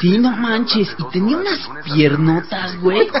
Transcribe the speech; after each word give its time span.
Sí, 0.00 0.18
no 0.18 0.30
manches. 0.30 0.94
Y 0.98 1.04
tenía 1.10 1.36
unas 1.38 1.68
piernotas, 1.84 2.76
güey. 2.80 3.08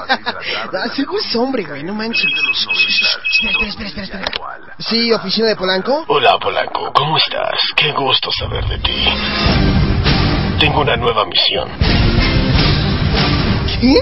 Ah, 0.72 0.88
seguro 0.94 1.18
es 1.18 1.34
hombre, 1.36 1.64
güey, 1.64 1.82
no 1.82 1.94
manches. 1.94 2.24
Espera, 2.24 3.68
espera, 3.68 3.88
espera, 3.88 4.04
espera. 4.04 4.76
Sí, 4.78 5.12
oficina 5.12 5.48
de 5.48 5.56
Polanco. 5.56 6.04
Hola, 6.08 6.38
Polanco. 6.38 6.92
¿Cómo 6.92 7.16
estás? 7.16 7.58
Qué 7.76 7.92
gusto 7.92 8.30
saber 8.30 8.64
de 8.66 8.78
ti. 8.78 9.04
Tengo 10.60 10.80
una 10.80 10.96
nueva 10.96 11.24
misión. 11.24 11.68
¿Qué? 13.80 13.94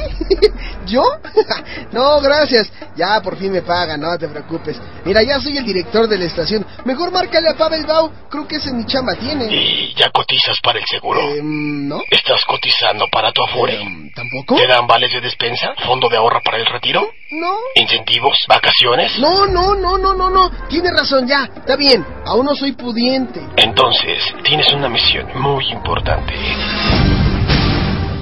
¿Yo? 0.86 1.02
no, 1.92 2.20
gracias. 2.20 2.70
Ya 2.96 3.20
por 3.22 3.36
fin 3.36 3.52
me 3.52 3.62
pagan, 3.62 4.00
no 4.00 4.16
te 4.18 4.28
preocupes. 4.28 4.80
Mira, 5.04 5.22
ya 5.22 5.40
soy 5.40 5.56
el 5.56 5.64
director 5.64 6.08
de 6.08 6.18
la 6.18 6.24
estación. 6.26 6.64
Mejor 6.84 7.10
márcale 7.10 7.48
a 7.48 7.54
Pavel 7.54 7.86
Bau. 7.86 8.10
Creo 8.30 8.46
que 8.46 8.56
ese 8.56 8.72
ni 8.72 8.84
chamba 8.86 9.14
tiene. 9.16 9.46
¿Y 9.46 9.94
ya 9.94 10.10
cotizas 10.10 10.58
para 10.62 10.78
el 10.78 10.84
seguro? 10.86 11.20
Em, 11.20 11.88
¿No? 11.88 12.00
¿Estás 12.10 12.44
cotizando 12.46 13.06
para 13.08 13.32
tu 13.32 13.42
afore? 13.42 13.80
Em, 13.80 14.10
¿Tampoco? 14.12 14.56
¿Te 14.56 14.66
dan 14.66 14.86
vales 14.86 15.12
de 15.12 15.20
despensa? 15.20 15.74
¿Fondo 15.86 16.08
de 16.08 16.16
ahorro 16.16 16.40
para 16.44 16.58
el 16.58 16.66
retiro? 16.66 17.08
No. 17.30 17.56
¿Incentivos? 17.74 18.36
¿Vacaciones? 18.48 19.18
No, 19.18 19.46
no, 19.46 19.74
no, 19.74 19.98
no, 19.98 20.14
no, 20.14 20.30
no. 20.30 20.50
Tienes 20.68 20.92
razón, 20.92 21.26
ya. 21.26 21.48
Está 21.56 21.76
bien. 21.76 22.04
Aún 22.26 22.46
no 22.46 22.54
soy 22.54 22.72
pudiente. 22.72 23.40
Entonces, 23.56 24.22
tienes 24.44 24.72
una 24.72 24.88
misión 24.88 25.28
muy 25.34 25.68
importante. 25.70 26.34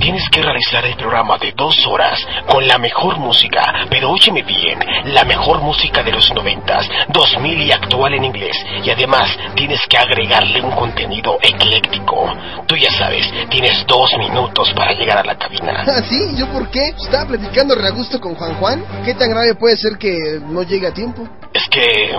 Tienes 0.03 0.29
que 0.31 0.43
realizar 0.43 0.85
el 0.85 0.97
programa 0.97 1.39
de 1.39 1.53
dos 1.53 1.87
horas 1.87 2.19
con 2.51 2.67
la 2.67 2.77
mejor 2.77 3.19
música, 3.19 3.87
pero 3.89 4.11
óyeme 4.11 4.43
bien, 4.43 4.81
la 5.05 5.23
mejor 5.23 5.61
música 5.61 6.03
de 6.03 6.11
los 6.11 6.29
noventas, 6.35 6.89
2000 7.09 7.63
y 7.63 7.71
actual 7.71 8.15
en 8.15 8.25
inglés. 8.25 8.57
Y 8.83 8.91
además 8.91 9.31
tienes 9.55 9.81
que 9.89 9.97
agregarle 9.97 10.61
un 10.61 10.73
contenido 10.73 11.39
ecléctico. 11.41 12.35
Tú 12.67 12.75
ya 12.77 12.91
sabes, 12.91 13.33
tienes 13.49 13.87
dos 13.87 14.11
minutos 14.19 14.73
para 14.75 14.93
llegar 14.93 15.19
a 15.19 15.25
la 15.25 15.39
cabina. 15.39 15.85
¿Ah, 15.87 16.03
sí? 16.03 16.19
¿Yo 16.37 16.51
por 16.51 16.69
qué? 16.69 16.89
Estaba 16.89 17.27
platicando 17.27 17.77
re 17.77 17.87
a 17.87 17.93
gusto 17.93 18.21
con 18.21 18.35
Juan 18.35 18.55
Juan. 18.57 18.85
¿Qué 19.05 19.15
tan 19.15 19.31
grave 19.31 19.55
puede 19.55 19.77
ser 19.77 19.99
que 19.99 20.41
no 20.49 20.65
llegue 20.65 20.89
a 20.89 20.93
tiempo? 20.93 21.29
Es 21.55 21.69
que... 21.69 22.19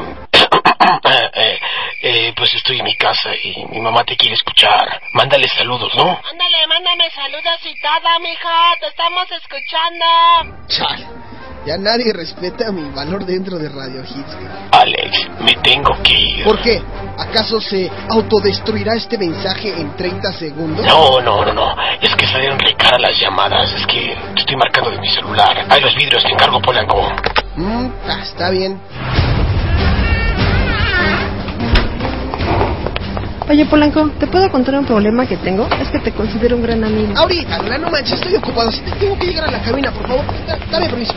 eh, 1.33 1.59
eh, 2.01 2.33
pues 2.35 2.53
estoy 2.55 2.79
en 2.79 2.85
mi 2.85 2.95
casa 2.95 3.29
y 3.35 3.65
mi 3.69 3.79
mamá 3.79 4.03
te 4.03 4.15
quiere 4.15 4.35
escuchar. 4.35 5.01
Mándale 5.13 5.47
saludos, 5.49 5.91
¿no? 5.95 6.09
Ándale, 6.09 6.67
mándame 6.67 7.09
saludos 7.11 7.59
y 7.65 7.79
todo, 7.81 8.19
mija. 8.21 8.75
Te 8.79 8.87
estamos 8.87 9.25
escuchando. 9.31 10.67
Chal. 10.67 11.23
Ya 11.65 11.77
nadie 11.77 12.11
respeta 12.11 12.73
mi 12.73 12.89
valor 12.93 13.25
dentro 13.25 13.57
de 13.57 13.69
Radio 13.69 14.01
Hits. 14.01 14.35
güey. 14.35 14.47
Alex, 14.71 15.29
me 15.39 15.53
tengo 15.63 15.95
que 16.03 16.13
ir. 16.13 16.43
¿Por 16.43 16.61
qué? 16.61 16.81
¿Acaso 17.17 17.61
se 17.61 17.89
autodestruirá 18.09 18.95
este 18.95 19.17
mensaje 19.17 19.69
en 19.69 19.95
30 19.95 20.33
segundos? 20.33 20.85
No, 20.85 21.21
no, 21.21 21.45
no, 21.45 21.53
no. 21.53 21.75
Es 22.01 22.13
que 22.15 22.27
salieron 22.27 22.59
re 22.59 22.73
cara 22.75 22.99
las 22.99 23.17
llamadas. 23.17 23.71
Es 23.71 23.87
que 23.87 24.13
te 24.35 24.41
estoy 24.41 24.57
marcando 24.57 24.91
de 24.91 24.99
mi 24.99 25.07
celular. 25.07 25.65
Hay 25.69 25.79
los 25.79 25.95
vidrios, 25.95 26.21
te 26.23 26.33
encargo, 26.33 26.61
Polanco. 26.61 27.01
Mm, 27.55 27.87
ah, 28.09 28.19
está 28.23 28.49
bien. 28.49 28.81
Oye, 33.49 33.65
Polanco, 33.65 34.09
¿te 34.19 34.27
puedo 34.27 34.49
contar 34.49 34.75
un 34.79 34.85
problema 34.85 35.25
que 35.25 35.37
tengo? 35.37 35.67
Es 35.81 35.89
que 35.89 35.99
te 35.99 36.11
considero 36.13 36.55
un 36.55 36.63
gran 36.63 36.83
amigo. 36.83 37.13
Ahorita, 37.17 37.59
Lola, 37.59 37.77
no 37.77 37.89
manches, 37.89 38.13
estoy 38.13 38.35
ocupado. 38.35 38.69
Tengo 38.99 39.17
que 39.17 39.25
llegar 39.27 39.45
a 39.45 39.51
la 39.51 39.59
cabina, 39.61 39.91
por 39.91 40.07
favor. 40.07 40.23
Da- 40.47 40.57
Dame 40.71 40.87
permiso. 40.89 41.13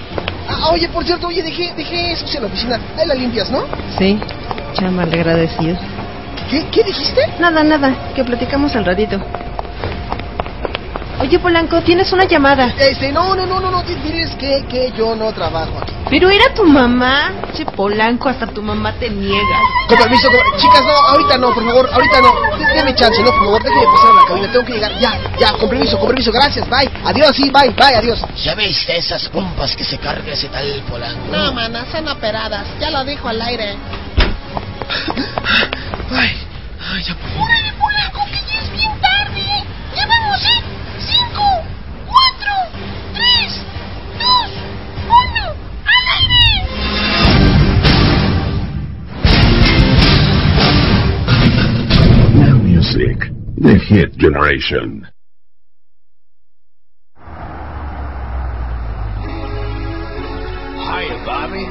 Ah, 0.48 0.70
oye, 0.72 0.88
por 0.88 1.04
cierto, 1.04 1.28
oye, 1.28 1.42
dejé, 1.42 1.72
dejé 1.76 2.12
eso 2.12 2.26
en 2.36 2.42
la 2.42 2.48
oficina. 2.48 2.80
Ahí 2.98 3.06
la 3.06 3.14
limpias, 3.14 3.50
¿no? 3.50 3.64
Sí, 3.98 4.18
chama, 4.74 5.06
le 5.06 5.14
agradecido. 5.20 5.76
¿Qué, 6.50 6.64
¿Qué 6.70 6.82
dijiste? 6.84 7.20
Nada, 7.38 7.62
nada, 7.64 7.94
que 8.14 8.24
platicamos 8.24 8.74
al 8.76 8.84
ratito. 8.84 9.20
Oye, 11.18 11.38
Polanco, 11.38 11.80
tienes 11.82 12.12
una 12.12 12.24
llamada. 12.24 12.74
Este, 12.78 13.10
no, 13.10 13.34
no, 13.34 13.46
no, 13.46 13.58
no, 13.58 13.70
no, 13.70 13.82
diles 13.82 14.30
que, 14.38 14.64
que 14.68 14.92
yo 14.96 15.16
no 15.16 15.32
trabajo 15.32 15.78
aquí. 15.80 15.94
Pero 16.10 16.28
era 16.28 16.52
tu 16.54 16.64
mamá. 16.64 17.32
Che, 17.54 17.64
Polanco, 17.64 18.28
hasta 18.28 18.46
tu 18.46 18.62
mamá 18.62 18.92
te 18.92 19.08
niega. 19.08 19.58
Con 19.88 19.96
permiso, 19.96 20.28
con- 20.28 20.58
chicas, 20.60 20.82
no, 20.84 20.92
ahorita 20.92 21.38
no, 21.38 21.54
por 21.54 21.64
favor, 21.64 21.88
ahorita 21.90 22.20
no. 22.20 22.32
D- 22.58 22.66
Deme 22.74 22.94
chance, 22.94 23.22
no, 23.22 23.30
por 23.30 23.38
favor, 23.44 23.62
déjeme 23.62 23.84
pasar 23.86 24.10
a 24.10 24.12
la 24.12 24.26
cabina, 24.28 24.52
tengo 24.52 24.64
que 24.66 24.72
llegar. 24.74 24.92
Ya, 25.00 25.18
ya, 25.38 25.52
con 25.52 25.68
permiso, 25.70 25.98
con 25.98 26.08
permiso, 26.08 26.30
gracias, 26.32 26.68
bye. 26.68 26.90
Adiós, 27.06 27.34
sí, 27.34 27.50
bye, 27.50 27.70
bye, 27.70 27.94
adiós. 27.96 28.22
¿Ya 28.44 28.54
viste 28.54 28.96
esas 28.98 29.26
pompas 29.30 29.74
que 29.74 29.84
se 29.84 29.96
carga 29.98 30.32
ese 30.32 30.48
tal 30.48 30.82
Polanco? 30.88 31.28
No, 31.32 31.50
mana, 31.54 31.86
son 31.90 32.06
operadas. 32.08 32.66
Ya 32.78 32.90
lo 32.90 33.02
dijo 33.04 33.26
al 33.28 33.40
aire. 33.40 33.74
Ay, 36.10 36.36
ay, 36.92 37.02
ya 37.02 37.14
por. 37.14 37.30
¡Órale, 37.42 37.72
Polanco, 37.80 38.20
que 38.26 38.52
ya 38.52 38.60
es 38.60 38.72
bien 38.72 38.92
tarde! 39.00 39.64
¡Ya 39.96 40.06
vamos 40.06 40.42
en 40.44 40.62
cinco, 41.00 41.42
cuatro, 42.06 42.52
tres, 43.14 43.64
dos, 44.18 44.50
uno! 45.08 45.44
¡Al 45.86 46.06
aire! 46.18 46.46
New 52.34 52.58
music, 52.62 53.18
the 53.56 53.78
hit 53.88 54.16
generation. 54.18 55.06
Hi, 60.88 61.04
Bobby. 61.24 61.64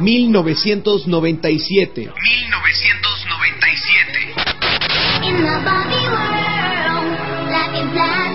1997. 0.00 2.08
1997. 2.08 4.32
In 5.22 5.36
the 5.44 5.60
Barbie 5.64 6.08
world, 6.08 6.29
life 7.88 8.26
in 8.26 8.29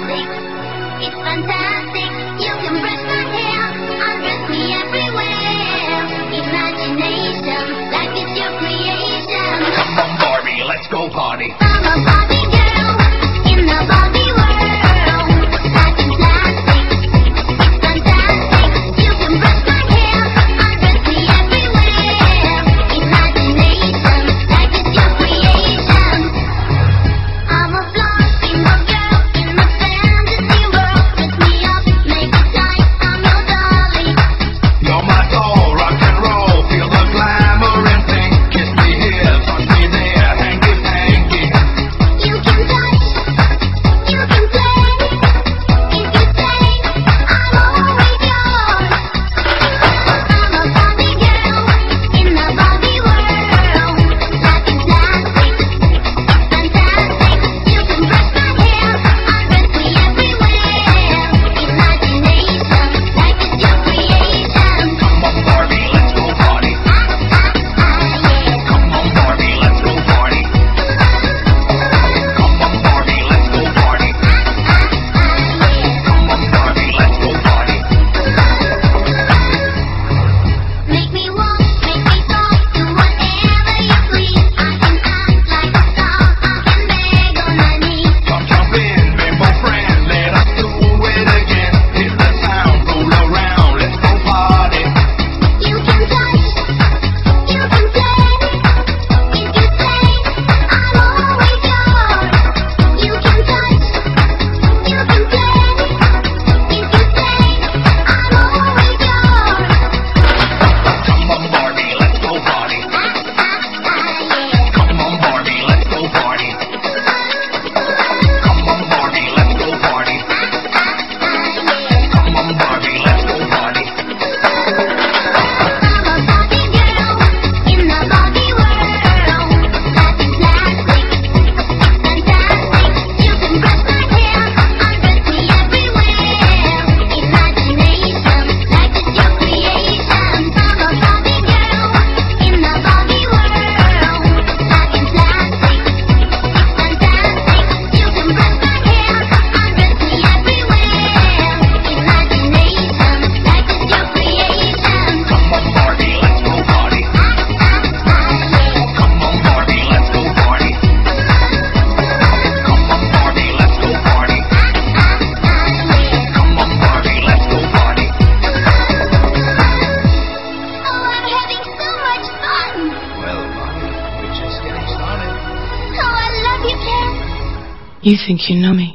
You 178.05 178.17
think 178.23 178.41
you 178.49 178.55
know 178.61 178.71
me. 178.71 178.94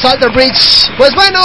Salter 0.00 0.30
Bridge. 0.30 0.92
Pues 0.96 1.12
bueno, 1.14 1.40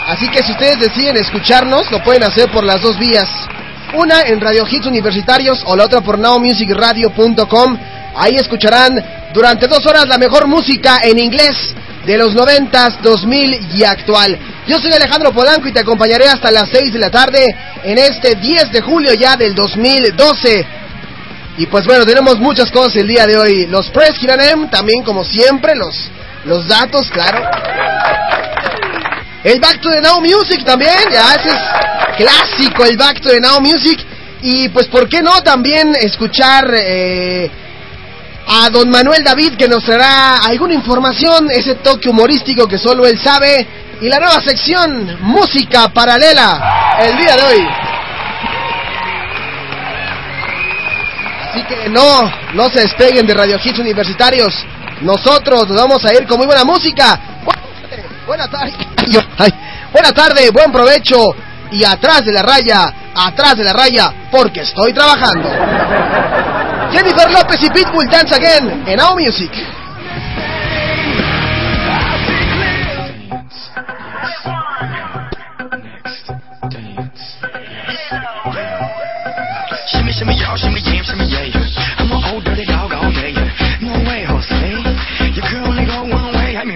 Así 0.08 0.28
que 0.30 0.44
si 0.44 0.52
ustedes 0.52 0.80
deciden 0.80 1.16
escucharnos, 1.16 1.90
lo 1.90 2.04
pueden 2.04 2.24
hacer 2.24 2.52
por 2.52 2.66
las 2.66 2.82
dos 2.82 3.00
vías. 3.00 3.30
Una 3.94 4.22
en 4.22 4.40
Radio 4.40 4.66
Hits 4.70 4.86
Universitarios 4.86 5.64
o 5.66 5.76
la 5.76 5.86
otra 5.86 6.02
por 6.02 6.18
nowmusicradio.com. 6.18 7.78
Ahí 8.16 8.36
escucharán 8.36 8.94
durante 9.34 9.68
dos 9.68 9.86
horas 9.86 10.08
la 10.08 10.18
mejor 10.18 10.48
música 10.48 11.00
en 11.04 11.20
inglés 11.20 11.76
de 12.06 12.18
los 12.18 12.34
noventas, 12.34 13.02
2000 13.02 13.76
y 13.76 13.84
actual. 13.84 14.40
Yo 14.66 14.80
soy 14.80 14.94
Alejandro 14.94 15.34
Polanco 15.34 15.68
y 15.68 15.74
te 15.74 15.82
acompañaré 15.82 16.28
hasta 16.28 16.52
las 16.52 16.70
6 16.72 16.94
de 16.94 17.00
la 17.00 17.10
tarde 17.10 17.46
en 17.84 17.98
este 17.98 18.36
10 18.36 18.72
de 18.72 18.82
julio 18.82 19.14
ya 19.14 19.36
del 19.36 19.54
2012. 19.54 20.66
Y 21.58 21.66
pues 21.66 21.86
bueno, 21.86 22.06
tenemos 22.06 22.40
muchas 22.40 22.72
cosas 22.72 22.96
el 22.96 23.08
día 23.08 23.26
de 23.26 23.38
hoy. 23.38 23.68
Los 23.68 23.90
Press 23.90 24.18
Kiranem, 24.18 24.70
también 24.70 25.04
como 25.04 25.26
siempre, 25.26 25.76
los, 25.76 25.96
los 26.46 26.66
datos, 26.68 27.10
claro. 27.10 27.42
El 29.44 29.60
Back 29.60 29.82
to 29.82 29.90
the 29.90 30.02
Now 30.02 30.22
Music 30.22 30.64
también, 30.64 30.94
ya 31.12 31.34
ese 31.34 31.50
es 31.50 32.16
clásico, 32.16 32.86
el 32.86 32.96
Back 32.96 33.22
to 33.22 33.30
the 33.30 33.40
Now 33.40 33.60
Music. 33.60 34.00
Y 34.44 34.70
pues, 34.70 34.88
¿por 34.88 35.10
qué 35.10 35.22
no 35.22 35.42
también 35.42 35.96
escuchar 36.00 36.72
eh, 36.76 37.50
a 38.48 38.70
don 38.70 38.90
Manuel 38.90 39.24
David 39.24 39.54
que 39.58 39.68
nos 39.68 39.84
traerá 39.84 40.38
alguna 40.38 40.76
información, 40.76 41.50
ese 41.50 41.76
toque 41.76 42.10
humorístico 42.10 42.68
que 42.68 42.78
solo 42.78 43.08
él 43.08 43.20
sabe? 43.20 43.68
Y 44.00 44.10
la 44.10 44.20
nueva 44.20 44.42
sección, 44.42 45.18
Música 45.22 45.90
Paralela, 45.90 47.00
el 47.00 47.18
día 47.18 47.36
de 47.36 47.44
hoy. 47.44 47.68
Así 51.50 51.64
que 51.64 51.90
no, 51.90 52.32
no 52.54 52.70
se 52.70 52.82
despeguen 52.82 53.26
de 53.26 53.34
Radio 53.34 53.60
Hits 53.64 53.80
Universitarios. 53.80 54.54
Nosotros 55.02 55.68
nos 55.68 55.78
vamos 55.78 56.06
a 56.06 56.14
ir 56.14 56.28
con 56.28 56.38
muy 56.38 56.46
buena 56.46 56.64
música. 56.64 57.20
Buena 58.26 58.48
tarde. 58.48 58.74
Buena 59.92 60.12
tarde, 60.14 60.50
buen 60.52 60.72
provecho. 60.72 61.18
Y 61.72 61.84
atrás 61.84 62.26
de 62.26 62.34
la 62.34 62.42
raya, 62.42 62.94
atrás 63.16 63.56
de 63.58 63.64
la 63.64 63.74
raya, 63.74 64.14
porque 64.30 64.62
estoy 64.62 64.94
trabajando. 64.94 65.50
Jennifer 66.92 67.32
López 67.32 67.64
y 67.64 67.70
Pitbull 67.70 68.10
Dance 68.10 68.36
Again 68.36 68.84
en 68.86 68.98
Now 68.98 69.16
Music. 69.16 69.52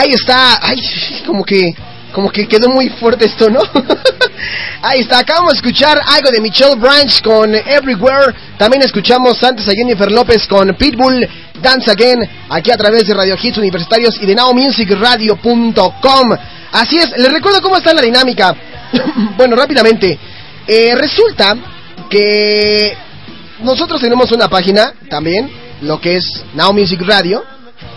Ahí 0.00 0.12
está. 0.12 0.58
Ay, 0.62 0.78
como 1.26 1.44
que 1.44 1.74
como 2.14 2.30
que 2.30 2.48
quedó 2.48 2.70
muy 2.70 2.88
fuerte 2.88 3.26
esto, 3.26 3.50
¿no? 3.50 3.60
Ahí 4.82 5.00
está, 5.00 5.18
acabamos 5.18 5.52
de 5.52 5.56
escuchar 5.58 6.00
algo 6.08 6.30
de 6.30 6.40
Michelle 6.40 6.74
Branch 6.76 7.22
con 7.22 7.54
Everywhere. 7.54 8.34
También 8.56 8.82
escuchamos 8.82 9.44
antes 9.44 9.68
a 9.68 9.72
Jennifer 9.72 10.10
López 10.10 10.46
con 10.48 10.74
Pitbull, 10.74 11.28
Dance 11.62 11.90
Again, 11.90 12.18
aquí 12.48 12.70
a 12.70 12.78
través 12.78 13.06
de 13.06 13.14
Radio 13.14 13.36
Hits 13.40 13.58
Universitarios 13.58 14.18
y 14.22 14.26
de 14.26 14.34
NowMusicRadio.com. 14.34 16.28
Así 16.72 16.96
es, 16.96 17.10
les 17.18 17.30
recuerdo 17.30 17.60
cómo 17.60 17.76
está 17.76 17.92
la 17.92 18.02
dinámica. 18.02 18.56
bueno, 19.36 19.54
rápidamente. 19.54 20.18
Eh, 20.66 20.94
resulta 20.96 21.56
que 22.08 22.96
nosotros 23.62 24.00
tenemos 24.00 24.32
una 24.32 24.48
página 24.48 24.94
también, 25.10 25.50
lo 25.82 26.00
que 26.00 26.16
es 26.16 26.24
Now 26.54 26.72
Music 26.72 27.02
Radio. 27.02 27.44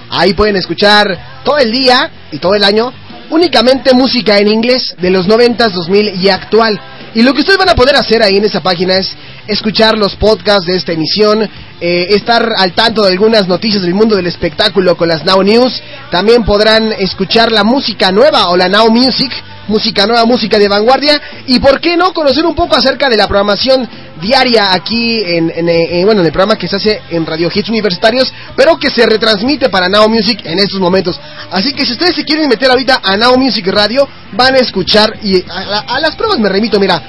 Ahí 0.09 0.33
pueden 0.33 0.57
escuchar 0.57 1.32
todo 1.43 1.57
el 1.57 1.71
día 1.71 2.09
y 2.31 2.39
todo 2.39 2.55
el 2.55 2.63
año 2.63 2.93
únicamente 3.29 3.93
música 3.93 4.37
en 4.37 4.47
inglés 4.47 4.95
de 4.99 5.09
los 5.09 5.27
90s, 5.27 5.71
2000 5.71 6.21
y 6.21 6.29
actual. 6.29 6.79
Y 7.15 7.21
lo 7.21 7.33
que 7.33 7.41
ustedes 7.41 7.59
van 7.59 7.69
a 7.69 7.75
poder 7.75 7.95
hacer 7.95 8.23
ahí 8.23 8.37
en 8.37 8.45
esa 8.45 8.61
página 8.61 8.95
es 8.95 9.15
escuchar 9.47 9.97
los 9.97 10.15
podcasts 10.15 10.65
de 10.65 10.75
esta 10.75 10.93
emisión, 10.93 11.43
eh, 11.79 12.07
estar 12.09 12.47
al 12.57 12.73
tanto 12.73 13.03
de 13.03 13.11
algunas 13.11 13.47
noticias 13.47 13.81
del 13.83 13.93
mundo 13.93 14.15
del 14.15 14.27
espectáculo 14.27 14.95
con 14.97 15.07
las 15.07 15.23
Now 15.23 15.43
News. 15.43 15.81
También 16.09 16.43
podrán 16.43 16.91
escuchar 16.93 17.51
la 17.51 17.63
música 17.63 18.11
nueva 18.11 18.49
o 18.49 18.57
la 18.57 18.67
Now 18.67 18.89
Music, 18.89 19.31
música 19.67 20.05
nueva, 20.05 20.25
música 20.25 20.57
de 20.57 20.67
vanguardia. 20.67 21.19
Y 21.47 21.59
por 21.59 21.79
qué 21.79 21.95
no 21.97 22.13
conocer 22.13 22.45
un 22.45 22.55
poco 22.55 22.75
acerca 22.75 23.09
de 23.09 23.17
la 23.17 23.27
programación 23.27 23.87
diaria 24.21 24.71
aquí 24.71 25.21
en, 25.25 25.51
en, 25.53 25.69
en, 25.69 26.05
bueno, 26.05 26.21
en 26.21 26.27
el 26.27 26.31
programa 26.31 26.57
que 26.57 26.67
se 26.67 26.75
hace 26.75 27.01
en 27.09 27.25
Radio 27.25 27.49
Hits 27.53 27.69
Universitarios, 27.69 28.33
pero 28.55 28.77
que 28.77 28.89
se 28.89 29.05
retransmite 29.05 29.69
para 29.69 29.89
Now 29.89 30.07
Music 30.07 30.41
en 30.43 30.59
estos 30.59 30.79
momentos. 30.79 31.19
Así 31.51 31.73
que 31.73 31.85
si 31.85 31.93
ustedes 31.93 32.15
se 32.15 32.23
quieren 32.23 32.47
meter 32.47 32.69
ahorita 32.69 33.01
a 33.03 33.17
Now 33.17 33.37
Music 33.37 33.67
Radio, 33.67 34.07
van 34.33 34.55
a 34.55 34.59
escuchar 34.59 35.19
y 35.21 35.43
a, 35.49 35.53
a, 35.53 35.79
a 35.95 35.99
las 35.99 36.15
pruebas 36.15 36.39
me 36.39 36.49
remito, 36.49 36.79
mira, 36.79 37.01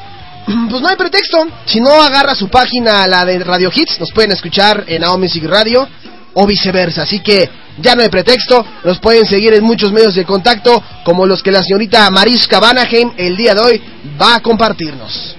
pues 0.71 0.83
no 0.83 0.89
hay 0.89 0.97
pretexto. 0.97 1.47
Si 1.67 1.81
no 1.81 1.91
agarra 2.03 2.35
su 2.35 2.49
página, 2.49 3.07
la 3.07 3.25
de 3.25 3.39
Radio 3.45 3.71
Hits, 3.75 4.01
nos 4.01 4.13
pueden 4.13 4.33
escuchar 4.33 4.85
en 4.87 5.03
Now 5.03 5.19
Music 5.19 5.45
Radio 5.45 5.89
o 6.35 6.47
viceversa. 6.47 7.03
Así 7.03 7.21
que 7.21 7.49
ya 7.79 7.95
no 7.95 8.03
hay 8.03 8.09
pretexto. 8.09 8.65
Nos 8.85 8.99
pueden 8.99 9.27
seguir 9.27 9.55
en 9.55 9.65
muchos 9.65 9.93
medios 9.93 10.15
de 10.15 10.25
contacto, 10.25 10.83
como 11.05 11.27
los 11.27 11.43
que 11.43 11.51
la 11.51 11.63
señorita 11.63 12.11
Mariska 12.11 12.61
Vanaheim 12.61 13.13
el 13.17 13.37
día 13.37 13.55
de 13.55 13.61
hoy 13.61 13.83
va 14.21 14.37
a 14.37 14.41
compartirnos. 14.41 15.37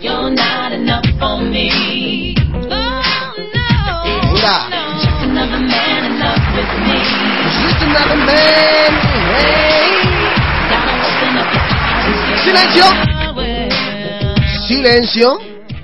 Hey. 9.35 9.63
Silencio. 12.43 13.12
Silencio. 14.67 15.39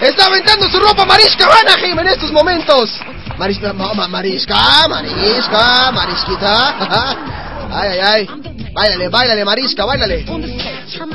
Está 0.00 0.26
aventando 0.26 0.68
su 0.68 0.80
ropa 0.80 1.04
Marisca 1.04 1.46
Vanaheim 1.46 1.96
en 2.00 2.08
estos 2.08 2.32
momentos. 2.32 2.98
Marisca, 3.38 3.72
ma, 3.72 3.94
ma, 3.94 4.08
Marisca, 4.08 4.56
Marisca, 4.88 5.92
Marisquita. 5.92 7.49
Ay, 7.72 7.88
ay, 7.90 8.00
ay. 8.02 8.28
Báilale, 8.72 9.08
báilale, 9.08 9.44
Marisca, 9.44 9.84
báilale. 9.84 10.24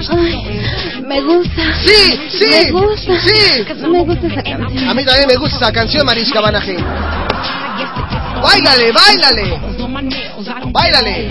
Ay, 0.10 1.02
me 1.06 1.22
gusta. 1.22 1.62
Sí, 1.84 2.20
sí, 2.30 2.46
Me 2.50 2.72
gusta. 2.72 3.20
sí. 3.22 3.66
Me 3.88 4.02
gusta 4.04 4.28
esa 4.28 4.44
canción. 4.44 4.90
A 4.90 4.94
mí 4.94 5.06
también 5.06 5.28
me 5.28 5.36
gusta 5.38 5.58
esa 5.58 5.72
canción, 5.72 6.06
Marisca 6.06 6.42
Vanaheim. 6.42 6.84
Báilale, 8.42 8.92
báilale. 8.92 9.60
Báilale. 10.72 11.30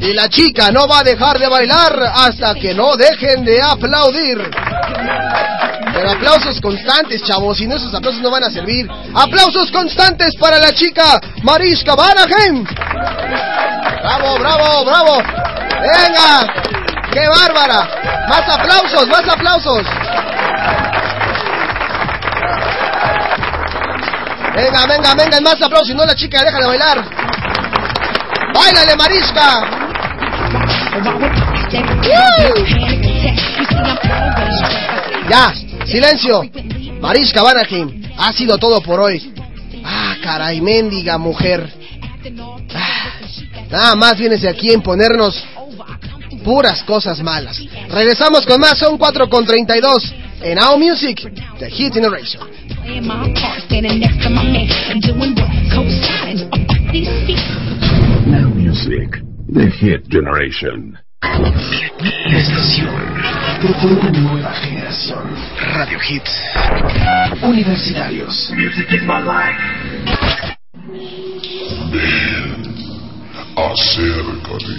Y 0.00 0.12
la 0.14 0.28
chica 0.28 0.70
no 0.72 0.86
va 0.88 1.00
a 1.00 1.02
dejar 1.04 1.38
de 1.38 1.48
bailar 1.48 2.00
hasta 2.14 2.54
que 2.54 2.74
no 2.74 2.96
dejen 2.96 3.44
de 3.44 3.60
aplaudir. 3.62 4.38
Pero 5.94 6.10
aplausos 6.10 6.60
constantes, 6.60 7.22
chavos, 7.22 7.56
si 7.56 7.66
no 7.66 7.76
esos 7.76 7.94
aplausos 7.94 8.20
no 8.20 8.30
van 8.30 8.44
a 8.44 8.50
servir. 8.50 8.88
Aplausos 9.14 9.70
constantes 9.70 10.34
para 10.40 10.58
la 10.58 10.72
chica 10.72 11.20
Mariska 11.42 11.94
Vanaheim. 11.94 12.64
Bravo, 14.02 14.38
bravo, 14.38 14.84
bravo. 14.84 15.18
Venga. 15.80 16.64
¡Qué 17.12 17.28
bárbara! 17.28 18.26
Más 18.28 18.42
aplausos, 18.48 19.06
más 19.06 19.28
aplausos. 19.28 19.86
Venga, 24.56 24.86
venga, 24.86 25.14
venga, 25.14 25.40
más 25.40 25.62
aplausos, 25.62 25.88
si 25.88 25.94
no 25.94 26.04
la 26.04 26.14
chica 26.16 26.42
deja 26.42 26.58
de 26.58 26.66
bailar. 26.66 27.04
¡Báilale, 28.52 28.96
Marisca! 28.96 29.60
Ya, 35.28 35.54
silencio. 35.86 36.42
Mariska 37.00 37.42
Vanaheim, 37.42 38.02
ha 38.16 38.32
sido 38.32 38.58
todo 38.58 38.80
por 38.80 39.00
hoy. 39.00 39.32
Ah, 39.84 40.16
caray, 40.22 40.60
mendiga 40.60 41.18
mujer. 41.18 41.70
Ah, 42.74 43.20
nada 43.70 43.94
más 43.94 44.18
vienes 44.18 44.44
aquí 44.44 44.70
a 44.70 44.74
imponernos 44.74 45.44
puras 46.44 46.82
cosas 46.84 47.22
malas. 47.22 47.60
Regresamos 47.88 48.46
con 48.46 48.60
más, 48.60 48.78
son 48.78 48.96
4 48.98 49.28
con 49.28 49.44
32 49.44 50.14
en 50.42 50.56
Now 50.56 50.78
Music, 50.78 51.20
The 51.58 51.70
Hit 51.70 51.94
Generation. 51.94 52.42
Now 58.26 58.48
Music, 58.54 59.22
The 59.52 59.70
Hit 59.70 60.08
Generation. 60.08 61.03
La 61.24 62.38
estación 62.38 62.94
de 63.62 63.86
una 63.86 64.10
nueva 64.10 64.52
generación. 64.52 65.22
Radio 65.74 65.98
Hits. 66.06 66.42
Universitarios. 67.42 68.50
Music 68.54 68.92
is 68.92 69.02
my 69.02 69.20
life. 69.22 69.58
Acércate. 73.56 74.74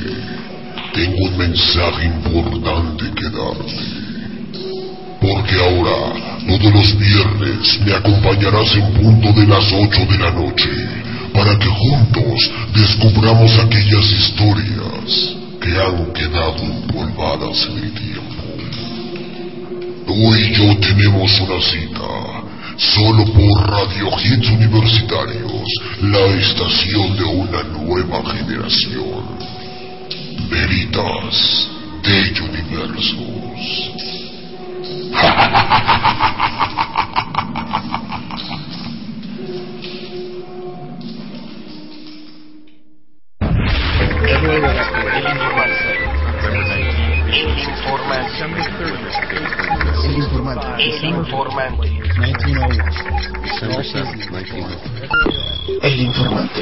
Tengo 0.94 1.26
un 1.26 1.38
mensaje 1.38 2.06
importante 2.06 3.06
que 3.16 3.30
darte. 3.30 4.06
Porque 5.22 5.56
ahora, 5.56 6.14
todos 6.48 6.74
los 6.74 6.98
viernes, 7.00 7.80
me 7.86 7.94
acompañarás 7.94 8.76
en 8.76 8.94
punto 8.94 9.34
de 9.40 9.48
las 9.48 9.74
8 9.74 10.06
de 10.06 10.18
la 10.20 10.32
noche 10.32 10.70
para 11.34 11.58
que 11.58 11.68
juntos 11.68 12.52
descubramos 12.76 13.58
aquellas 13.60 14.12
historias 14.12 15.45
que 15.66 15.74
han 15.82 16.14
quedado 16.14 16.58
empolvadas 16.58 17.66
en 17.66 17.78
el 17.84 17.92
tiempo. 17.94 18.44
Tú 20.06 20.36
y 20.36 20.54
yo 20.54 20.78
tenemos 20.80 21.42
una 21.42 21.60
cita, 21.60 22.44
solo 22.78 23.26
por 23.26 23.72
Radio 23.72 24.10
Hits 24.24 24.48
Universitarios, 24.50 25.64
la 26.02 26.26
estación 26.40 27.18
de 27.18 27.24
una 27.24 27.64
nueva 27.64 28.22
generación. 28.32 29.26
Veritas 30.52 31.68
de 32.04 32.42
Universos. 32.42 33.26
El 50.06 50.16
informante. 50.16 50.86
Informante 56.00 56.62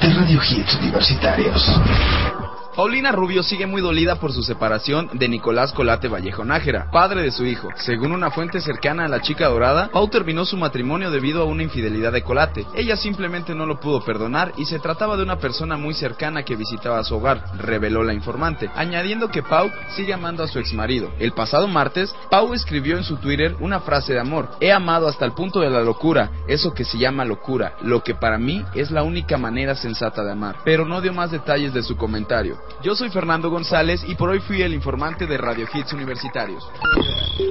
de 0.00 0.14
Radio 0.14 0.40
Hits 0.40 0.74
Universitarios. 0.76 2.43
Paulina 2.76 3.12
Rubio 3.12 3.44
sigue 3.44 3.68
muy 3.68 3.80
dolida 3.80 4.16
por 4.16 4.32
su 4.32 4.42
separación 4.42 5.08
de 5.12 5.28
Nicolás 5.28 5.72
Colate 5.72 6.08
Vallejo 6.08 6.44
Nájera, 6.44 6.90
padre 6.90 7.22
de 7.22 7.30
su 7.30 7.46
hijo. 7.46 7.68
Según 7.76 8.10
una 8.10 8.32
fuente 8.32 8.60
cercana 8.60 9.04
a 9.04 9.08
la 9.08 9.20
chica 9.20 9.46
dorada, 9.46 9.90
Pau 9.92 10.08
terminó 10.08 10.44
su 10.44 10.56
matrimonio 10.56 11.12
debido 11.12 11.42
a 11.42 11.44
una 11.44 11.62
infidelidad 11.62 12.10
de 12.10 12.24
Colate. 12.24 12.66
Ella 12.74 12.96
simplemente 12.96 13.54
no 13.54 13.64
lo 13.64 13.78
pudo 13.78 14.04
perdonar 14.04 14.52
y 14.56 14.64
se 14.64 14.80
trataba 14.80 15.16
de 15.16 15.22
una 15.22 15.38
persona 15.38 15.76
muy 15.76 15.94
cercana 15.94 16.42
que 16.42 16.56
visitaba 16.56 17.04
su 17.04 17.14
hogar, 17.14 17.44
reveló 17.58 18.02
la 18.02 18.12
informante, 18.12 18.68
añadiendo 18.74 19.28
que 19.28 19.44
Pau 19.44 19.70
sigue 19.94 20.12
amando 20.12 20.42
a 20.42 20.48
su 20.48 20.58
exmarido. 20.58 21.12
El 21.20 21.30
pasado 21.30 21.68
martes, 21.68 22.12
Pau 22.28 22.54
escribió 22.54 22.96
en 22.96 23.04
su 23.04 23.18
Twitter 23.18 23.54
una 23.60 23.80
frase 23.80 24.14
de 24.14 24.20
amor. 24.20 24.50
He 24.60 24.72
amado 24.72 25.06
hasta 25.06 25.24
el 25.24 25.32
punto 25.32 25.60
de 25.60 25.70
la 25.70 25.82
locura, 25.82 26.32
eso 26.48 26.74
que 26.74 26.84
se 26.84 26.98
llama 26.98 27.24
locura, 27.24 27.76
lo 27.82 28.02
que 28.02 28.16
para 28.16 28.36
mí 28.36 28.64
es 28.74 28.90
la 28.90 29.04
única 29.04 29.38
manera 29.38 29.76
sensata 29.76 30.24
de 30.24 30.32
amar. 30.32 30.56
Pero 30.64 30.84
no 30.84 31.00
dio 31.00 31.12
más 31.12 31.30
detalles 31.30 31.72
de 31.72 31.84
su 31.84 31.96
comentario. 31.96 32.63
Yo 32.82 32.94
soy 32.94 33.10
Fernando 33.10 33.50
González 33.50 34.04
y 34.06 34.14
por 34.14 34.30
hoy 34.30 34.40
fui 34.40 34.62
el 34.62 34.74
informante 34.74 35.26
de 35.26 35.38
Radio 35.38 35.66
Hits 35.72 35.92
Universitarios. 35.92 36.68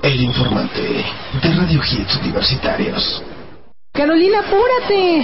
El 0.02 0.22
informante 0.22 0.82
de 1.42 1.56
Radio 1.56 1.82
Hits 1.82 2.18
Universitarios. 2.18 3.24
Carolina, 3.96 4.40
apúrate. 4.40 5.24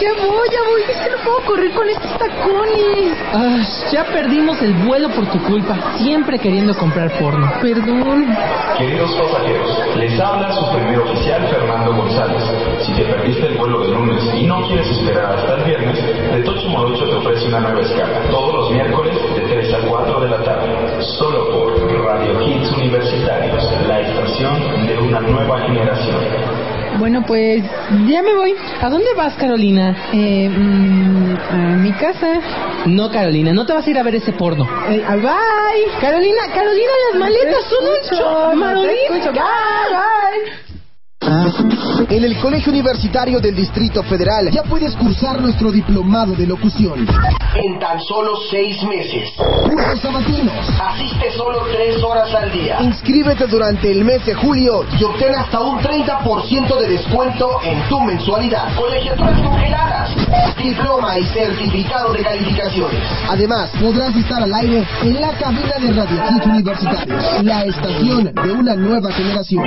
Ya 0.00 0.12
voy, 0.14 0.48
ya 0.50 0.62
voy. 0.70 0.80
Es 0.88 0.96
que 0.96 1.10
no 1.10 1.18
puedo 1.24 1.40
correr 1.44 1.70
con 1.72 1.86
estos 1.90 2.18
tacones. 2.18 3.18
Ah, 3.34 3.62
ya 3.92 4.04
perdimos 4.06 4.62
el 4.62 4.72
vuelo 4.72 5.10
por 5.10 5.30
tu 5.30 5.38
culpa, 5.44 5.98
siempre 5.98 6.38
queriendo 6.38 6.74
comprar 6.74 7.18
porno. 7.18 7.52
Perdón. 7.60 8.34
Queridos 8.78 9.10
pasajeros, 9.12 9.96
les 9.98 10.18
habla 10.18 10.54
su 10.54 10.72
primer 10.72 11.00
oficial 11.00 11.46
Fernando 11.48 11.94
González. 11.96 12.42
Si 12.98 13.04
te 13.04 13.12
perdiste 13.12 13.46
el 13.46 13.56
vuelo 13.56 13.78
de 13.78 13.92
lunes 13.92 14.20
y 14.34 14.44
no 14.44 14.66
quieres 14.66 14.90
esperar 14.90 15.30
hasta 15.38 15.54
el 15.54 15.64
viernes, 15.66 16.02
de 16.34 16.42
Tocho 16.42 16.68
Morocho 16.68 17.08
te 17.08 17.14
ofrece 17.14 17.46
una 17.46 17.60
nueva 17.60 17.80
escala. 17.80 18.22
Todos 18.28 18.54
los 18.54 18.70
miércoles 18.72 19.14
de 19.36 19.42
3 19.42 19.74
a 19.74 19.88
4 19.88 20.20
de 20.20 20.28
la 20.28 20.42
tarde. 20.42 21.04
Solo 21.16 21.48
por 21.48 22.04
Radio 22.04 22.42
Hits 22.42 22.72
Universitarios, 22.72 23.62
la 23.86 24.00
estación 24.00 24.86
de 24.88 24.98
una 24.98 25.20
nueva 25.20 25.60
generación. 25.60 26.16
Bueno, 26.98 27.22
pues 27.24 27.62
ya 28.08 28.20
me 28.20 28.34
voy. 28.34 28.56
¿A 28.80 28.90
dónde 28.90 29.14
vas, 29.16 29.34
Carolina? 29.34 29.96
Eh, 30.12 30.48
mm, 30.48 31.36
a 31.52 31.56
mi 31.76 31.92
casa. 31.92 32.40
No, 32.86 33.12
Carolina, 33.12 33.52
no 33.52 33.64
te 33.64 33.74
vas 33.74 33.86
a 33.86 33.90
ir 33.90 33.98
a 33.98 34.02
ver 34.02 34.16
ese 34.16 34.32
porno. 34.32 34.64
Eh, 34.88 35.04
ah, 35.06 35.14
bye. 35.14 36.00
Carolina, 36.00 36.42
Carolina, 36.52 36.92
las 37.12 37.20
maletas 37.20 37.64
son 37.70 37.84
un 37.84 38.00
show. 38.10 38.52
escucho. 38.90 39.32
En 42.10 42.24
el 42.24 42.38
Colegio 42.38 42.72
Universitario 42.72 43.38
del 43.38 43.54
Distrito 43.54 44.02
Federal 44.02 44.50
ya 44.50 44.62
puedes 44.62 44.96
cursar 44.96 45.42
nuestro 45.42 45.70
diplomado 45.70 46.32
de 46.32 46.46
locución. 46.46 47.06
En 47.54 47.78
tan 47.78 48.00
solo 48.00 48.32
seis 48.50 48.82
meses. 48.84 49.30
Cursos 49.36 50.00
sabatinos. 50.00 50.54
Asiste 50.80 51.30
solo 51.36 51.66
tres 51.70 52.02
horas 52.02 52.34
al 52.34 52.50
día. 52.50 52.78
Inscríbete 52.80 53.46
durante 53.46 53.92
el 53.92 54.06
mes 54.06 54.24
de 54.24 54.32
julio 54.32 54.86
y 54.98 55.04
obtén 55.04 55.34
hasta 55.34 55.60
un 55.60 55.80
30% 55.80 56.80
de 56.80 56.88
descuento 56.88 57.60
en 57.62 57.86
tu 57.90 58.00
mensualidad. 58.00 58.74
Colegiaturas 58.74 59.42
congeladas. 59.42 60.10
Diploma 60.56 61.18
y 61.18 61.24
certificado 61.26 62.14
de 62.14 62.22
calificaciones. 62.22 63.02
Además, 63.28 63.70
podrás 63.78 64.16
estar 64.16 64.42
al 64.42 64.54
aire 64.54 64.82
en 65.02 65.20
la 65.20 65.36
cabina 65.36 65.74
de 65.78 65.92
Radio 65.92 66.52
Universitarios, 66.52 67.44
la 67.44 67.64
estación 67.66 68.32
de 68.32 68.50
una 68.52 68.74
nueva 68.76 69.12
generación. 69.12 69.64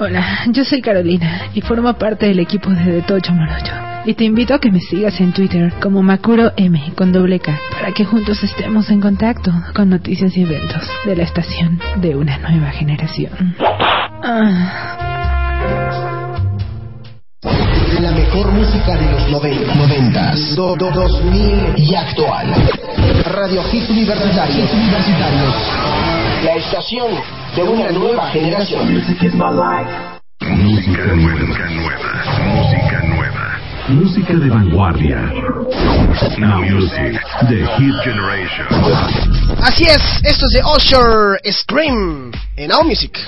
Hola, 0.00 0.44
yo 0.48 0.64
soy 0.64 0.80
Carolina 0.80 1.42
y 1.54 1.60
formo 1.60 1.92
parte 1.94 2.26
del 2.26 2.38
equipo 2.38 2.70
de 2.70 2.84
De 2.84 3.02
Tocho 3.02 3.32
Morocho. 3.32 3.72
Y 4.04 4.14
te 4.14 4.24
invito 4.24 4.54
a 4.54 4.60
que 4.60 4.70
me 4.70 4.80
sigas 4.80 5.20
en 5.20 5.32
Twitter 5.32 5.72
como 5.82 6.02
Macuro 6.02 6.52
M 6.56 6.80
con 6.96 7.12
doble 7.12 7.40
K 7.40 7.58
para 7.72 7.92
que 7.92 8.04
juntos 8.04 8.42
estemos 8.42 8.88
en 8.90 9.00
contacto 9.00 9.52
con 9.74 9.90
noticias 9.90 10.36
y 10.36 10.42
eventos 10.42 10.82
de 11.04 11.16
la 11.16 11.24
estación 11.24 11.80
de 11.96 12.14
una 12.16 12.38
nueva 12.38 12.70
generación. 12.70 13.56
Ah. 14.22 14.94
La 18.00 18.12
mejor 18.12 18.52
música 18.52 18.96
de 18.96 19.10
los 19.10 19.28
90, 19.30 19.74
90 19.74 20.34
do, 20.54 20.76
do- 20.76 20.90
2000 20.92 21.74
y 21.76 21.94
actual. 21.94 22.46
Radio 23.34 23.62
Hits 23.72 23.90
Universitarios. 23.90 24.72
Universitarios. 24.72 25.54
La 26.44 26.54
estación 26.54 27.10
de 27.56 27.62
una 27.64 27.90
nueva 27.90 28.30
generación. 28.30 28.94
Música 28.94 29.28
nueva, 29.34 29.80
nueva, 31.68 32.22
música 32.54 33.02
nueva. 33.02 33.60
Música 33.88 34.34
de 34.34 34.48
vanguardia. 34.48 35.16
Now 36.38 36.62
Music, 36.62 37.20
The 37.48 37.66
Hit 37.76 37.94
Generation. 38.04 38.66
Así 39.62 39.84
es, 39.84 40.00
esto 40.22 40.46
es 40.46 40.52
de 40.52 40.62
Usher 40.64 41.40
Scream 41.52 42.30
en 42.56 42.68
Now 42.68 42.84
Music. 42.84 43.18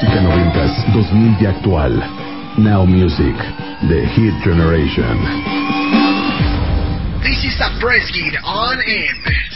música 0.00 0.20
noventas, 0.20 0.92
2000 0.92 1.36
y 1.40 1.46
actual. 1.46 1.98
Now 2.56 2.84
Music, 2.86 3.34
The 3.88 4.06
Hit 4.06 4.34
Generation. 4.44 5.18
This 7.22 7.44
is 7.44 7.58
the 7.58 7.68
Press 7.80 8.08
on 8.44 8.78
end. 8.80 9.47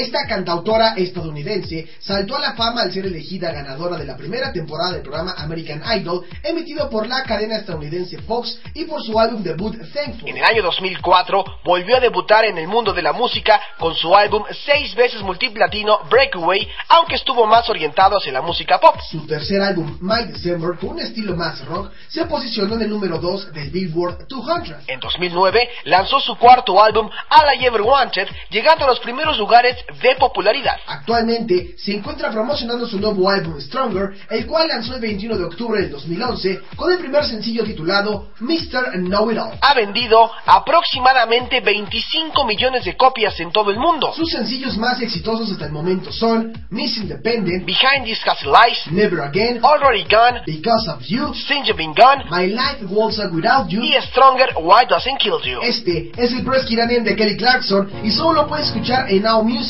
Esta 0.00 0.26
cantautora 0.26 0.94
estadounidense 0.96 1.86
saltó 2.00 2.34
a 2.34 2.40
la 2.40 2.54
fama 2.54 2.80
al 2.80 2.90
ser 2.90 3.04
elegida 3.04 3.52
ganadora 3.52 3.98
de 3.98 4.06
la 4.06 4.16
primera 4.16 4.50
temporada 4.50 4.92
del 4.92 5.02
programa 5.02 5.34
American 5.36 5.82
Idol, 5.94 6.24
emitido 6.42 6.88
por 6.88 7.06
la 7.06 7.22
cadena 7.24 7.58
estadounidense 7.58 8.16
Fox 8.22 8.58
y 8.72 8.86
por 8.86 9.02
su 9.02 9.20
álbum 9.20 9.42
debut 9.42 9.76
Thankful. 9.92 10.30
En 10.30 10.38
el 10.38 10.44
año 10.44 10.62
2004 10.62 11.44
volvió 11.64 11.98
a 11.98 12.00
debutar 12.00 12.46
en 12.46 12.56
el 12.56 12.66
mundo 12.66 12.94
de 12.94 13.02
la 13.02 13.12
música 13.12 13.60
con 13.78 13.94
su 13.94 14.16
álbum 14.16 14.42
seis 14.64 14.94
veces 14.94 15.20
multiplatino 15.20 15.98
Breakaway, 16.08 16.66
aunque 16.88 17.16
estuvo 17.16 17.46
más 17.46 17.68
orientado 17.68 18.16
hacia 18.16 18.32
la 18.32 18.40
música 18.40 18.80
pop. 18.80 18.96
Su 19.10 19.26
tercer 19.26 19.60
álbum, 19.60 19.98
My 20.00 20.24
December, 20.32 20.78
con 20.80 20.92
un 20.92 21.00
estilo 21.00 21.36
más 21.36 21.62
rock, 21.66 21.92
se 22.08 22.24
posicionó 22.24 22.76
en 22.76 22.82
el 22.82 22.88
número 22.88 23.18
2 23.18 23.52
del 23.52 23.68
Billboard 23.68 24.26
200. 24.28 24.88
En 24.88 24.98
2009 24.98 25.68
lanzó 25.84 26.20
su 26.20 26.38
cuarto 26.38 26.82
álbum 26.82 27.06
All 27.06 27.60
I 27.60 27.66
Ever 27.66 27.82
Wanted, 27.82 28.28
llegando 28.48 28.86
a 28.86 28.88
los 28.88 29.00
primeros 29.00 29.36
lugares 29.36 29.76
de 30.02 30.16
popularidad. 30.16 30.76
Actualmente 30.86 31.74
se 31.78 31.94
encuentra 31.94 32.30
promocionando 32.30 32.86
su 32.86 32.98
nuevo 32.98 33.28
álbum 33.28 33.60
Stronger, 33.60 34.10
el 34.30 34.46
cual 34.46 34.68
lanzó 34.68 34.94
el 34.94 35.00
21 35.00 35.38
de 35.38 35.44
octubre 35.44 35.82
del 35.82 35.90
2011 35.90 36.60
con 36.76 36.92
el 36.92 36.98
primer 36.98 37.24
sencillo 37.24 37.64
titulado 37.64 38.30
Mr. 38.40 38.92
Know 39.04 39.30
It 39.30 39.38
All. 39.38 39.58
Ha 39.60 39.74
vendido 39.74 40.30
aproximadamente 40.46 41.60
25 41.60 42.44
millones 42.44 42.84
de 42.84 42.96
copias 42.96 43.38
en 43.40 43.52
todo 43.52 43.70
el 43.70 43.78
mundo. 43.78 44.12
Sus 44.14 44.30
sencillos 44.30 44.76
más 44.78 45.00
exitosos 45.00 45.50
hasta 45.52 45.66
el 45.66 45.72
momento 45.72 46.12
son 46.12 46.52
Miss 46.70 46.96
Independent, 46.96 47.64
Behind 47.64 48.04
These 48.04 48.22
Castle 48.24 48.52
Lies, 48.52 48.92
Never 48.92 49.20
Again, 49.20 49.60
Already 49.62 50.04
Gone, 50.04 50.42
Because 50.46 50.90
of 50.90 51.02
You, 51.02 51.32
Since 51.34 51.68
You've 51.68 51.76
Been 51.76 51.94
Gone, 51.94 52.24
My 52.30 52.46
Life 52.46 52.84
Goes 52.86 53.18
On 53.18 53.34
Without 53.34 53.68
You 53.68 53.82
y 53.82 53.94
Stronger 54.10 54.54
Why 54.56 54.86
Doesn't 54.88 55.18
Kill 55.18 55.40
You. 55.44 55.60
Este 55.62 56.12
es 56.16 56.32
el 56.32 56.44
Press 56.44 56.66
de 56.66 57.16
Kelly 57.16 57.36
Clarkson 57.36 57.90
y 58.02 58.10
solo 58.10 58.42
lo 58.42 58.48
puedes 58.48 58.66
escuchar 58.66 59.10
en 59.10 59.22
Now 59.22 59.44
Music 59.44 59.69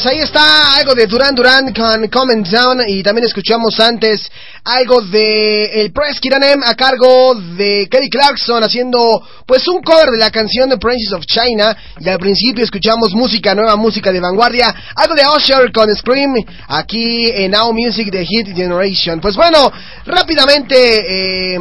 Pues 0.00 0.14
ahí 0.14 0.20
está 0.20 0.76
algo 0.76 0.94
de 0.94 1.06
Duran 1.06 1.34
Duran 1.34 1.74
con 1.74 2.08
Comment 2.08 2.46
Down 2.46 2.88
y 2.88 3.02
también 3.02 3.26
escuchamos 3.26 3.78
antes 3.80 4.30
algo 4.64 5.02
de 5.02 5.82
el 5.82 5.92
Press 5.92 6.18
Kiranem 6.18 6.62
a 6.64 6.74
cargo 6.74 7.34
de 7.34 7.86
Kelly 7.90 8.08
Clarkson 8.08 8.64
haciendo 8.64 8.98
pues 9.44 9.68
un 9.68 9.82
cover 9.82 10.08
de 10.10 10.16
la 10.16 10.30
canción 10.30 10.70
de 10.70 10.78
Princess 10.78 11.12
of 11.12 11.26
China 11.26 11.76
y 11.98 12.08
al 12.08 12.18
principio 12.18 12.64
escuchamos 12.64 13.12
música 13.12 13.54
nueva, 13.54 13.76
música 13.76 14.10
de 14.10 14.20
vanguardia, 14.20 14.74
algo 14.96 15.14
de 15.14 15.22
Usher 15.36 15.70
con 15.70 15.94
Scream 15.94 16.32
aquí 16.68 17.30
en 17.34 17.50
Now 17.50 17.70
Music 17.74 18.10
de 18.10 18.24
Hit 18.24 18.56
Generation. 18.56 19.20
Pues 19.20 19.36
bueno, 19.36 19.70
rápidamente 20.06 21.54
eh, 21.54 21.58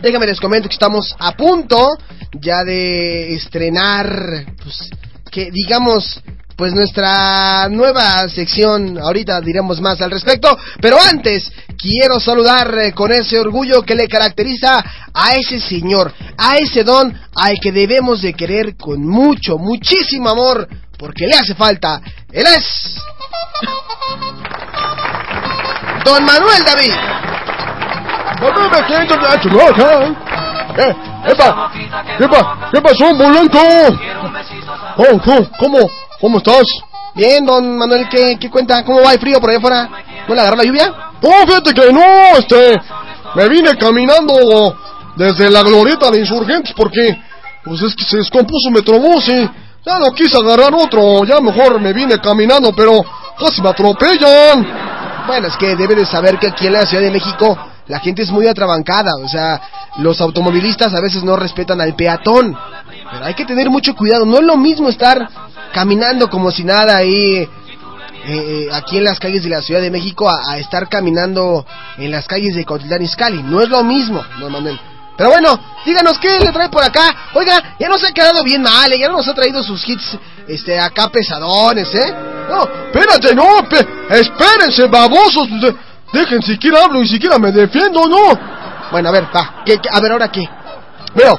les 0.00 0.40
comento 0.40 0.68
que 0.68 0.74
estamos 0.74 1.16
a 1.18 1.32
punto 1.32 1.98
ya 2.40 2.62
de 2.62 3.34
estrenar 3.34 4.46
pues 4.62 4.88
que 5.32 5.50
digamos 5.50 6.22
pues 6.60 6.74
nuestra 6.74 7.70
nueva 7.70 8.28
sección, 8.28 8.98
ahorita 8.98 9.40
diremos 9.40 9.80
más 9.80 9.98
al 10.02 10.10
respecto, 10.10 10.54
pero 10.78 10.98
antes 11.00 11.50
quiero 11.78 12.20
saludar 12.20 12.76
eh, 12.76 12.92
con 12.92 13.10
ese 13.10 13.38
orgullo 13.38 13.80
que 13.82 13.94
le 13.94 14.06
caracteriza 14.06 14.84
a 15.14 15.32
ese 15.36 15.58
señor, 15.58 16.12
a 16.36 16.56
ese 16.58 16.84
don 16.84 17.18
al 17.34 17.58
que 17.60 17.72
debemos 17.72 18.20
de 18.20 18.34
querer 18.34 18.76
con 18.76 19.00
mucho, 19.08 19.56
muchísimo 19.56 20.28
amor, 20.28 20.68
porque 20.98 21.26
le 21.26 21.34
hace 21.34 21.54
falta. 21.54 21.98
Él 22.30 22.44
es 22.46 22.94
Don 26.04 26.22
Manuel 26.22 26.62
David. 26.66 26.92
¡Epa! 31.26 31.72
¿Qué, 32.18 32.28
pa- 32.28 32.70
¿Qué 32.70 32.80
pasó, 32.82 33.16
Polanco? 33.16 33.58
Oh, 34.98 35.20
¿cómo, 35.58 35.90
¿Cómo? 36.20 36.30
¿Cómo 36.32 36.38
estás? 36.38 36.66
Bien, 37.14 37.44
don 37.44 37.76
Manuel, 37.76 38.08
¿qué, 38.08 38.36
qué 38.38 38.50
cuenta? 38.50 38.84
¿Cómo 38.84 39.02
va 39.02 39.12
el 39.12 39.18
frío 39.18 39.40
por 39.40 39.50
allá 39.50 39.58
afuera? 39.58 39.90
¿No 40.28 40.34
le 40.34 40.40
agarró 40.40 40.56
la 40.56 40.64
lluvia? 40.64 40.94
Oh, 41.22 41.46
fíjate 41.46 41.74
que 41.74 41.92
no, 41.92 42.36
este... 42.38 42.80
Me 43.34 43.48
vine 43.48 43.76
caminando 43.76 44.76
desde 45.16 45.50
la 45.50 45.62
glorieta 45.62 46.10
de 46.10 46.20
Insurgentes 46.20 46.74
porque... 46.76 47.18
Pues 47.64 47.82
es 47.82 47.94
que 47.94 48.04
se 48.04 48.16
descompuso 48.18 48.70
Metrobús 48.70 49.28
y... 49.28 49.50
Ya 49.84 49.98
no 49.98 50.12
quise 50.12 50.36
agarrar 50.36 50.74
otro, 50.74 51.24
ya 51.24 51.40
mejor 51.40 51.80
me 51.80 51.92
vine 51.92 52.18
caminando, 52.20 52.72
pero... 52.74 53.02
Casi 53.38 53.62
me 53.62 53.70
atropellan. 53.70 54.66
Bueno, 55.26 55.48
es 55.48 55.56
que 55.56 55.74
debe 55.74 55.94
de 55.94 56.04
saber 56.04 56.38
que 56.38 56.48
aquí 56.48 56.66
en 56.66 56.74
la 56.74 56.82
Ciudad 56.82 57.02
de 57.02 57.10
México 57.10 57.58
la 57.86 57.98
gente 57.98 58.22
es 58.22 58.30
muy 58.30 58.46
atrabancada, 58.46 59.10
o 59.16 59.26
sea, 59.26 59.60
los 59.96 60.20
automovilistas 60.20 60.94
a 60.94 61.00
veces 61.00 61.24
no 61.24 61.34
respetan 61.34 61.80
al 61.80 61.94
peatón, 61.96 62.56
pero 63.10 63.24
hay 63.24 63.34
que 63.34 63.44
tener 63.44 63.68
mucho 63.70 63.94
cuidado, 63.94 64.24
no 64.24 64.36
es 64.38 64.44
lo 64.44 64.56
mismo 64.56 64.88
estar 64.88 65.28
caminando 65.72 66.28
como 66.28 66.50
si 66.50 66.64
nada 66.64 66.96
ahí 66.96 67.36
eh, 67.38 67.48
eh, 68.26 68.68
aquí 68.72 68.98
en 68.98 69.04
las 69.04 69.18
calles 69.18 69.42
de 69.42 69.48
la 69.48 69.62
Ciudad 69.62 69.80
de 69.80 69.90
México 69.90 70.28
a, 70.28 70.58
estar 70.58 70.88
caminando 70.88 71.64
en 71.96 72.10
las 72.10 72.26
calles 72.26 72.54
de 72.54 72.64
Cotitlán 72.64 73.02
Izcalli, 73.02 73.42
no 73.42 73.60
es 73.60 73.68
lo 73.68 73.82
mismo, 73.82 74.22
don 74.38 74.52
Manuel. 74.52 74.78
Pero 75.16 75.30
bueno, 75.30 75.58
díganos 75.84 76.18
qué 76.18 76.38
le 76.40 76.50
trae 76.50 76.68
por 76.70 76.82
acá. 76.82 77.02
Oiga, 77.34 77.76
ya 77.78 77.88
nos 77.88 78.02
ha 78.04 78.12
quedado 78.12 78.42
bien 78.42 78.62
mal, 78.62 78.90
¿eh? 78.92 78.98
ya 78.98 79.08
nos 79.08 79.26
ha 79.28 79.34
traído 79.34 79.62
sus 79.62 79.86
hits 79.88 80.16
este 80.48 80.78
acá 80.80 81.08
pesadones, 81.10 81.94
¿eh? 81.94 82.14
No, 82.48 82.62
espérate, 82.92 83.34
no, 83.34 83.58
espérense, 84.08 84.86
babosos. 84.86 85.48
de- 85.60 85.74
Dejen 86.12 86.42
siquiera 86.42 86.82
hablo 86.84 87.02
y 87.02 87.06
siquiera 87.08 87.38
me 87.38 87.52
defiendo, 87.52 88.08
¿no? 88.08 88.18
Bueno, 88.90 89.10
a 89.10 89.12
ver, 89.12 89.24
va. 89.34 89.62
¿Qué- 89.64 89.78
a 89.90 90.00
ver, 90.00 90.12
¿ahora 90.12 90.28
qué? 90.32 90.42
Veo, 91.14 91.38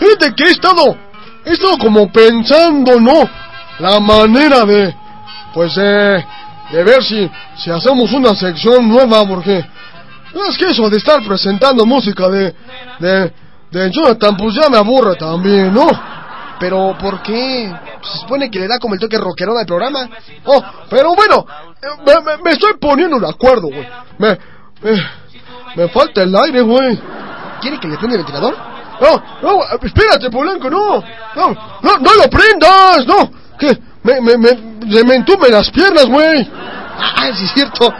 fíjate 0.00 0.34
que 0.34 0.44
he 0.44 0.50
estado, 0.50 0.96
he 1.44 1.52
estado 1.52 1.78
como 1.78 2.10
pensando, 2.10 2.98
¿no? 2.98 3.28
La 3.78 4.00
manera 4.00 4.64
de, 4.64 4.94
pues, 5.54 5.74
de, 5.76 6.24
de 6.72 6.84
ver 6.84 7.02
si, 7.04 7.30
si 7.56 7.70
hacemos 7.70 8.12
una 8.12 8.34
sección 8.34 8.88
nueva, 8.88 9.24
porque 9.26 9.58
es 10.48 10.58
que 10.58 10.66
eso 10.70 10.88
de 10.90 10.96
estar 10.98 11.22
presentando 11.24 11.84
música 11.86 12.28
de, 12.28 12.54
de, 12.98 13.32
de 13.70 13.90
Jonathan, 13.90 14.36
pues 14.36 14.54
ya 14.54 14.68
me 14.68 14.76
aburre 14.78 15.14
también, 15.16 15.72
¿no? 15.72 15.86
Pero, 16.58 16.94
¿por 17.00 17.22
qué? 17.22 17.72
Se 18.02 18.18
supone 18.18 18.50
que 18.50 18.58
le 18.60 18.68
da 18.68 18.78
como 18.78 18.92
el 18.92 19.00
toque 19.00 19.16
rockerón 19.16 19.56
al 19.56 19.64
programa. 19.64 20.10
Oh, 20.44 20.62
pero 20.90 21.14
bueno, 21.14 21.46
eh, 21.82 21.86
me, 22.04 22.14
me- 22.20 22.42
me 22.42 22.50
estoy 22.50 22.72
poniendo 22.78 23.18
de 23.18 23.26
acuerdo, 23.30 23.68
güey. 23.68 23.88
Me, 24.18 24.38
me, 24.82 25.02
me 25.74 25.88
falta 25.88 26.22
el 26.22 26.36
aire, 26.36 26.60
güey. 26.60 27.00
¿Quiere 27.62 27.80
que 27.80 27.88
le 27.88 27.96
prenda 27.96 28.16
el 28.16 28.22
ventilador? 28.24 28.54
No, 29.00 29.22
no, 29.42 29.62
espérate, 29.82 30.30
Polanco, 30.30 30.68
no. 30.70 31.02
No, 31.36 31.48
no, 31.82 31.96
no 31.98 32.14
lo 32.14 32.28
prendas, 32.30 33.06
no. 33.06 33.30
Que 33.58 33.78
me, 34.02 34.20
me, 34.20 34.36
me, 34.36 34.48
se 34.92 35.04
me 35.04 35.14
entumen 35.16 35.52
las 35.52 35.70
piernas, 35.70 36.06
güey. 36.06 36.48
Ah, 36.52 37.30
sí 37.34 37.44
es 37.44 37.52
cierto. 37.52 37.92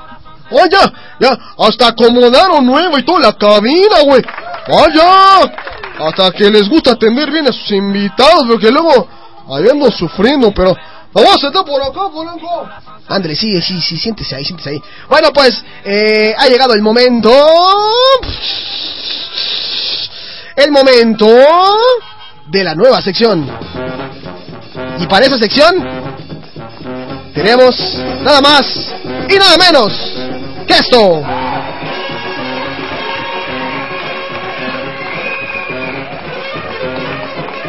¡Oh, 0.51 0.67
ya! 0.67 1.39
¡Hasta 1.59 1.89
acomodaron 1.89 2.67
nuevo 2.67 2.99
y 2.99 3.03
toda 3.03 3.21
la 3.21 3.33
cabina, 3.33 4.01
güey! 4.05 4.23
¡Vaya! 4.69 5.41
Hasta 5.99 6.31
que 6.33 6.51
les 6.51 6.69
gusta 6.69 6.93
atender 6.93 7.31
bien 7.31 7.49
a 7.49 7.53
sus 7.53 7.71
invitados, 7.71 8.45
porque 8.49 8.71
luego 8.71 9.09
ahí 9.51 9.69
ando 9.71 9.91
sufriendo, 9.91 10.53
pero... 10.53 10.77
¡Vamos 11.13 11.45
a 11.45 11.47
estar 11.47 11.65
por 11.65 11.81
acá, 11.81 12.11
Polanco! 12.13 12.69
Ándale, 13.09 13.37
sí, 13.37 13.61
sí, 13.63 13.81
sí, 13.81 13.97
siéntese 13.97 14.35
ahí, 14.35 14.45
siéntese 14.45 14.71
ahí. 14.71 14.83
Bueno, 15.09 15.29
pues, 15.33 15.63
eh, 15.85 16.35
ha 16.37 16.49
llegado 16.49 16.75
el 16.75 16.83
momento. 16.83 17.31
El 20.57 20.73
momento 20.73 21.27
de 22.47 22.65
la 22.65 22.75
nueva 22.75 23.01
sección. 23.01 23.49
Y 24.99 25.07
para 25.07 25.27
esa 25.27 25.39
sección 25.39 25.75
tenemos 27.35 27.77
nada 28.23 28.41
más 28.41 28.67
y 29.29 29.39
nada 29.39 29.57
menos 29.57 29.93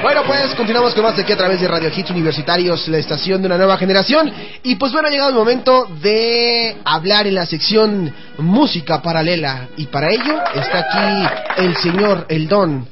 Bueno, 0.01 0.21
pues 0.27 0.53
continuamos 0.53 0.93
con 0.93 1.03
más 1.03 1.15
de 1.15 1.23
aquí 1.23 1.33
a 1.33 1.37
través 1.37 1.59
de 1.59 1.67
Radio 1.67 1.89
Hits 1.89 2.11
Universitarios, 2.11 2.87
la 2.89 2.99
estación 2.99 3.41
de 3.41 3.47
una 3.47 3.57
nueva 3.57 3.75
generación. 3.77 4.31
Y 4.61 4.75
pues 4.75 4.91
bueno, 4.91 5.07
ha 5.07 5.11
llegado 5.11 5.29
el 5.29 5.35
momento 5.35 5.87
de 5.99 6.77
hablar 6.85 7.25
en 7.25 7.33
la 7.33 7.45
sección 7.47 8.13
música 8.37 9.01
paralela. 9.01 9.69
Y 9.77 9.87
para 9.87 10.11
ello 10.11 10.39
está 10.53 10.79
aquí 10.79 11.63
el 11.63 11.75
señor, 11.77 12.27
el 12.29 12.47
don, 12.47 12.87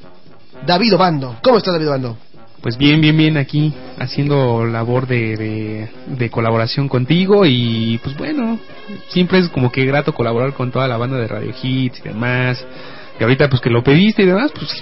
David 0.65 0.95
Obando. 0.95 1.37
¿Cómo 1.43 1.57
está 1.59 1.71
David 1.71 1.89
Obando? 1.89 2.17
Pues 2.63 2.77
bien, 2.77 3.01
bien, 3.01 3.17
bien 3.17 3.35
aquí, 3.35 3.73
haciendo 3.99 4.65
labor 4.65 5.05
de, 5.05 5.89
de, 6.07 6.29
colaboración 6.29 6.87
contigo 6.87 7.45
y 7.45 7.99
pues 8.01 8.15
bueno, 8.15 8.57
siempre 9.09 9.39
es 9.39 9.49
como 9.49 9.69
que 9.69 9.85
grato 9.85 10.13
colaborar 10.13 10.53
con 10.53 10.71
toda 10.71 10.87
la 10.87 10.95
banda 10.95 11.17
de 11.17 11.27
Radio 11.27 11.53
Hits 11.61 11.99
y 11.99 12.07
demás. 12.07 12.65
Y 13.19 13.23
ahorita 13.23 13.49
pues 13.49 13.61
que 13.61 13.69
lo 13.69 13.83
pediste 13.83 14.23
y 14.23 14.27
demás, 14.27 14.53
pues 14.57 14.81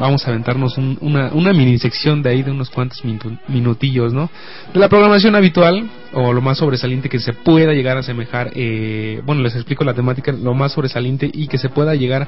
vamos 0.00 0.26
a 0.26 0.30
aventarnos 0.30 0.76
un- 0.78 0.98
una, 1.00 1.28
una 1.32 1.52
mini 1.52 1.78
sección 1.78 2.22
de 2.24 2.30
ahí 2.30 2.42
de 2.42 2.50
unos 2.50 2.70
cuantos 2.70 3.04
minu- 3.04 3.38
minutillos, 3.46 4.12
¿no? 4.12 4.28
De 4.74 4.80
la 4.80 4.88
programación 4.88 5.36
habitual 5.36 5.88
o 6.12 6.32
lo 6.32 6.40
más 6.40 6.58
sobresaliente 6.58 7.08
que 7.08 7.20
se 7.20 7.32
pueda 7.34 7.72
llegar 7.72 7.96
a 7.98 8.00
asemejar, 8.00 8.50
eh, 8.56 9.22
bueno, 9.24 9.42
les 9.42 9.54
explico 9.54 9.84
la 9.84 9.94
temática, 9.94 10.32
lo 10.32 10.54
más 10.54 10.72
sobresaliente 10.72 11.30
y 11.32 11.46
que 11.46 11.58
se 11.58 11.68
pueda 11.68 11.94
llegar 11.94 12.26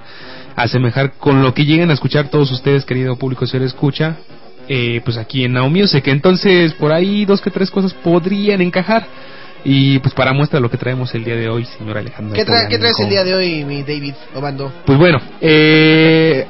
a 0.55 0.63
asemejar 0.63 1.15
con 1.15 1.43
lo 1.43 1.53
que 1.53 1.65
lleguen 1.65 1.91
a 1.91 1.95
escuchar 1.95 2.29
todos 2.29 2.53
ustedes, 2.53 2.85
querido 2.85 3.17
público, 3.17 3.45
si 3.45 3.59
lo 3.59 3.65
escucha, 3.65 4.19
eh, 4.69 5.01
pues 5.05 5.17
aquí 5.17 5.45
en 5.45 5.53
Now 5.53 5.69
Music. 5.71 6.07
Entonces, 6.09 6.73
por 6.75 6.93
ahí 6.93 7.25
dos 7.25 7.41
que 7.41 7.51
tres 7.51 7.71
cosas 7.71 7.93
podrían 7.95 8.61
encajar. 8.61 9.07
Y 9.67 9.99
pues 10.01 10.13
para 10.13 10.35
muestra 10.35 10.61
lo 10.61 10.71
que 10.71 10.77
traemos 10.77 11.15
el 11.15 11.25
día 11.25 11.37
de 11.37 11.49
hoy, 11.49 11.65
señor 11.65 11.97
Alejandro. 11.97 12.35
¿Qué, 12.35 12.45
trae- 12.45 12.69
qué 12.69 12.77
traes 12.79 13.01
el 13.01 13.09
día 13.09 13.25
de 13.25 13.35
hoy, 13.35 13.65
mi 13.65 13.83
David 13.83 14.13
Obando? 14.35 14.71
Pues 14.85 14.99
bueno, 14.99 15.19
eh, 15.41 16.47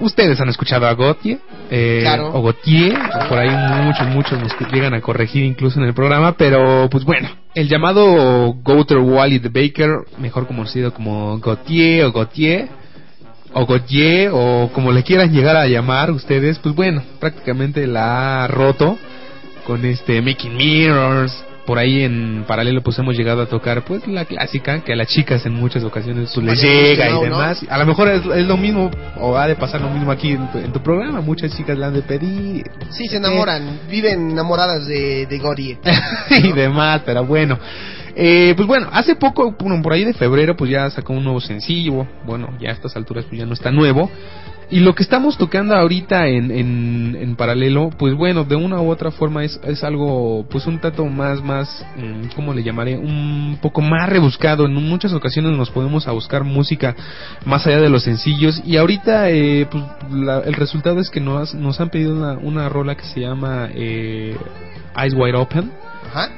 ustedes 0.00 0.40
han 0.40 0.48
escuchado 0.48 0.88
a 0.88 0.94
Gautier, 0.94 1.38
eh, 1.70 2.00
Claro. 2.02 2.30
o 2.34 2.42
Gautier, 2.42 2.98
por 3.28 3.38
ahí 3.38 3.50
muchos, 3.84 4.08
muchos 4.08 4.40
nos 4.40 4.72
llegan 4.72 4.92
a 4.94 5.00
corregir 5.00 5.44
incluso 5.44 5.78
en 5.78 5.86
el 5.86 5.94
programa, 5.94 6.32
pero 6.36 6.88
pues 6.90 7.04
bueno, 7.04 7.28
el 7.54 7.68
llamado 7.68 8.54
Gouter 8.54 8.98
Wally 8.98 9.38
the 9.38 9.48
Baker, 9.48 9.98
mejor 10.18 10.48
conocido 10.48 10.92
como 10.92 11.38
Gautier 11.38 12.06
o 12.06 12.12
Gautier, 12.12 12.68
o 13.54 13.66
Gautier, 13.66 14.30
o 14.32 14.70
como 14.72 14.92
le 14.92 15.02
quieran 15.02 15.32
llegar 15.32 15.56
a 15.56 15.66
llamar 15.66 16.10
ustedes, 16.10 16.58
pues 16.58 16.74
bueno, 16.74 17.02
prácticamente 17.20 17.86
la 17.86 18.44
ha 18.44 18.48
roto 18.48 18.98
con 19.66 19.84
este 19.84 20.20
Making 20.22 20.56
Mirrors. 20.56 21.44
Por 21.66 21.78
ahí 21.78 22.02
en 22.02 22.44
paralelo 22.48 22.82
pues 22.82 22.98
hemos 22.98 23.16
llegado 23.16 23.40
a 23.42 23.46
tocar 23.46 23.84
pues 23.84 24.04
la 24.08 24.24
clásica 24.24 24.80
que 24.80 24.94
a 24.94 24.96
las 24.96 25.06
chicas 25.06 25.46
en 25.46 25.54
muchas 25.54 25.84
ocasiones 25.84 26.32
pues, 26.34 26.44
les 26.44 26.60
llega 26.60 27.08
y 27.08 27.22
demás. 27.22 27.64
A 27.70 27.78
lo 27.78 27.86
mejor 27.86 28.08
es, 28.08 28.26
es 28.26 28.46
lo 28.46 28.56
mismo 28.56 28.90
o 29.20 29.36
ha 29.36 29.46
de 29.46 29.54
pasar 29.54 29.80
lo 29.80 29.88
mismo 29.88 30.10
aquí 30.10 30.32
en 30.32 30.50
tu, 30.50 30.58
en 30.58 30.72
tu 30.72 30.82
programa. 30.82 31.20
Muchas 31.20 31.56
chicas 31.56 31.78
le 31.78 31.84
han 31.84 31.94
de 31.94 32.02
pedir 32.02 32.64
Sí, 32.90 33.06
se 33.06 33.18
enamoran, 33.18 33.78
viven 33.88 34.32
enamoradas 34.32 34.88
de, 34.88 35.26
de 35.26 35.38
Gory. 35.38 35.78
y 36.42 36.52
demás, 36.52 37.02
pero 37.06 37.24
bueno. 37.24 37.56
Eh, 38.14 38.52
pues 38.56 38.66
bueno, 38.68 38.88
hace 38.92 39.16
poco, 39.16 39.54
bueno, 39.58 39.82
por 39.82 39.92
ahí 39.92 40.04
de 40.04 40.12
febrero, 40.14 40.56
pues 40.56 40.70
ya 40.70 40.88
sacó 40.90 41.12
un 41.14 41.24
nuevo 41.24 41.40
sencillo. 41.40 42.06
Bueno, 42.26 42.48
ya 42.60 42.70
a 42.70 42.72
estas 42.72 42.94
alturas 42.96 43.24
pues 43.26 43.38
ya 43.38 43.46
no 43.46 43.54
está 43.54 43.70
nuevo. 43.70 44.10
Y 44.70 44.80
lo 44.80 44.94
que 44.94 45.02
estamos 45.02 45.36
tocando 45.36 45.74
ahorita 45.74 46.28
en, 46.28 46.50
en, 46.50 47.18
en 47.20 47.36
paralelo, 47.36 47.90
pues 47.98 48.14
bueno, 48.14 48.44
de 48.44 48.56
una 48.56 48.80
u 48.80 48.88
otra 48.90 49.10
forma 49.10 49.44
es, 49.44 49.60
es 49.64 49.84
algo, 49.84 50.46
pues 50.48 50.66
un 50.66 50.78
tanto 50.80 51.04
más, 51.04 51.42
más, 51.42 51.84
mm, 51.98 52.34
¿cómo 52.34 52.54
le 52.54 52.62
llamaré? 52.62 52.96
Un 52.96 53.58
poco 53.60 53.82
más 53.82 54.08
rebuscado. 54.08 54.64
En 54.64 54.72
muchas 54.72 55.12
ocasiones 55.12 55.52
nos 55.58 55.68
podemos 55.70 56.08
a 56.08 56.12
buscar 56.12 56.44
música 56.44 56.96
más 57.44 57.66
allá 57.66 57.80
de 57.82 57.90
los 57.90 58.02
sencillos. 58.04 58.62
Y 58.64 58.78
ahorita, 58.78 59.28
eh, 59.28 59.66
pues 59.70 59.84
la- 60.10 60.38
el 60.40 60.54
resultado 60.54 61.00
es 61.00 61.10
que 61.10 61.20
nos, 61.20 61.54
nos 61.54 61.78
han 61.78 61.90
pedido 61.90 62.14
una, 62.16 62.32
una 62.38 62.68
rola 62.70 62.94
que 62.94 63.04
se 63.04 63.20
llama 63.20 63.68
eh, 63.74 64.36
Eyes 64.96 65.12
Wide 65.14 65.36
Open. 65.36 65.70
Ajá. 66.10 66.30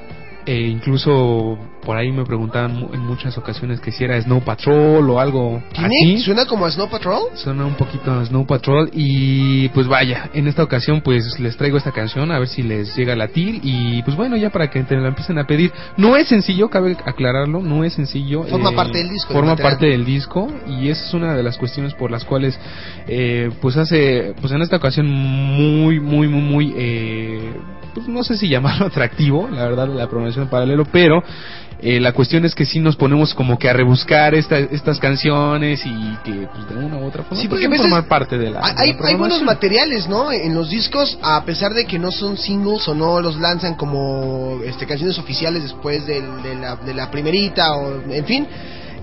Eh, 0.47 0.68
incluso 0.68 1.59
por 1.84 1.97
ahí 1.97 2.12
me 2.12 2.24
preguntaban 2.24 2.88
en 2.92 3.01
muchas 3.01 3.36
ocasiones 3.38 3.80
que 3.80 3.90
si 3.92 4.05
era 4.05 4.20
Snow 4.20 4.42
Patrol 4.42 5.09
o 5.09 5.20
algo 5.20 5.62
así. 5.76 6.18
¿Suena 6.18 6.47
como 6.47 6.66
a 6.66 6.70
Snow 6.70 6.88
Patrol? 6.88 7.22
Suena 7.34 7.64
un 7.64 7.74
poquito 7.74 8.12
a 8.12 8.24
Snow 8.24 8.47
Patrol 8.47 8.90
y 8.92 9.68
pues 9.70 9.86
vaya, 9.86 10.30
en 10.34 10.47
esta 10.47 10.62
ocasión 10.62 11.01
pues 11.01 11.38
les 11.40 11.57
traigo 11.57 11.78
esta 11.78 11.92
canción 11.92 12.30
a 12.30 12.38
ver 12.38 12.49
si 12.49 12.62
les 12.62 12.95
llega 12.97 13.14
a 13.14 13.16
latir 13.16 13.61
y 13.62 14.03
pues 14.03 14.16
bueno, 14.16 14.36
ya 14.36 14.51
para 14.51 14.68
que 14.70 14.82
te 14.82 14.97
la 14.97 15.09
empiecen 15.09 15.38
a 15.38 15.47
pedir. 15.47 15.72
No 15.97 16.16
es 16.16 16.28
sencillo, 16.28 16.68
cabe 16.68 16.97
aclararlo, 17.05 17.61
no 17.61 17.84
es 17.84 17.95
sencillo. 17.95 18.42
Forma 18.45 18.70
eh, 18.70 18.76
parte 18.76 18.99
del 18.99 19.09
disco, 19.11 19.32
Forma 19.32 19.57
parte 19.57 19.86
del 19.86 20.05
disco 20.05 20.53
y 20.68 20.88
esa 20.88 21.05
es 21.07 21.14
una 21.14 21.34
de 21.34 21.42
las 21.42 21.57
cuestiones 21.57 21.95
por 21.95 22.11
las 22.11 22.24
cuales 22.24 22.59
eh, 23.07 23.51
pues 23.61 23.76
hace, 23.76 24.34
pues 24.40 24.53
en 24.53 24.62
esta 24.62 24.76
ocasión 24.76 25.07
muy, 25.07 26.01
muy, 26.01 26.28
muy, 26.28 26.42
muy... 26.42 26.74
Eh, 26.76 27.53
pues 27.95 28.09
no 28.09 28.22
sé 28.24 28.36
si 28.36 28.49
llamarlo 28.49 28.86
atractivo, 28.92 29.49
la 29.51 29.62
verdad, 29.64 29.88
la 29.88 30.07
programación 30.09 30.45
en 30.45 30.51
paralelo, 30.51 30.84
pero 30.84 31.22
eh, 31.80 32.01
la 32.01 32.12
cuestión 32.12 32.45
es 32.45 32.55
que 32.55 32.64
sí 32.64 32.78
nos 32.80 32.97
ponemos 32.97 33.34
como 33.34 33.59
que 33.59 33.68
a 33.68 33.72
rebuscar 33.72 34.34
esta- 34.34 34.59
estas 34.59 34.99
canciones 34.99 35.82
y 35.84 36.16
que 36.24 36.47
pues, 36.53 36.68
de 36.68 36.76
una 36.76 36.97
u 36.97 37.07
otra 37.07 37.24
forma 37.24 37.40
Sí, 37.42 37.49
porque 37.49 37.66
a 37.66 37.68
veces 37.68 37.86
formar 37.86 38.07
parte 38.09 38.38
de 38.38 38.51
la, 38.51 38.61
Hay, 38.62 38.70
de 38.70 38.74
la 38.74 38.82
hay- 38.82 39.12
hay 39.12 39.14
buenos 39.16 39.42
materiales, 39.42 40.09
¿no? 40.09 40.32
En 40.32 40.55
los 40.55 40.70
discos, 40.70 41.18
a 41.22 41.45
pesar 41.45 41.74
de 41.74 41.84
que 41.84 41.99
no 41.99 42.11
son 42.11 42.36
singles 42.38 42.86
o 42.88 42.95
no 42.95 43.20
los 43.20 43.36
lanzan 43.38 43.74
como 43.74 44.59
este, 44.64 44.86
canciones 44.86 45.18
oficiales 45.18 45.62
después 45.62 46.07
del- 46.07 46.42
de, 46.42 46.55
la, 46.55 46.76
de 46.76 46.95
la 46.95 47.11
primerita 47.11 47.72
o 47.74 48.01
en 48.11 48.24
fin. 48.24 48.47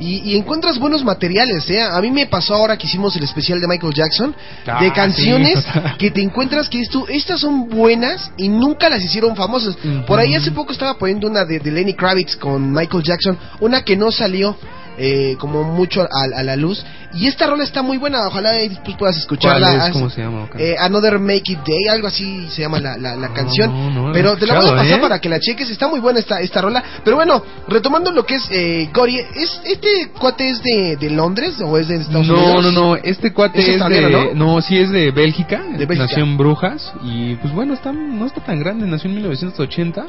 Y, 0.01 0.31
y 0.31 0.35
encuentras 0.37 0.79
buenos 0.79 1.03
materiales, 1.03 1.69
¿eh? 1.69 1.81
A 1.81 2.01
mí 2.01 2.09
me 2.11 2.25
pasó 2.25 2.55
ahora 2.55 2.75
que 2.77 2.87
hicimos 2.87 3.15
el 3.15 3.23
especial 3.23 3.61
de 3.61 3.67
Michael 3.67 3.93
Jackson, 3.93 4.35
Ah, 4.65 4.81
de 4.83 4.91
canciones 4.91 5.59
sí, 5.59 5.69
o 5.69 5.81
sea. 5.81 5.95
que 5.97 6.11
te 6.11 6.21
encuentras 6.21 6.67
que 6.69 6.83
tú, 6.91 7.05
estas 7.07 7.39
son 7.39 7.69
buenas 7.69 8.31
y 8.37 8.49
nunca 8.49 8.89
las 8.89 9.03
hicieron 9.03 9.35
famosas. 9.35 9.77
Por 10.07 10.19
ahí 10.19 10.33
hace 10.35 10.51
poco 10.51 10.71
estaba 10.71 10.97
poniendo 10.97 11.27
una 11.27 11.45
de, 11.45 11.59
de 11.59 11.71
Lenny 11.71 11.93
Kravitz 11.93 12.35
con 12.35 12.71
Michael 12.73 13.03
Jackson, 13.03 13.37
una 13.59 13.83
que 13.83 13.95
no 13.95 14.11
salió 14.11 14.57
eh, 15.03 15.35
como 15.39 15.63
mucho 15.63 16.01
a, 16.03 16.07
a 16.39 16.43
la 16.43 16.55
luz. 16.55 16.83
Y 17.13 17.27
esta 17.27 17.47
rola 17.47 17.63
está 17.63 17.81
muy 17.81 17.97
buena, 17.97 18.25
ojalá 18.27 18.57
eh, 18.59 18.69
después 18.69 18.95
puedas 18.95 19.17
escucharla. 19.17 19.67
¿Cuál 19.67 19.77
es? 19.79 19.83
Haz- 19.83 19.91
¿Cómo 19.93 20.09
se 20.09 20.21
llama? 20.21 20.47
Eh, 20.57 20.75
Another 20.79 21.19
Make 21.19 21.51
It 21.53 21.59
Day, 21.65 21.87
algo 21.89 22.07
así 22.07 22.47
se 22.49 22.61
llama 22.61 22.79
la, 22.79 22.97
la, 22.97 23.15
la 23.15 23.33
canción. 23.33 23.69
no, 23.93 24.07
no 24.07 24.11
pero 24.13 24.37
te 24.37 24.45
la 24.47 24.55
voy 24.59 24.69
a 24.69 24.75
pasar 24.75 24.99
¿eh? 24.99 25.01
para 25.01 25.19
que 25.19 25.27
la 25.27 25.39
cheques, 25.39 25.69
está 25.69 25.87
muy 25.89 25.99
buena 25.99 26.19
esta, 26.19 26.39
esta 26.39 26.61
rola. 26.61 26.81
Pero 27.03 27.15
bueno, 27.17 27.43
retomando 27.67 28.11
lo 28.11 28.25
que 28.25 28.35
es 28.35 28.47
eh, 28.51 28.89
Gory, 28.93 29.17
¿es, 29.35 29.59
¿este 29.65 30.11
cuate 30.19 30.49
es 30.49 30.61
de, 30.63 30.95
de 30.97 31.09
Londres 31.09 31.55
o 31.61 31.77
es 31.77 31.87
de 31.87 31.95
Estados 31.97 32.27
no, 32.27 32.35
Unidos? 32.35 32.63
no, 32.65 32.71
no, 32.71 32.95
este 32.95 33.33
cuate 33.33 33.59
Es 33.59 33.79
de, 33.89 34.31
¿no? 34.35 34.61
sí 34.61 34.77
es 34.77 34.89
de 34.91 35.11
Bélgica, 35.11 35.61
De 35.77 35.85
Bélgica. 35.85 36.05
nació 36.07 36.23
en 36.23 36.37
Brujas 36.37 36.93
y 37.03 37.35
pues 37.35 37.53
bueno, 37.53 37.73
está, 37.73 37.91
no 37.91 38.25
está 38.25 38.39
tan 38.41 38.59
grande, 38.59 38.85
nació 38.87 39.09
en 39.09 39.15
1980 39.15 40.05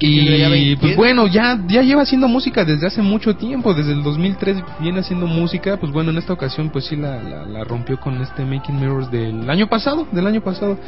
Y 0.00 0.76
pues 0.76 0.96
bueno, 0.96 1.26
ya, 1.26 1.58
ya 1.66 1.82
lleva 1.82 2.02
haciendo 2.02 2.28
música 2.28 2.64
desde 2.64 2.86
hace 2.86 3.02
mucho 3.02 3.36
tiempo, 3.36 3.74
desde 3.74 3.92
el 3.92 4.02
2003 4.02 4.58
viene 4.80 5.00
haciendo 5.00 5.26
música, 5.26 5.76
pues 5.76 5.92
bueno, 5.92 6.10
en 6.10 6.18
esta 6.18 6.32
ocasión 6.32 6.70
pues 6.70 6.86
sí 6.86 6.96
la, 6.96 7.22
la, 7.22 7.44
la 7.44 7.64
rompió 7.64 7.98
con 7.98 8.20
este 8.22 8.44
Making 8.44 8.80
Mirrors 8.80 9.10
del 9.10 9.48
año 9.50 9.68
pasado, 9.68 10.06
del 10.12 10.26
año 10.26 10.40
pasado. 10.40 10.78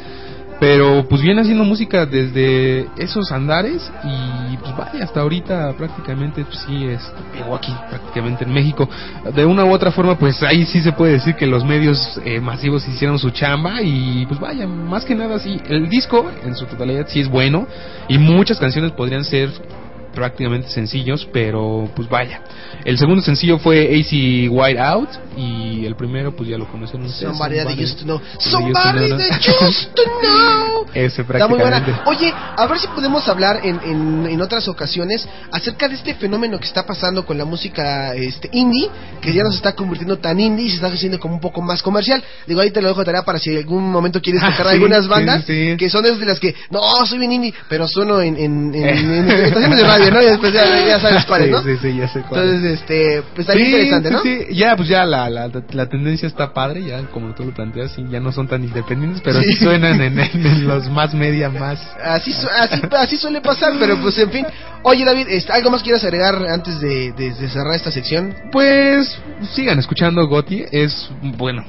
Pero 0.61 1.07
pues 1.09 1.23
viene 1.23 1.41
haciendo 1.41 1.63
música 1.63 2.05
desde 2.05 2.87
esos 2.95 3.31
andares 3.31 3.91
y 4.03 4.57
pues 4.57 4.77
vaya, 4.77 5.03
hasta 5.03 5.21
ahorita 5.21 5.73
prácticamente 5.75 6.45
pues, 6.45 6.59
sí 6.67 6.85
es, 6.85 7.01
pegó 7.33 7.55
aquí 7.55 7.73
prácticamente 7.89 8.43
en 8.43 8.53
México. 8.53 8.87
De 9.33 9.43
una 9.43 9.65
u 9.65 9.71
otra 9.71 9.91
forma 9.91 10.19
pues 10.19 10.43
ahí 10.43 10.67
sí 10.67 10.79
se 10.83 10.91
puede 10.91 11.13
decir 11.13 11.33
que 11.33 11.47
los 11.47 11.65
medios 11.65 12.21
eh, 12.23 12.39
masivos 12.39 12.87
hicieron 12.87 13.17
su 13.17 13.31
chamba 13.31 13.81
y 13.81 14.23
pues 14.27 14.39
vaya, 14.39 14.67
más 14.67 15.03
que 15.03 15.15
nada 15.15 15.39
sí, 15.39 15.59
el 15.67 15.89
disco 15.89 16.29
en 16.45 16.55
su 16.55 16.67
totalidad 16.67 17.07
sí 17.07 17.21
es 17.21 17.27
bueno 17.27 17.65
y 18.07 18.19
muchas 18.19 18.59
canciones 18.59 18.91
podrían 18.91 19.23
ser 19.23 19.49
prácticamente 20.13 20.69
sencillos, 20.69 21.27
pero 21.31 21.89
pues 21.95 22.09
vaya. 22.09 22.41
El 22.85 22.97
segundo 22.97 23.21
sencillo 23.21 23.59
fue 23.59 23.83
AC 23.85 24.49
White 24.49 24.79
Out 24.79 25.09
y 25.37 25.85
el 25.85 25.95
primero 25.95 26.35
pues 26.35 26.49
ya 26.49 26.57
lo 26.57 26.67
conocen 26.67 27.03
ustedes. 27.03 27.35
Somebody 27.35 27.57
that 27.57 27.77
used 27.77 27.99
to 27.99 28.05
know. 28.05 28.21
Somebody 28.39 29.09
that 29.09 29.17
that 29.17 29.41
used 29.61 29.95
to 29.95 30.03
know. 30.21 30.80
Ese 30.93 31.21
Está 31.21 31.47
muy 31.47 31.57
prácticamente. 31.59 31.91
buena. 31.91 32.03
Oye, 32.05 32.33
a 32.57 32.67
ver 32.67 32.79
si 32.79 32.87
podemos 32.87 33.27
hablar 33.29 33.61
en, 33.63 33.79
en, 33.83 34.25
en 34.27 34.41
otras 34.41 34.67
ocasiones 34.67 35.27
acerca 35.51 35.87
de 35.87 35.95
este 35.95 36.15
fenómeno 36.15 36.59
que 36.59 36.65
está 36.67 36.85
pasando 36.85 37.25
con 37.25 37.37
la 37.37 37.45
música 37.45 38.13
este 38.15 38.49
indie, 38.51 38.89
que 39.21 39.33
ya 39.33 39.43
no 39.43 39.51
se 39.51 39.57
está 39.57 39.73
convirtiendo 39.73 40.17
tan 40.17 40.39
indie 40.39 40.65
y 40.65 40.69
se 40.69 40.75
está 40.75 40.87
haciendo 40.87 41.19
como 41.19 41.35
un 41.35 41.39
poco 41.41 41.61
más 41.61 41.81
comercial. 41.81 42.23
Digo, 42.47 42.59
ahí 42.61 42.71
te 42.71 42.81
lo 42.81 42.89
dejo 42.89 42.99
de 43.01 43.05
tarea 43.05 43.23
para 43.23 43.39
si 43.39 43.51
en 43.51 43.57
algún 43.57 43.89
momento 43.91 44.21
quieres 44.21 44.41
Ah, 44.43 44.51
tocar 44.51 44.67
sí, 44.67 44.73
algunas 44.73 45.07
bandas 45.07 45.43
sí. 45.45 45.75
que 45.77 45.89
son 45.89 46.03
de 46.03 46.25
las 46.25 46.39
que, 46.39 46.53
no, 46.69 46.79
soy 47.05 47.19
bien 47.19 47.31
indie, 47.31 47.53
pero 47.69 47.87
sueno 47.87 48.19
en, 48.21 48.35
en, 48.37 48.73
en, 48.75 49.13
en 49.13 49.29
estaciones 49.29 49.77
de 49.77 49.83
radio, 49.87 50.11
¿no? 50.11 50.21
Y 50.21 50.25
después 50.25 50.53
ya, 50.53 50.63
ya 50.85 50.99
sabes 50.99 51.25
cuáles, 51.27 51.51
¿no? 51.51 51.61
sí, 51.63 51.77
sí, 51.81 51.95
ya 51.95 52.07
sé 52.07 52.21
cuáles. 52.21 52.47
Entonces, 52.55 52.79
este, 52.81 53.23
pues 53.35 53.47
Sí, 53.47 53.59
interesante, 53.63 54.11
¿no? 54.11 54.21
sí, 54.21 54.39
ya 54.51 54.75
pues 54.75 54.87
ya 54.89 55.05
la, 55.05 55.29
la, 55.29 55.49
la 55.71 55.85
tendencia 55.89 56.27
está 56.27 56.53
padre, 56.53 56.83
ya 56.83 57.01
como 57.11 57.33
tú 57.33 57.45
lo 57.45 57.53
planteas, 57.53 57.91
sí, 57.93 58.03
ya 58.09 58.19
no 58.19 58.31
son 58.31 58.47
tan 58.47 58.63
independientes, 58.63 59.21
pero 59.23 59.39
sí, 59.41 59.53
Sí. 59.53 59.63
suenan 59.63 60.01
en, 60.01 60.19
en- 60.19 60.45
en 60.45 60.67
los 60.67 60.80
más 60.89 61.13
media, 61.13 61.49
más... 61.49 61.79
Así, 62.03 62.33
su- 62.33 62.47
así, 62.47 62.81
así 62.97 63.17
suele 63.17 63.41
pasar, 63.41 63.73
pero 63.79 63.99
pues 64.01 64.17
en 64.17 64.29
fin. 64.31 64.45
Oye 64.83 65.05
David, 65.05 65.27
¿algo 65.49 65.69
más 65.69 65.83
quieres 65.83 66.03
agregar 66.03 66.35
antes 66.47 66.79
de, 66.79 67.11
de- 67.13 67.33
de 67.33 67.49
cerrar 67.49 67.75
esta 67.75 67.91
sección? 67.91 68.35
Pues 68.51 69.17
sigan 69.53 69.79
escuchando 69.79 70.25
Goti, 70.27 70.63
es 70.71 71.09
bueno. 71.21 71.63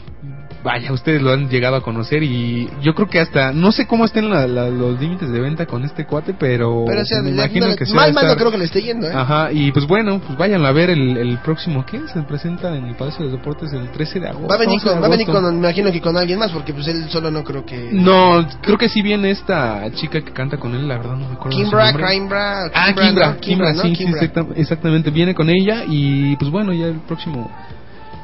Vaya, 0.63 0.93
ustedes 0.93 1.21
lo 1.21 1.33
han 1.33 1.49
llegado 1.49 1.75
a 1.77 1.83
conocer 1.83 2.23
y 2.23 2.69
yo 2.83 2.95
creo 2.95 3.09
que 3.09 3.19
hasta 3.19 3.53
no 3.53 3.73
sé 3.73 3.87
cómo 3.87 4.05
estén 4.05 4.31
la- 4.31 4.47
la- 4.47 4.71
los 4.71 5.01
límites 5.01 5.29
de 5.31 5.41
venta 5.41 5.67
con 5.67 5.85
este 5.85 6.07
cuate, 6.07 6.35
pero, 6.39 6.85
Pero 6.87 7.03
o 7.03 7.05
sea, 7.05 7.21
me 7.21 7.31
imagino 7.31 7.67
no- 7.69 7.77
que 7.77 7.85
sí 7.85 7.93
mal, 7.93 8.13
mal 8.15 8.27
no 8.29 8.37
creo 8.37 8.51
que 8.53 8.59
le 8.59 8.65
esté 8.67 8.81
yendo, 8.83 9.09
¿eh? 9.09 9.13
Ajá, 9.13 9.51
y 9.53 9.73
pues 9.73 9.87
bueno, 9.89 10.21
pues 10.25 10.39
vayan 10.39 10.65
a 10.65 10.71
ver 10.71 10.91
el, 10.91 11.17
el 11.17 11.39
próximo, 11.39 11.85
¿qué? 11.85 12.01
Se 12.13 12.23
presenta 12.23 12.77
en 12.77 12.85
el 12.85 12.95
Palacio 12.95 13.25
de 13.25 13.31
los 13.33 13.41
Deportes 13.41 13.73
el 13.73 13.91
13 13.91 14.21
de 14.21 14.29
agosto. 14.29 14.49
Va 14.49 14.55
a 14.55 14.59
venir 14.59 14.75
11 14.75 14.89
de 14.89 14.93
con, 14.95 15.03
va 15.03 15.07
a 15.07 15.11
venir 15.11 15.27
con, 15.27 15.43
me 15.45 15.59
imagino 15.59 15.91
que 15.91 16.01
con 16.01 16.17
alguien 16.17 16.39
más, 16.39 16.53
porque 16.53 16.73
pues 16.73 16.87
él 16.87 17.07
solo 17.09 17.31
no 17.31 17.43
creo 17.43 17.65
que... 17.67 17.89
No, 17.93 18.47
creo 18.61 18.79
que 18.79 18.89
sí 18.89 19.03
viene 19.03 19.31
esta 19.31 19.91
chica 19.95 20.21
que 20.21 20.33
canta 20.33 20.59
con 20.59 20.75
él, 20.75 20.87
la 20.87 20.97
verdad 20.99 21.17
no 21.17 21.29
me 21.29 21.35
acuerdo 21.35 21.59
Kimbra. 21.59 21.91
Kimbra, 21.93 22.65
Ah, 22.73 22.93
Kimbra, 22.95 22.95
Kimbra, 22.95 23.33
¿no? 23.33 23.41
Kimbra, 23.41 23.73
¿no? 23.73 23.83
sí, 23.83 23.97
sí, 23.97 24.05
exacta- 24.05 24.47
exactamente, 24.55 25.11
viene 25.11 25.35
con 25.35 25.51
ella 25.51 25.83
y 25.89 26.37
pues 26.37 26.51
bueno, 26.53 26.73
ya 26.73 26.87
el 26.87 27.01
próximo 27.01 27.51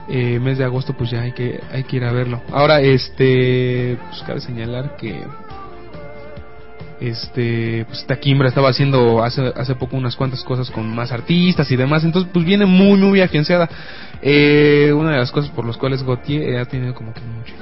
eh, 0.09 0.39
mes 0.41 0.59
de 0.59 0.65
agosto 0.65 0.95
pues 0.95 1.11
ya 1.11 1.23
hay 1.23 1.33
que 1.33 1.61
hay 1.71 1.85
que 1.85 1.97
ir 1.97 2.05
a 2.05 2.13
verlo. 2.13 2.41
Ahora, 2.51 2.81
este, 2.81 3.99
pues 4.09 4.23
cabe 4.23 4.41
señalar 4.41 4.97
que 4.97 5.25
este, 7.01 7.85
pues 7.87 8.01
esta 8.01 8.19
Kimbra 8.19 8.49
estaba 8.49 8.71
haciendo 8.71 9.23
hace, 9.23 9.53
hace 9.55 9.75
poco 9.75 9.97
unas 9.97 10.17
cuantas 10.17 10.43
cosas 10.43 10.71
con 10.71 10.93
más 10.95 11.13
artistas 11.13 11.71
y 11.71 11.77
demás, 11.77 12.05
entonces 12.05 12.31
pues 12.33 12.45
viene 12.45 12.67
muy 12.67 12.99
muy 12.99 13.21
agenciada. 13.21 13.69
Eh, 14.21 14.93
una 14.93 15.13
de 15.13 15.19
las 15.19 15.31
cosas 15.31 15.51
por 15.51 15.65
las 15.65 15.77
cuales 15.77 16.03
Gautier 16.03 16.59
ha 16.59 16.65
tenido 16.65 16.95
como 16.95 17.15
que 17.15 17.21
mucho 17.21 17.55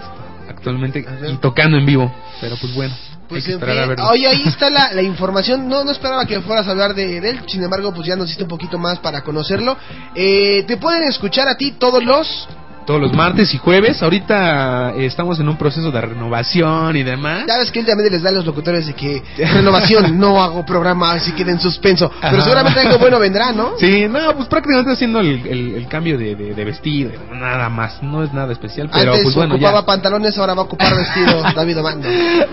actualmente 0.66 1.04
y 1.30 1.36
tocando 1.36 1.76
en 1.76 1.86
vivo, 1.86 2.12
pero 2.40 2.56
pues 2.60 2.74
bueno, 2.74 2.94
Pues 3.28 3.46
en 3.48 3.60
fin, 3.60 3.68
oye, 4.10 4.26
ahí 4.26 4.42
está 4.46 4.68
la, 4.70 4.92
la 4.92 5.02
información. 5.02 5.68
No, 5.68 5.84
no 5.84 5.92
esperaba 5.92 6.26
que 6.26 6.40
fueras 6.40 6.66
a 6.66 6.72
hablar 6.72 6.94
de, 6.94 7.20
de 7.20 7.30
él. 7.30 7.40
Sin 7.46 7.62
embargo, 7.62 7.92
pues 7.94 8.06
ya 8.06 8.16
nos 8.16 8.28
diste 8.28 8.42
un 8.42 8.48
poquito 8.48 8.78
más 8.78 8.98
para 8.98 9.22
conocerlo. 9.22 9.76
Eh, 10.14 10.64
te 10.66 10.76
pueden 10.76 11.04
escuchar 11.04 11.48
a 11.48 11.56
ti 11.56 11.72
todos 11.72 12.02
los. 12.04 12.48
Todos 12.86 13.00
los 13.00 13.12
martes 13.12 13.52
y 13.52 13.58
jueves. 13.58 14.02
Ahorita 14.02 14.92
eh, 14.96 15.06
estamos 15.06 15.38
en 15.40 15.48
un 15.48 15.56
proceso 15.56 15.90
de 15.90 16.00
renovación 16.00 16.96
y 16.96 17.02
demás. 17.02 17.44
Ya 17.46 17.58
ves 17.58 17.70
que 17.70 17.80
últimamente 17.80 18.10
les 18.10 18.22
da 18.22 18.30
a 18.30 18.32
los 18.32 18.46
locutores 18.46 18.86
de 18.86 18.94
que 18.94 19.22
renovación, 19.52 20.18
no 20.18 20.42
hago 20.42 20.64
programa, 20.64 21.12
así 21.12 21.32
queda 21.32 21.50
en 21.52 21.60
suspenso. 21.60 22.10
Pero 22.20 22.42
seguramente 22.42 22.80
algo 22.80 22.98
bueno 22.98 23.18
vendrá, 23.18 23.52
¿no? 23.52 23.72
Sí, 23.78 24.06
no, 24.08 24.34
pues 24.36 24.48
prácticamente 24.48 24.92
haciendo 24.92 25.20
el, 25.20 25.46
el- 25.46 25.74
el 25.76 25.88
cambio 25.88 26.16
de, 26.16 26.34
de, 26.36 26.54
de 26.54 26.64
vestido, 26.64 27.10
nada 27.32 27.68
más. 27.68 28.02
No 28.02 28.22
es 28.22 28.32
nada 28.32 28.52
especial, 28.52 28.88
pero 28.92 29.10
Antes 29.12 29.24
pues 29.24 29.34
bueno, 29.34 29.54
ocupaba 29.56 29.80
ya. 29.80 29.86
pantalones, 29.86 30.38
ahora 30.38 30.54
va 30.54 30.62
a 30.62 30.64
ocupar 30.64 30.94
vestido 30.96 31.42
David 31.54 31.78
Omando. 31.80 32.08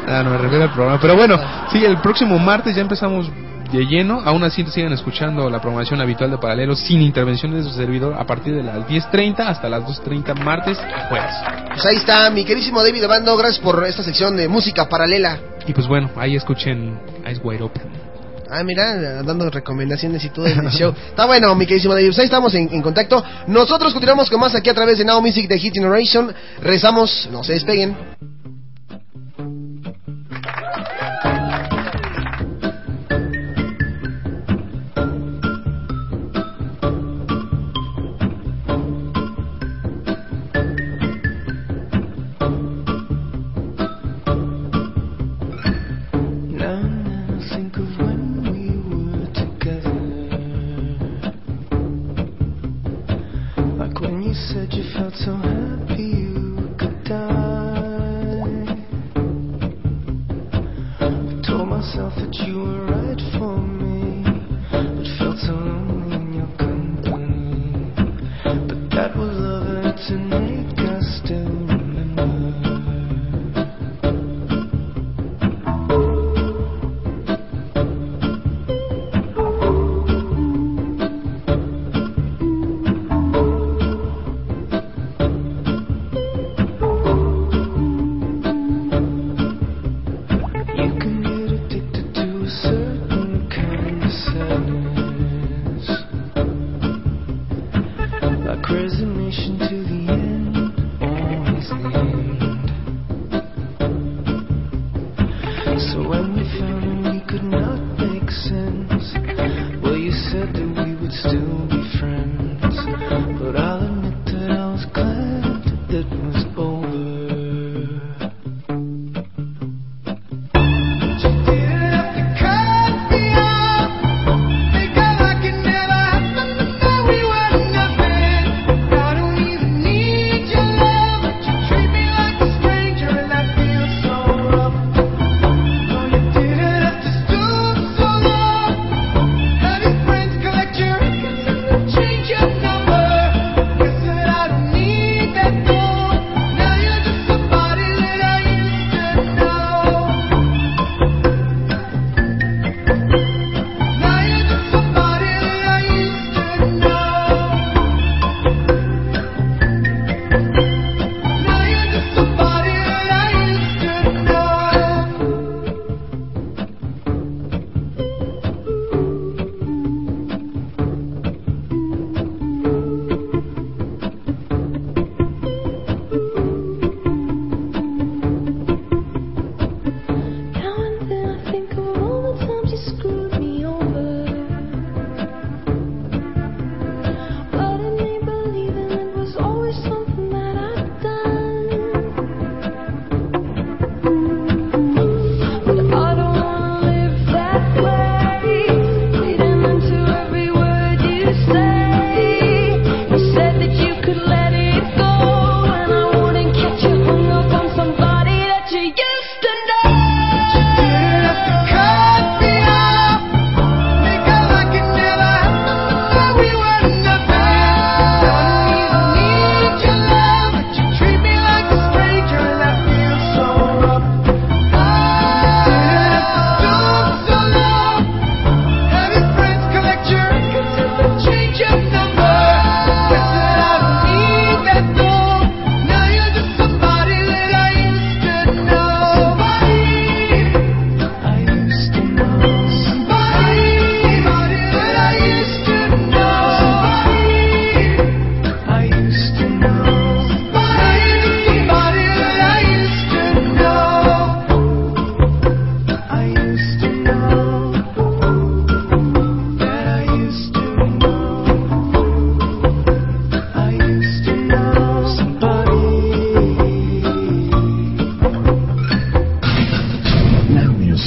Ah, 0.07 0.21
no 0.23 0.31
me 0.31 0.37
refiero 0.39 0.63
al 0.65 0.71
programa. 0.73 0.99
Pero 0.99 1.15
bueno, 1.15 1.39
sí, 1.71 1.83
el 1.85 1.97
próximo 1.99 2.39
martes 2.39 2.75
ya 2.75 2.81
empezamos 2.81 3.29
de 3.77 3.85
lleno. 3.85 4.21
Aún 4.23 4.43
así 4.43 4.63
sigan 4.67 4.93
escuchando 4.93 5.49
la 5.49 5.59
programación 5.59 5.99
habitual 6.01 6.31
de 6.31 6.37
Paralelos 6.37 6.79
sin 6.79 7.01
intervenciones 7.01 7.63
de 7.63 7.71
su 7.71 7.75
servidor 7.75 8.13
a 8.13 8.25
partir 8.25 8.55
de 8.55 8.63
las 8.63 8.87
10.30 8.87 9.39
hasta 9.39 9.69
las 9.69 9.83
2.30 9.83 10.39
martes 10.43 10.77
y 10.77 11.09
jueves. 11.09 11.35
Pues 11.69 11.85
ahí 11.85 11.95
está, 11.95 12.29
mi 12.29 12.45
querísimo 12.45 12.83
David 12.83 13.05
Omando. 13.05 13.35
Gracias 13.35 13.59
por 13.59 13.83
esta 13.85 14.03
sección 14.03 14.37
de 14.37 14.47
música 14.47 14.87
paralela. 14.87 15.39
Y 15.67 15.73
pues 15.73 15.87
bueno, 15.87 16.09
ahí 16.15 16.35
escuchen 16.35 16.99
Eyes 17.25 17.39
Wide 17.43 17.63
Open. 17.63 17.83
Ah, 18.49 18.63
mira, 18.63 19.23
dando 19.23 19.49
recomendaciones 19.49 20.23
y 20.23 20.29
todo 20.29 20.45
en 20.45 20.59
el 20.59 20.69
show. 20.71 20.93
Está 21.09 21.25
bueno, 21.25 21.55
mi 21.55 21.65
queridísimo 21.65 21.95
David. 21.95 22.09
Pues 22.09 22.19
ahí 22.19 22.25
estamos 22.25 22.53
en, 22.53 22.69
en 22.71 22.81
contacto. 22.81 23.23
Nosotros 23.47 23.93
continuamos 23.93 24.29
con 24.29 24.39
más 24.39 24.53
aquí 24.53 24.69
a 24.69 24.73
través 24.73 24.99
de 24.99 25.05
Now 25.05 25.21
Music 25.21 25.47
de 25.47 25.57
Hit 25.57 25.73
Generation. 25.73 26.33
Rezamos, 26.61 27.27
no 27.31 27.43
se 27.43 27.53
despeguen. 27.53 27.95
That 69.03 69.17
was 69.17 69.35
love 69.35 69.67
and 69.67 69.97
to 70.07 70.15
make 70.17 70.79
us 70.79 71.21
still 71.25 71.72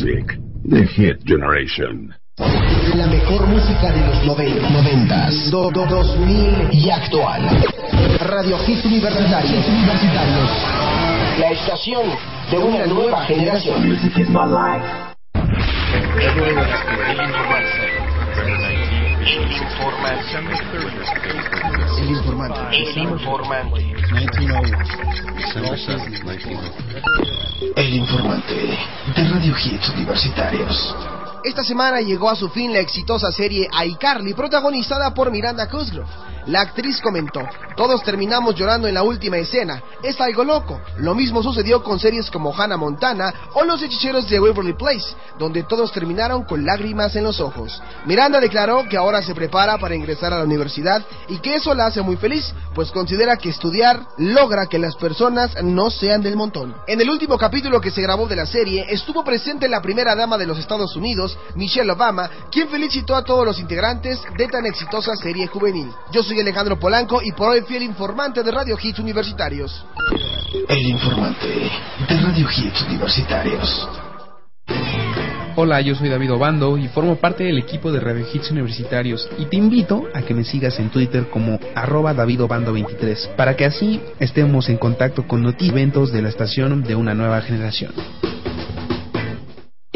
Music, 0.07 0.39
The 0.71 0.87
Hit 0.87 1.19
Generation. 1.27 2.15
La 2.95 3.07
mejor 3.09 3.45
música 3.49 3.91
de 3.91 4.07
los 4.07 4.25
90, 4.25 4.71
90 4.71 5.31
do, 5.51 5.71
do- 5.73 5.87
2000 5.87 6.69
y 6.71 6.91
actual. 6.91 7.43
Radio 8.21 8.57
Hits 8.69 8.85
Universitarios. 8.85 9.67
Universitarios. 9.67 10.51
La 11.41 11.51
estación 11.51 12.03
de 12.53 12.59
una 12.59 12.87
nueva 12.87 13.25
generación. 13.25 13.83
El 19.27 19.43
informante. 22.11 22.77
El 22.77 22.99
informante. 22.99 23.37
El 27.75 27.95
informante 27.95 28.55
de 29.17 29.29
Radio 29.29 29.55
Hits 29.65 29.89
Universitarios. 29.89 30.95
Esta 31.43 31.65
semana 31.65 32.01
llegó 32.01 32.31
a 32.31 32.37
su 32.37 32.49
fin 32.51 32.73
la 32.73 32.79
exitosa 32.79 33.33
serie 33.33 33.69
iCarly, 33.87 34.33
protagonizada 34.35 35.13
por 35.13 35.33
Miranda 35.33 35.69
Cosgrove. 35.69 36.09
La 36.47 36.61
actriz 36.61 37.01
comentó, 37.01 37.41
todos 37.77 38.05
terminamos 38.05 38.55
llorando 38.55 38.87
en 38.87 38.95
la 38.95 39.03
última 39.03 39.37
escena, 39.37 39.83
es 40.01 40.21
algo 40.21 40.45
loco. 40.45 40.81
Lo 40.99 41.13
mismo 41.13 41.43
sucedió 41.43 41.83
con 41.83 41.99
series 41.99 42.31
como 42.31 42.55
Hannah 42.55 42.77
Montana 42.77 43.35
o 43.55 43.65
Los 43.65 43.83
Hechiceros 43.83 44.29
de 44.29 44.39
Waverly 44.39 44.75
Place, 44.75 45.17
donde 45.41 45.65
todos 45.65 45.91
terminaron 45.91 46.45
con 46.45 46.65
lágrimas 46.65 47.17
en 47.17 47.25
los 47.25 47.41
ojos. 47.41 47.83
Miranda 48.05 48.39
declaró 48.39 48.89
que 48.89 48.97
ahora 48.97 49.23
se 49.23 49.35
prepara 49.35 49.77
para 49.79 49.97
ingresar 49.97 50.33
a 50.33 50.39
la 50.39 50.45
universidad 50.45 51.05
y 51.27 51.39
que 51.39 51.57
eso 51.57 51.75
la 51.75 51.87
hace 51.87 52.01
muy 52.01 52.17
feliz, 52.17 52.55
pues 52.77 52.93
considera 52.93 53.37
que 53.37 53.49
estudiar 53.49 54.07
logra 54.17 54.67
que 54.67 54.79
las 54.79 54.95
personas 54.95 55.51
no 55.65 55.91
sean 55.91 56.23
del 56.23 56.37
montón. 56.37 56.77
En 56.87 57.01
el 57.01 57.11
último 57.11 57.37
capítulo 57.39 57.81
que 57.81 57.91
se 57.91 58.03
grabó 58.03 58.29
de 58.29 58.37
la 58.37 58.47
serie, 58.47 58.87
estuvo 58.89 59.25
presente 59.25 59.69
la 59.69 59.83
primera 59.83 60.15
dama 60.15 60.39
de 60.39 60.47
los 60.47 60.59
Estados 60.59 60.95
Unidos, 60.95 61.37
Michelle 61.57 61.91
Obama, 61.91 62.31
quien 62.53 62.69
felicitó 62.69 63.17
a 63.17 63.25
todos 63.25 63.45
los 63.45 63.59
integrantes 63.59 64.23
de 64.39 64.47
tan 64.47 64.65
exitosa 64.65 65.17
serie 65.17 65.49
juvenil. 65.49 65.93
Yo 66.13 66.23
soy 66.23 66.36
Alejandro 66.41 66.79
Polanco 66.79 67.21
y 67.23 67.33
por 67.33 67.51
hoy 67.51 67.63
fui 67.63 67.77
el 67.77 67.83
informante 67.83 68.43
de 68.43 68.51
Radio 68.51 68.77
Hits 68.81 68.99
Universitarios. 68.99 69.85
El 70.69 70.87
informante 70.89 71.47
de 71.47 72.21
Radio 72.21 72.47
Hits 72.49 72.83
Universitarios. 72.83 73.89
Hola, 75.59 75.81
yo 75.81 75.95
soy 75.95 76.11
David 76.11 76.35
Obando 76.35 76.77
y 76.77 76.87
formo 76.89 77.17
parte 77.17 77.45
del 77.45 77.57
equipo 77.57 77.91
de 77.91 78.01
Radio 78.01 78.27
Hits 78.31 78.51
Universitarios 78.51 79.27
y 79.39 79.47
te 79.47 79.57
invito 79.57 80.05
a 80.13 80.21
que 80.21 80.35
me 80.35 80.45
sigas 80.45 80.79
en 80.79 80.91
Twitter 80.91 81.29
como 81.31 81.59
arroba 81.75 82.13
davidobando23 82.15 83.37
para 83.37 83.57
que 83.57 83.65
así 83.65 84.03
estemos 84.19 84.69
en 84.69 84.77
contacto 84.77 85.27
con 85.27 85.43
noti 85.43 85.71
eventos 85.71 86.13
de 86.13 86.21
la 86.21 86.29
estación 86.29 86.83
de 86.83 86.95
una 86.95 87.15
nueva 87.15 87.41
generación. 87.41 87.95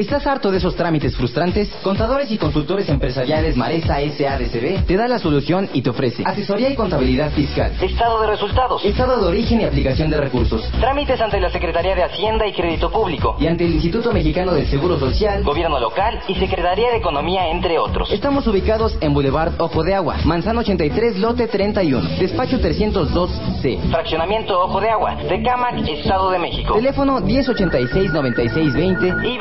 ¿Estás 0.01 0.27
harto 0.27 0.51
de 0.51 0.57
esos 0.57 0.75
trámites 0.77 1.15
frustrantes? 1.15 1.69
Contadores 1.83 2.31
y 2.31 2.39
consultores 2.39 2.89
empresariales 2.89 3.55
Maresa 3.55 3.97
SADCB 3.97 4.87
te 4.87 4.97
da 4.97 5.07
la 5.07 5.19
solución 5.19 5.69
y 5.75 5.83
te 5.83 5.91
ofrece 5.91 6.23
asesoría 6.25 6.71
y 6.71 6.75
contabilidad 6.75 7.31
fiscal, 7.33 7.71
estado 7.83 8.23
de 8.23 8.29
resultados, 8.29 8.83
estado 8.83 9.21
de 9.21 9.27
origen 9.27 9.61
y 9.61 9.65
aplicación 9.65 10.09
de 10.09 10.17
recursos, 10.17 10.67
trámites 10.81 11.21
ante 11.21 11.39
la 11.39 11.51
Secretaría 11.51 11.95
de 11.95 12.03
Hacienda 12.03 12.47
y 12.47 12.55
Crédito 12.55 12.91
Público 12.91 13.37
y 13.39 13.47
ante 13.47 13.67
el 13.67 13.75
Instituto 13.75 14.11
Mexicano 14.11 14.55
del 14.55 14.67
Seguro 14.69 14.99
Social, 14.99 15.45
Gobierno 15.45 15.79
Local 15.79 16.19
y 16.29 16.35
Secretaría 16.37 16.93
de 16.93 16.97
Economía, 16.97 17.51
entre 17.51 17.79
otros. 17.79 18.11
Estamos 18.11 18.47
ubicados 18.47 18.97
en 19.03 19.13
Boulevard 19.13 19.53
Ojo 19.59 19.83
de 19.83 19.95
Agua, 19.95 20.17
Manzano 20.25 20.61
83, 20.61 21.19
lote 21.19 21.47
31, 21.47 22.09
despacho 22.19 22.59
302C, 22.59 23.91
fraccionamiento 23.91 24.63
Ojo 24.63 24.81
de 24.81 24.89
Agua, 24.89 25.19
Tecámac, 25.29 25.87
Estado 25.87 26.31
de 26.31 26.39
México. 26.39 26.73
Teléfono 26.73 27.21
1086-9620 27.21 29.27
y 29.27 29.37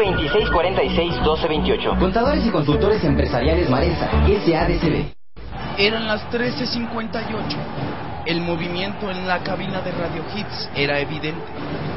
2646-1228. 0.52 2.00
Contadores 2.00 2.46
y 2.46 2.50
consultores 2.50 3.04
empresariales 3.04 3.70
Maresa, 3.70 4.10
SADCB. 4.26 5.14
Eran 5.78 6.08
las 6.08 6.30
13.58. 6.32 8.26
El 8.26 8.42
movimiento 8.42 9.10
en 9.10 9.28
la 9.28 9.40
cabina 9.40 9.82
de 9.82 9.92
Radio 9.92 10.24
Hits 10.36 10.70
era 10.76 11.00
evidente. 11.00 11.46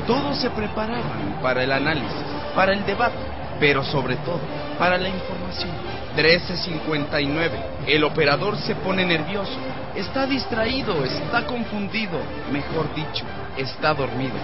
Todos 0.06 0.38
se 0.38 0.50
preparaban 0.50 1.38
para 1.42 1.64
el 1.64 1.72
análisis, 1.72 2.24
para 2.54 2.72
el 2.72 2.84
debate, 2.86 3.18
pero 3.58 3.82
sobre 3.82 4.16
todo 4.16 4.40
para 4.78 4.98
la 4.98 5.08
información. 5.08 5.70
13.59. 6.16 7.50
El 7.86 8.04
operador 8.04 8.56
se 8.56 8.74
pone 8.76 9.04
nervioso. 9.04 9.58
Está 9.94 10.26
distraído, 10.26 11.04
está 11.04 11.44
confundido. 11.46 12.18
Mejor 12.52 12.94
dicho, 12.94 13.24
está 13.56 13.94
dormido. 13.94 14.36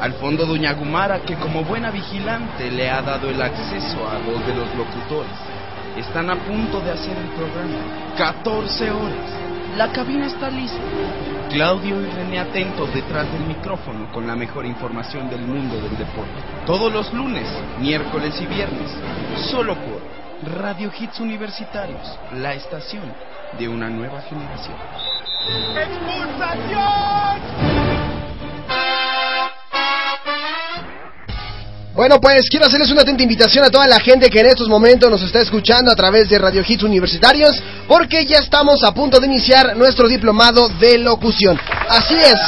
Al 0.00 0.14
fondo 0.14 0.46
Doña 0.46 0.72
Gumara, 0.74 1.20
que 1.20 1.34
como 1.36 1.64
buena 1.64 1.90
vigilante 1.90 2.70
le 2.70 2.90
ha 2.90 3.02
dado 3.02 3.30
el 3.30 3.40
acceso 3.40 4.08
a 4.08 4.18
voz 4.18 4.46
de 4.46 4.54
los 4.54 4.74
locutores. 4.74 5.32
Están 5.96 6.28
a 6.30 6.36
punto 6.36 6.80
de 6.80 6.90
hacer 6.90 7.16
el 7.16 7.28
programa. 7.28 8.14
14 8.16 8.90
horas. 8.90 9.30
La 9.76 9.92
cabina 9.92 10.26
está 10.26 10.50
lista. 10.50 10.78
Claudio 11.50 12.00
y 12.00 12.10
René 12.10 12.40
atentos 12.40 12.92
detrás 12.92 13.30
del 13.32 13.42
micrófono 13.42 14.10
con 14.12 14.26
la 14.26 14.34
mejor 14.34 14.66
información 14.66 15.30
del 15.30 15.42
mundo 15.42 15.76
del 15.76 15.96
deporte. 15.96 16.32
Todos 16.66 16.92
los 16.92 17.12
lunes, 17.12 17.46
miércoles 17.78 18.34
y 18.40 18.46
viernes. 18.46 18.90
Solo 19.50 19.76
por 19.76 20.00
Radio 20.60 20.90
Hits 20.98 21.20
Universitarios, 21.20 22.18
la 22.34 22.54
estación 22.54 23.04
de 23.58 23.68
una 23.68 23.88
nueva 23.88 24.20
generación. 24.22 24.76
Bueno, 31.94 32.20
pues 32.20 32.48
quiero 32.50 32.66
hacerles 32.66 32.90
una 32.90 33.02
atenta 33.02 33.22
invitación 33.22 33.64
a 33.64 33.70
toda 33.70 33.86
la 33.86 34.00
gente 34.00 34.28
que 34.28 34.40
en 34.40 34.46
estos 34.46 34.68
momentos 34.68 35.08
nos 35.08 35.22
está 35.22 35.40
escuchando 35.40 35.92
a 35.92 35.94
través 35.94 36.28
de 36.28 36.38
Radio 36.38 36.64
Hits 36.66 36.82
Universitarios, 36.82 37.62
porque 37.86 38.26
ya 38.26 38.38
estamos 38.38 38.82
a 38.82 38.92
punto 38.92 39.20
de 39.20 39.26
iniciar 39.26 39.76
nuestro 39.76 40.08
diplomado 40.08 40.68
de 40.80 40.98
locución. 40.98 41.56
Así 41.88 42.16
es. 42.16 42.40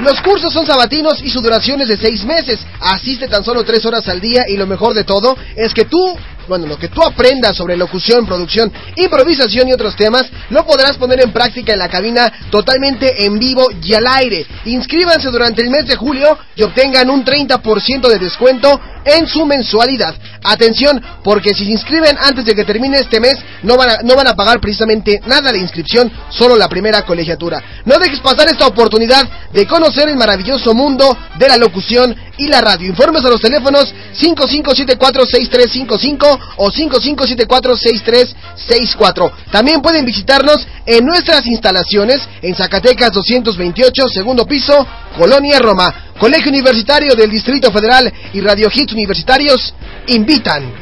Los 0.00 0.20
cursos 0.20 0.52
son 0.52 0.64
sabatinos 0.64 1.22
y 1.22 1.30
su 1.30 1.40
duración 1.40 1.80
es 1.80 1.88
de 1.88 1.96
seis 1.96 2.24
meses. 2.24 2.60
Asiste 2.80 3.28
tan 3.28 3.44
solo 3.44 3.64
tres 3.64 3.84
horas 3.84 4.08
al 4.08 4.20
día 4.20 4.44
y 4.48 4.56
lo 4.56 4.66
mejor 4.66 4.94
de 4.94 5.04
todo 5.04 5.36
es 5.56 5.74
que 5.74 5.84
tú, 5.84 6.16
bueno, 6.48 6.66
lo 6.66 6.78
que 6.78 6.88
tú 6.88 7.02
aprendas 7.02 7.56
sobre 7.56 7.76
locución, 7.76 8.26
producción, 8.26 8.72
improvisación 8.96 9.68
y 9.68 9.72
otros 9.72 9.96
temas, 9.96 10.24
lo 10.50 10.64
podrás 10.64 10.96
poner 10.96 11.22
en 11.22 11.32
práctica 11.32 11.72
en 11.72 11.78
la 11.78 11.88
cabina 11.88 12.32
totalmente 12.50 13.24
en 13.24 13.38
vivo 13.38 13.68
y 13.82 13.94
al 13.94 14.06
aire. 14.06 14.46
Inscríbanse 14.64 15.30
durante 15.30 15.62
el 15.62 15.70
mes 15.70 15.86
de 15.86 15.96
julio 15.96 16.38
y 16.56 16.62
obtengan 16.62 17.10
un 17.10 17.24
30% 17.24 18.08
de 18.08 18.18
descuento 18.18 18.80
en 19.04 19.26
su 19.26 19.44
mensualidad. 19.46 20.14
Atención, 20.44 21.00
porque 21.22 21.54
si 21.54 21.64
se 21.64 21.70
inscriben 21.70 22.16
antes 22.18 22.44
de 22.44 22.54
que 22.54 22.64
termine 22.64 22.98
este 22.98 23.20
mes, 23.20 23.36
no 23.62 23.76
van 23.76 23.90
a, 23.90 23.96
no 24.02 24.16
van 24.16 24.28
a 24.28 24.34
pagar 24.34 24.60
precisamente 24.60 25.20
nada 25.26 25.52
de 25.52 25.58
inscripción, 25.58 26.10
solo 26.30 26.56
la 26.56 26.68
primera 26.68 27.02
colegiatura. 27.02 27.62
No 27.84 27.98
dejes 27.98 28.20
pasar 28.20 28.48
esta 28.48 28.66
oportunidad 28.66 29.28
de 29.52 29.66
conocer 29.66 30.08
el 30.08 30.16
maravilloso 30.16 30.74
mundo 30.74 31.16
de 31.38 31.48
la 31.48 31.56
locución 31.56 32.14
y 32.42 32.48
la 32.48 32.60
radio. 32.60 32.88
Informes 32.88 33.24
a 33.24 33.28
los 33.28 33.40
teléfonos 33.40 33.94
5574-6355 34.14 36.38
o 36.56 36.70
5574-6364. 36.70 39.32
También 39.50 39.80
pueden 39.80 40.04
visitarnos 40.04 40.66
en 40.86 41.06
nuestras 41.06 41.46
instalaciones 41.46 42.28
en 42.42 42.54
Zacatecas 42.54 43.12
228, 43.12 44.08
segundo 44.08 44.46
piso, 44.46 44.86
Colonia 45.16 45.58
Roma. 45.58 46.12
Colegio 46.18 46.50
Universitario 46.50 47.14
del 47.14 47.30
Distrito 47.30 47.72
Federal 47.72 48.12
y 48.32 48.40
Radio 48.40 48.68
Hits 48.72 48.92
Universitarios 48.92 49.74
invitan. 50.08 50.72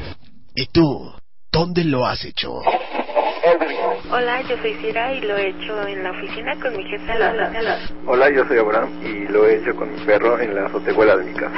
¿Y 0.55 0.67
tú? 0.67 1.13
¿Dónde 1.53 1.83
lo 1.85 2.07
has 2.07 2.25
hecho? 2.25 2.63
Hola, 4.13 4.43
yo 4.43 4.57
soy 4.57 4.75
Cira 4.83 5.13
y 5.15 5.21
lo 5.21 5.37
he 5.37 5.51
hecho 5.51 5.87
en 5.87 6.03
la 6.03 6.11
oficina 6.11 6.57
con 6.61 6.77
mi 6.77 6.83
jefe 6.83 7.15
Lola. 7.17 7.79
Hola, 8.07 8.29
yo 8.31 8.45
soy 8.47 8.59
Abraham 8.59 8.91
y 9.05 9.29
lo 9.29 9.47
he 9.47 9.59
hecho 9.59 9.77
con 9.77 9.95
mi 9.95 10.01
perro 10.05 10.41
en 10.41 10.53
la 10.53 10.67
azotehuela 10.67 11.17
de 11.17 11.25
mi 11.27 11.33
casa. 11.33 11.55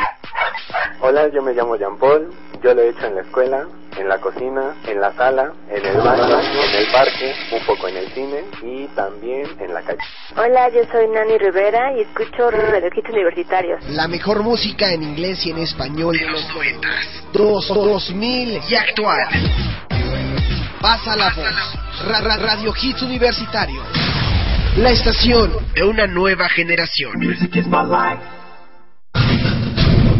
Hola, 1.01 1.29
yo 1.29 1.41
me 1.41 1.55
llamo 1.55 1.77
Jean 1.77 1.97
Paul, 1.97 2.29
yo 2.63 2.75
lo 2.75 2.83
he 2.83 2.91
hecho 2.91 3.07
en 3.07 3.15
la 3.15 3.23
escuela, 3.23 3.67
en 3.97 4.07
la 4.07 4.19
cocina, 4.19 4.75
en 4.87 5.01
la 5.01 5.13
sala, 5.15 5.51
en 5.71 5.85
el 5.85 5.97
baño, 5.97 6.41
en 6.41 6.75
el 6.77 6.93
parque, 6.93 7.35
un 7.53 7.67
poco 7.67 7.89
en 7.89 7.97
el 7.97 8.09
cine 8.13 8.45
y 8.61 8.87
también 8.89 9.47
en 9.59 9.73
la 9.73 9.81
calle. 9.81 10.01
Hola, 10.37 10.69
yo 10.69 10.83
soy 10.93 11.09
Nani 11.09 11.39
Rivera 11.39 11.97
y 11.97 12.03
escucho 12.03 12.51
Radio 12.51 12.91
Hits 12.95 13.09
Universitarios. 13.09 13.83
La 13.89 14.07
mejor 14.09 14.43
música 14.43 14.93
en 14.93 15.03
inglés 15.03 15.45
y 15.47 15.53
en 15.53 15.59
español 15.59 16.19
de 16.19 16.27
los 16.27 16.47
90, 16.55 16.89
dos, 17.33 17.69
2000 17.69 18.61
y 18.69 18.75
actual. 18.75 19.29
Pasa 20.83 21.14
la 21.16 21.30
voz. 21.30 21.55
Ra- 22.09 22.20
ra- 22.20 22.37
Radio 22.37 22.72
Hits 22.80 23.03
Universitario. 23.03 23.83
La 24.78 24.91
estación 24.91 25.53
de 25.74 25.85
una 25.85 26.07
nueva 26.07 26.49
generación. 26.49 27.12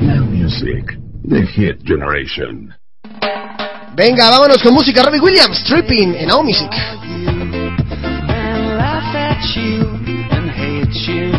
Now 0.03 0.25
Music, 0.27 0.99
The 1.29 1.47
Hit 1.47 1.83
Generation. 1.85 2.75
Venga, 3.95 4.31
vámonos 4.31 4.63
con 4.63 4.73
música. 4.75 5.03
Robbie 5.03 5.21
Williams, 5.21 5.65
Tripping 5.65 6.15
en 6.17 6.29
Now 6.29 6.43
Music. 6.43 6.71
and 8.29 8.77
laugh 8.79 9.15
at 9.15 9.43
you 9.57 9.83
and 10.31 10.51
hate 10.51 10.93
you. 11.07 11.33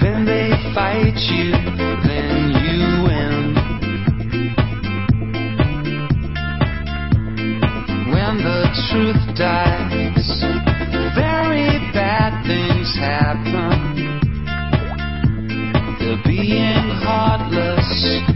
Then 0.00 0.24
they 0.24 0.50
fight 0.74 1.16
you, 1.30 1.52
truth 8.96 9.36
dies, 9.36 10.40
very 11.14 11.68
bad 11.92 12.32
things 12.46 12.96
happen. 12.96 14.22
The 15.98 16.16
being 16.24 16.88
heartless. 17.04 18.35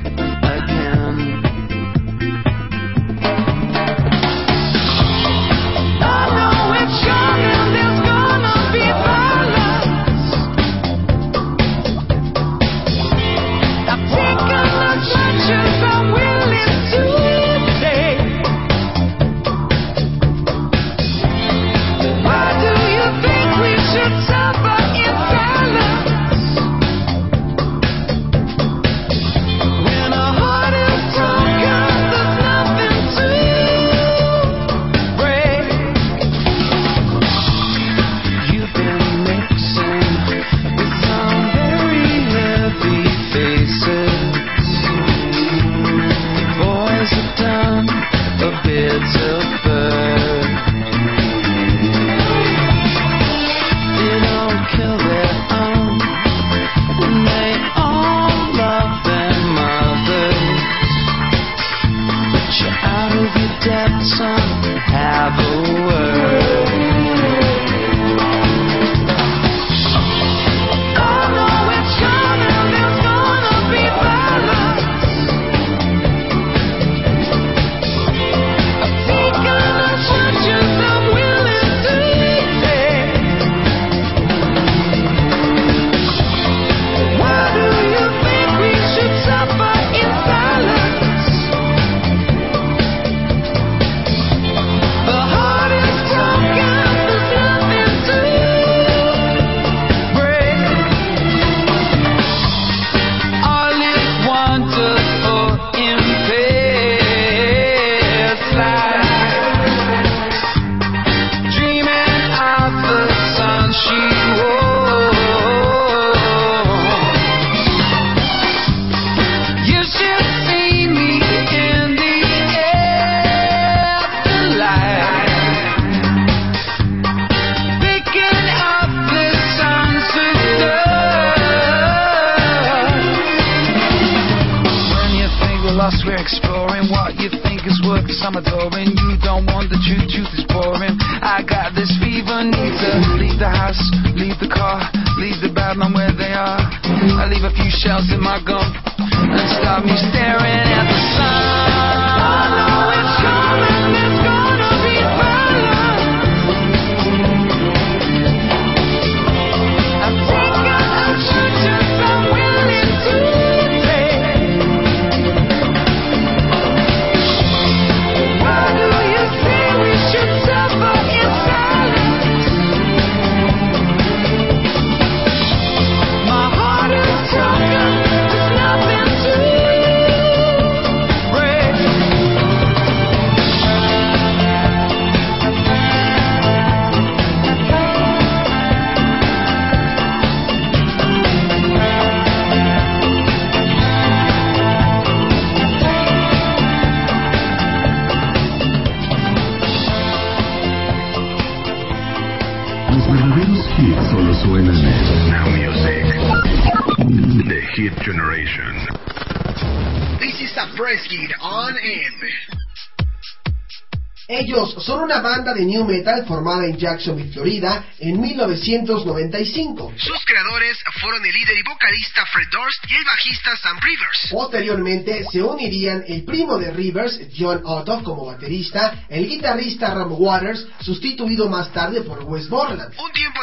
Banda 215.50 215.60
de 215.60 215.66
new 215.66 215.84
metal 215.84 216.24
formada 216.26 216.66
en 216.66 216.76
Jacksonville, 216.76 217.32
Florida, 217.32 217.84
en 217.98 218.20
1995. 218.20 219.92
Sus 219.96 220.24
creadores 220.24 220.78
fueron 221.00 221.24
el 221.24 221.32
líder 221.32 221.58
y 221.58 221.62
vocalista 221.62 222.24
Fred 222.26 222.46
Durst 222.50 222.84
y 222.88 222.94
el 222.94 223.04
bajista 223.04 223.56
Sam 223.56 223.78
Rivers. 223.80 224.28
Posteriormente 224.30 225.24
se 225.30 225.42
unirían 225.42 226.04
el 226.06 226.24
primo 226.24 226.58
de 226.58 226.70
Rivers, 226.70 227.20
John 227.36 227.60
Otto, 227.64 228.02
como 228.02 228.26
baterista, 228.26 229.06
el 229.08 229.28
guitarrista 229.28 229.94
Ram 229.94 230.12
Waters, 230.12 230.66
sustituido 230.80 231.48
más 231.48 231.72
tarde 231.72 232.02
por 232.02 232.22
Wes 232.24 232.48
Borland. 232.48 232.94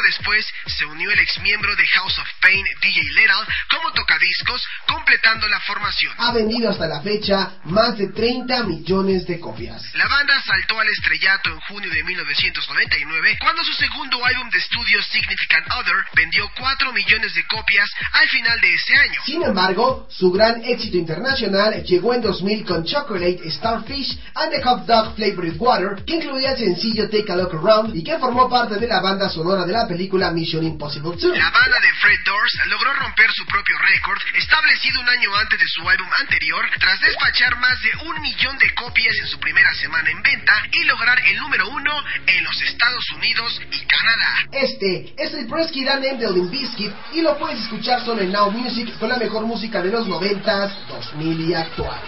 Después 0.08 0.46
se 0.64 0.86
unió 0.86 1.10
el 1.10 1.18
ex 1.18 1.38
miembro 1.40 1.76
de 1.76 1.86
House 1.86 2.18
of 2.18 2.28
Pain, 2.40 2.64
DJ 2.80 3.02
Lethal, 3.12 3.46
como 3.68 3.92
tocadiscos, 3.92 4.66
completando 4.86 5.46
la 5.48 5.60
formación. 5.60 6.14
Ha 6.16 6.32
vendido 6.32 6.70
hasta 6.70 6.86
la 6.86 7.02
fecha 7.02 7.58
más 7.64 7.98
de 7.98 8.08
30 8.08 8.62
millones 8.64 9.26
de 9.26 9.38
copias. 9.38 9.82
La 9.92 10.08
banda 10.08 10.40
saltó 10.40 10.80
al 10.80 10.88
estrellato 10.88 11.50
en 11.50 11.60
junio 11.60 11.90
de 11.90 12.02
1999 12.04 13.36
cuando 13.38 13.62
su 13.64 13.74
segundo 13.74 14.24
álbum 14.24 14.48
de 14.48 14.56
estudio 14.56 15.02
Significant 15.02 15.66
Other 15.78 15.96
vendió 16.14 16.50
4 16.58 16.90
millones 16.94 17.34
de 17.34 17.46
copias 17.46 17.90
al 18.12 18.28
final 18.30 18.58
de 18.62 18.74
ese 18.74 18.94
año. 18.94 19.20
Sin 19.26 19.42
embargo, 19.42 20.08
su 20.10 20.32
gran 20.32 20.64
éxito 20.64 20.96
internacional 20.96 21.84
llegó 21.84 22.14
en 22.14 22.22
2000 22.22 22.64
con 22.64 22.82
Chocolate, 22.82 23.50
Starfish 23.50 24.18
and 24.36 24.52
the 24.52 24.62
Hot 24.62 24.86
Dog 24.86 25.16
Flavored 25.16 25.56
Water, 25.58 26.02
que 26.06 26.16
incluía 26.16 26.52
el 26.52 26.58
sencillo 26.58 27.10
Take 27.10 27.30
a 27.30 27.36
Look 27.36 27.54
Around 27.54 27.94
y 27.94 28.02
que 28.02 28.18
formó 28.18 28.48
parte 28.48 28.76
de 28.76 28.86
la 28.86 29.02
banda 29.02 29.28
sonora 29.28 29.66
de 29.66 29.72
la 29.74 29.86
película 29.86 29.97
Mission 29.98 30.62
Impossible 30.62 31.16
2. 31.16 31.36
La 31.36 31.50
banda 31.50 31.80
de 31.80 31.92
Fred 32.00 32.20
Durst 32.24 32.66
logró 32.66 32.92
romper 32.94 33.30
su 33.32 33.44
propio 33.46 33.74
récord, 33.78 34.20
establecido 34.34 35.00
un 35.00 35.08
año 35.08 35.34
antes 35.34 35.58
de 35.58 35.66
su 35.66 35.88
álbum 35.88 36.08
anterior, 36.20 36.70
tras 36.78 37.00
despachar 37.00 37.58
más 37.58 37.80
de 37.82 37.90
un 38.06 38.20
millón 38.20 38.56
de 38.58 38.72
copias 38.74 39.14
en 39.20 39.26
su 39.26 39.40
primera 39.40 39.72
semana 39.74 40.08
en 40.10 40.22
venta 40.22 40.54
y 40.70 40.84
lograr 40.84 41.18
el 41.26 41.36
número 41.38 41.68
uno 41.68 41.92
en 42.26 42.44
los 42.44 42.62
Estados 42.62 43.10
Unidos 43.16 43.60
y 43.72 43.86
Canadá. 43.86 44.48
Este 44.52 45.14
es 45.16 45.34
el 45.34 45.48
Press 45.48 45.72
Kid 45.72 45.88
Anthem 45.88 46.18
de 46.18 46.30
Limp 46.30 46.50
Bizkit 46.50 46.92
y 47.14 47.22
lo 47.22 47.36
puedes 47.36 47.60
escuchar 47.60 48.04
solo 48.04 48.22
en 48.22 48.30
Now 48.30 48.50
Music 48.52 48.96
con 48.98 49.08
la 49.08 49.18
mejor 49.18 49.46
música 49.46 49.82
de 49.82 49.90
los 49.90 50.06
90s, 50.06 50.86
2000 50.88 51.40
y 51.40 51.54
actual. 51.54 52.00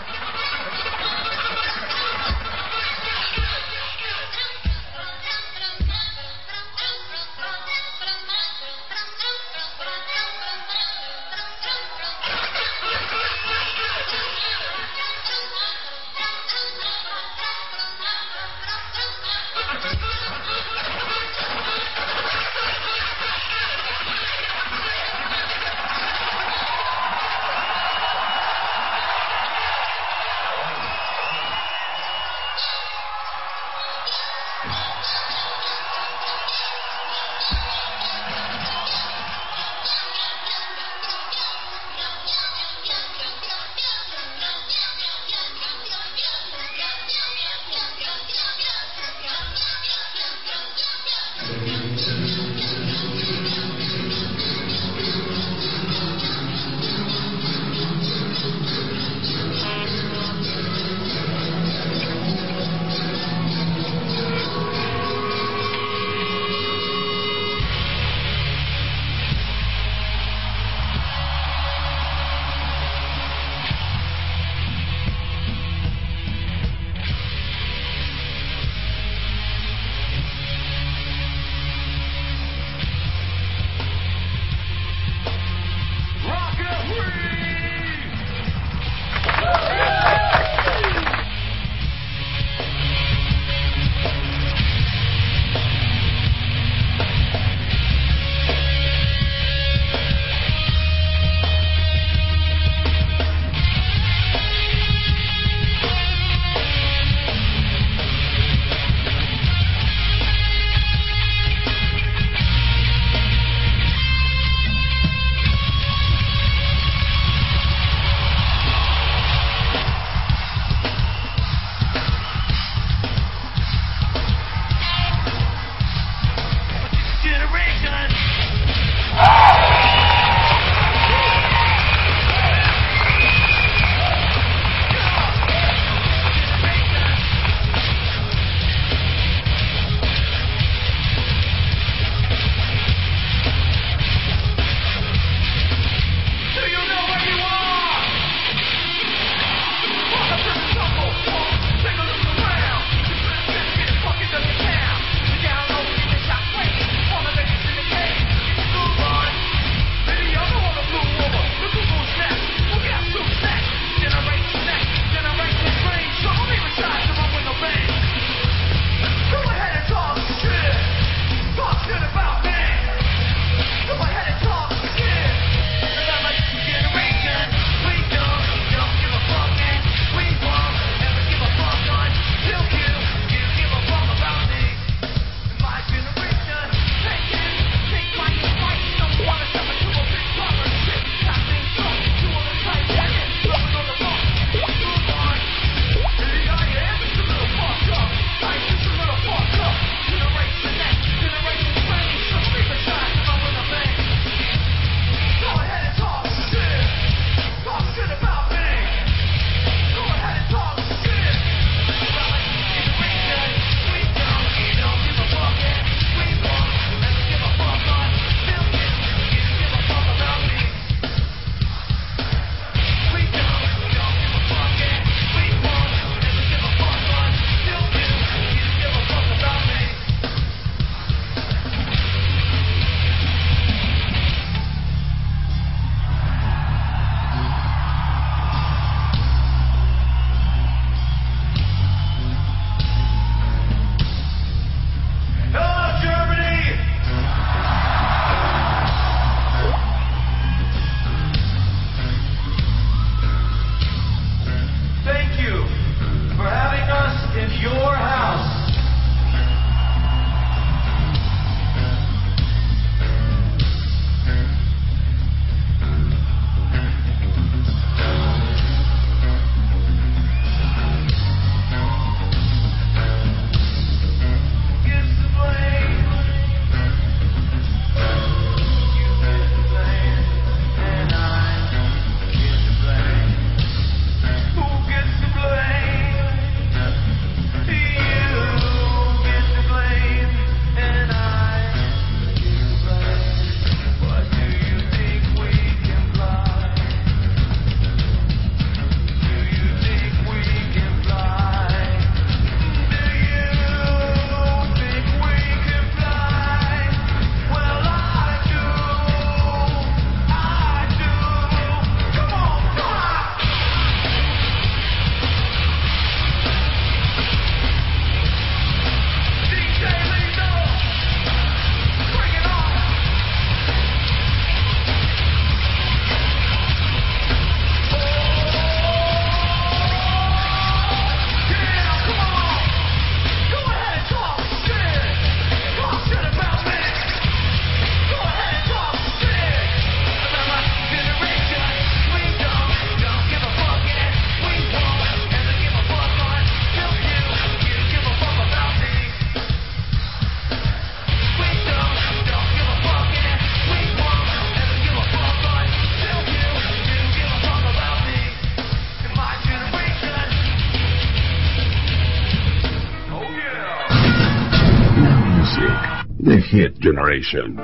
Hit 366.61 366.79
Generation. 366.79 367.57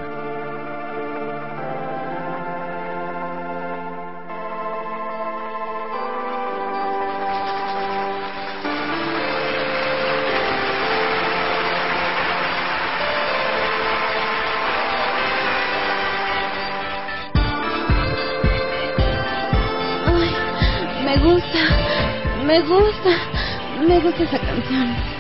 Ay, 20.07 20.33
me 21.05 21.19
gusta, 21.19 21.63
me 22.47 22.61
gusta, 22.63 23.11
me 23.87 24.01
gusta 24.01 24.23
esa 24.23 24.39
canción. 24.39 25.16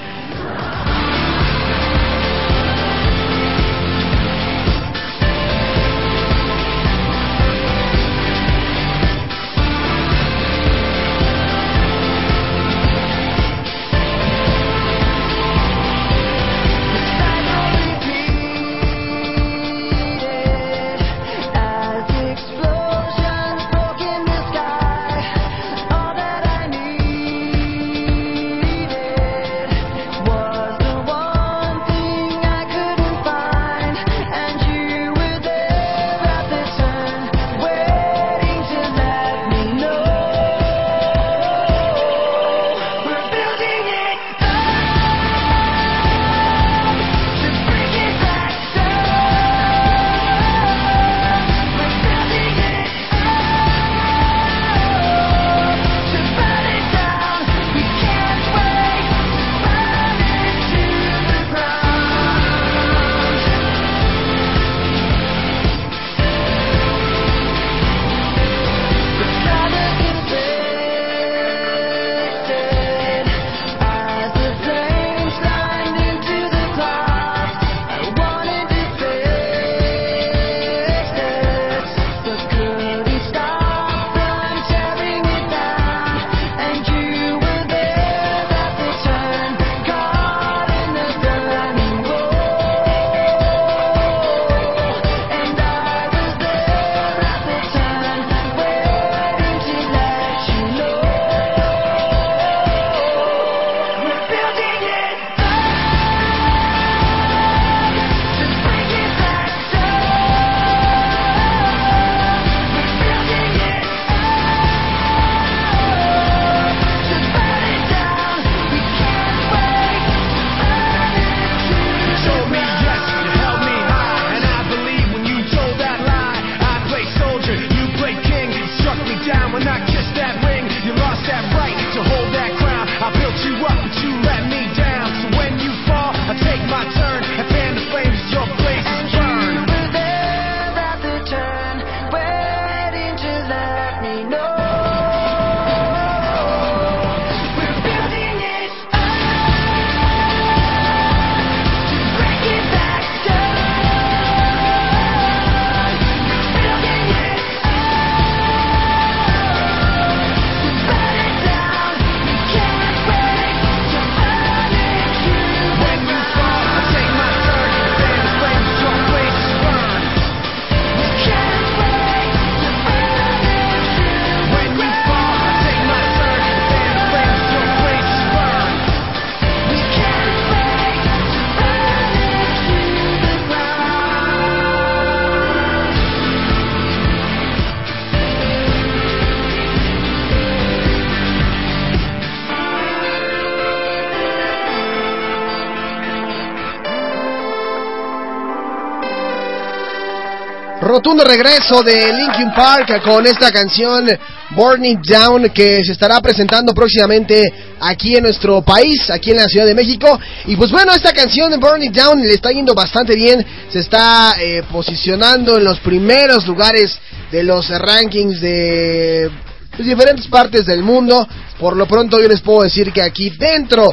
Rotundo 201.06 201.22
regreso 201.22 201.84
de 201.84 202.12
Linkin 202.14 202.52
Park 202.52 203.00
con 203.04 203.24
esta 203.28 203.52
canción 203.52 204.08
Burning 204.56 205.00
Down 205.00 205.50
que 205.50 205.84
se 205.84 205.92
estará 205.92 206.20
presentando 206.20 206.74
próximamente 206.74 207.44
aquí 207.78 208.16
en 208.16 208.24
nuestro 208.24 208.60
país, 208.62 209.08
aquí 209.10 209.30
en 209.30 209.36
la 209.36 209.46
Ciudad 209.46 209.66
de 209.66 209.74
México. 209.76 210.18
Y 210.46 210.56
pues 210.56 210.72
bueno, 210.72 210.92
esta 210.92 211.12
canción 211.12 211.52
de 211.52 211.58
Burning 211.58 211.92
Down 211.92 212.20
le 212.22 212.34
está 212.34 212.50
yendo 212.50 212.74
bastante 212.74 213.14
bien, 213.14 213.46
se 213.70 213.78
está 213.78 214.34
eh, 214.40 214.64
posicionando 214.72 215.56
en 215.56 215.62
los 215.62 215.78
primeros 215.78 216.44
lugares 216.44 216.98
de 217.30 217.44
los 217.44 217.68
rankings 217.68 218.40
de 218.40 219.30
pues, 219.76 219.86
diferentes 219.86 220.26
partes 220.26 220.66
del 220.66 220.82
mundo. 220.82 221.24
Por 221.60 221.76
lo 221.76 221.86
pronto 221.86 222.20
yo 222.20 222.26
les 222.26 222.40
puedo 222.40 222.64
decir 222.64 222.92
que 222.92 223.02
aquí 223.02 223.30
dentro 223.30 223.86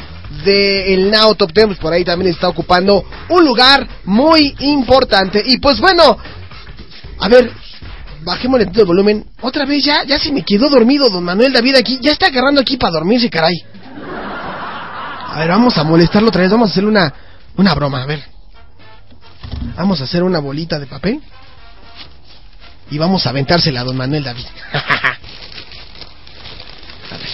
del 0.43 1.11
Now 1.11 1.35
Top 1.35 1.51
10, 1.53 1.67
pues 1.67 1.79
por 1.79 1.93
ahí 1.93 2.03
también 2.03 2.31
está 2.31 2.49
ocupando 2.49 3.05
un 3.29 3.45
lugar 3.45 3.87
muy 4.05 4.55
importante. 4.61 5.43
Y 5.45 5.59
pues 5.59 5.79
bueno, 5.79 6.17
a 7.19 7.27
ver, 7.27 7.51
bajémosle 8.23 8.69
el 8.73 8.85
volumen. 8.85 9.25
Otra 9.41 9.65
vez 9.65 9.83
ya, 9.83 10.03
ya 10.03 10.19
se 10.19 10.31
me 10.31 10.43
quedó 10.43 10.69
dormido 10.69 11.09
don 11.09 11.23
Manuel 11.23 11.53
David 11.53 11.75
aquí. 11.75 11.99
Ya 12.01 12.11
está 12.11 12.27
agarrando 12.27 12.61
aquí 12.61 12.77
para 12.77 12.93
dormirse, 12.93 13.29
caray. 13.29 13.55
A 15.33 15.39
ver, 15.39 15.49
vamos 15.49 15.77
a 15.77 15.83
molestarlo 15.83 16.29
otra 16.29 16.41
vez. 16.41 16.51
Vamos 16.51 16.69
a 16.69 16.71
hacerle 16.71 16.89
una, 16.89 17.13
una 17.57 17.73
broma, 17.73 18.03
a 18.03 18.05
ver. 18.05 18.23
Vamos 19.75 19.99
a 20.01 20.03
hacer 20.03 20.23
una 20.23 20.39
bolita 20.39 20.79
de 20.79 20.85
papel. 20.85 21.21
Y 22.91 22.97
vamos 22.97 23.25
a 23.25 23.29
aventársela 23.29 23.81
a 23.81 23.83
don 23.83 23.97
Manuel 23.97 24.23
David. 24.23 24.45
a 24.73 25.17
ver. 27.17 27.27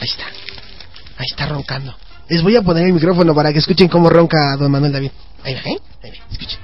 Ahí 0.00 0.08
está. 0.08 0.24
Ahí 1.18 1.26
está 1.30 1.46
roncando. 1.46 1.94
Les 2.28 2.42
voy 2.42 2.56
a 2.56 2.62
poner 2.62 2.86
el 2.86 2.92
micrófono 2.92 3.34
para 3.34 3.52
que 3.52 3.58
escuchen 3.58 3.88
cómo 3.88 4.10
ronca 4.10 4.56
don 4.56 4.70
Manuel 4.70 4.92
David. 4.92 5.10
Ahí 5.42 5.54
va, 5.54 5.60
¿eh? 5.60 5.78
Ahí 6.02 6.10
va, 6.10 6.16
escuchen. 6.30 6.58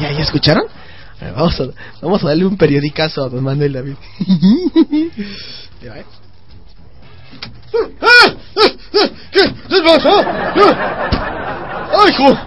Ya, 0.00 0.10
ya, 0.10 0.12
¿Ya 0.12 0.22
escucharon? 0.22 0.64
Vamos 1.34 1.58
a, 1.60 1.64
vamos 2.02 2.22
a 2.24 2.28
darle 2.28 2.44
un 2.44 2.56
periodicazo 2.56 3.24
a 3.24 3.28
don 3.28 3.42
Manuel 3.42 3.72
David. 3.72 3.94
Ya, 5.82 5.98
¿eh? 5.98 6.06
¿Qué? 9.30 9.40
¿Qué 9.68 9.82
pasó? 9.84 10.22
¡Ay, 11.92 12.10
hijo! 12.10 12.38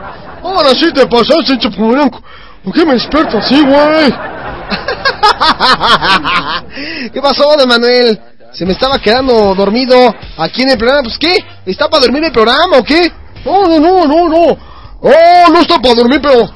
Ahora 0.43 0.69
sí 0.71 0.91
te 0.91 1.05
pasaste, 1.05 1.59
Chapo 1.59 1.89
Blanco. 1.89 2.23
¿Por 2.63 2.73
qué 2.73 2.83
me 2.85 2.93
despierto 2.93 3.37
así, 3.37 3.61
güey? 3.63 4.11
¿Qué 7.13 7.21
pasó, 7.21 7.55
don 7.57 7.67
Manuel? 7.67 8.19
Se 8.53 8.65
me 8.65 8.71
estaba 8.73 8.99
quedando 8.99 9.55
dormido 9.55 10.13
aquí 10.37 10.61
en 10.63 10.71
el 10.71 10.77
programa. 10.77 11.03
Pues, 11.03 11.17
¿qué? 11.17 11.37
¿Está 11.65 11.87
para 11.87 12.01
dormir 12.01 12.25
el 12.25 12.31
programa 12.31 12.77
o 12.77 12.83
qué? 12.83 13.11
No, 13.45 13.65
no, 13.67 13.79
no, 13.79 14.05
no, 14.05 14.29
no. 14.29 14.57
Oh, 15.01 15.49
no 15.51 15.59
está 15.59 15.79
para 15.79 15.95
dormir, 15.95 16.19
pero... 16.21 16.49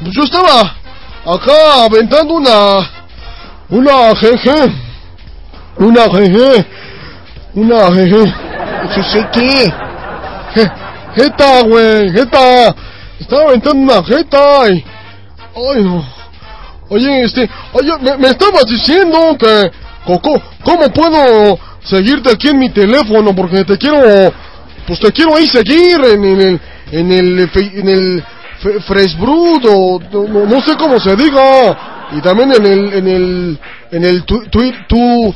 Pues 0.00 0.12
yo 0.14 0.22
estaba 0.24 0.74
acá 1.24 1.84
aventando 1.84 2.34
una... 2.34 2.90
Una 3.68 4.12
GG. 4.12 4.72
Una 5.78 6.06
GG. 6.06 6.66
Una 7.54 7.90
GG. 7.90 8.34
¿GG 8.94 9.30
qué? 9.32 9.72
Jeta, 11.16 11.62
güey, 11.62 12.12
jeta. 12.12 12.74
Estaba 13.18 13.42
aventando 13.48 13.82
una 13.82 14.04
jeta 14.04 14.68
y... 14.70 14.84
Ay, 15.56 15.82
no. 15.82 16.13
Oye, 16.94 17.24
este... 17.24 17.48
Oye, 17.72 17.92
me, 18.00 18.16
me 18.18 18.28
estabas 18.28 18.64
diciendo 18.66 19.36
que... 19.38 19.70
Coco, 20.06 20.40
¿cómo 20.62 20.88
puedo 20.90 21.58
seguirte 21.82 22.30
aquí 22.30 22.48
en 22.48 22.58
mi 22.58 22.70
teléfono? 22.70 23.34
Porque 23.34 23.64
te 23.64 23.76
quiero... 23.76 24.32
Pues 24.86 25.00
te 25.00 25.10
quiero 25.12 25.36
ahí 25.36 25.46
seguir 25.48 26.00
en, 26.04 26.24
en 26.24 26.40
el... 26.40 26.60
En 26.92 27.12
el... 27.12 27.50
En 27.74 27.88
el... 27.88 28.24
fe- 28.62 28.80
Fresbrud 28.80 29.64
o... 29.68 30.00
No, 30.12 30.46
no- 30.46 30.60
sé 30.62 30.76
cómo 30.76 31.00
se 31.00 31.16
diga. 31.16 32.08
Y 32.12 32.20
también 32.20 32.52
en 32.52 32.66
el... 32.66 32.92
En 32.94 33.08
el... 33.08 33.58
En 33.90 34.04
el... 34.04 34.24
Tu... 34.24 34.40
Tu... 34.48 34.72
tu 34.88 35.34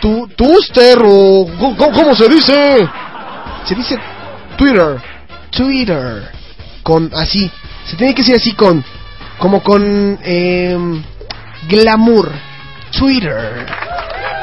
tu, 0.00 0.26
Tuster 0.28 0.98
o... 1.04 1.46
¿cómo, 1.58 1.92
¿Cómo 1.92 2.14
se 2.14 2.26
dice? 2.26 2.88
Se 3.66 3.74
dice 3.74 3.98
Twitter. 4.56 4.96
Twitter. 5.50 6.30
Con 6.82 7.10
así. 7.14 7.50
Se 7.84 7.96
tiene 7.96 8.14
que 8.14 8.22
decir 8.22 8.36
así 8.36 8.52
con. 8.52 8.82
Como 9.40 9.62
con. 9.62 10.18
em, 10.22 11.02
glamour. 11.68 12.30
Twitter. 12.96 13.66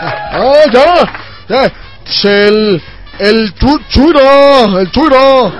Ah, 0.01 0.63
ya, 0.71 1.03
ya. 1.49 1.71
El, 2.23 2.81
el 3.19 3.53
tu, 3.53 3.79
Twitter, 3.93 4.79
el 4.79 4.89
Twitter. 4.89 5.51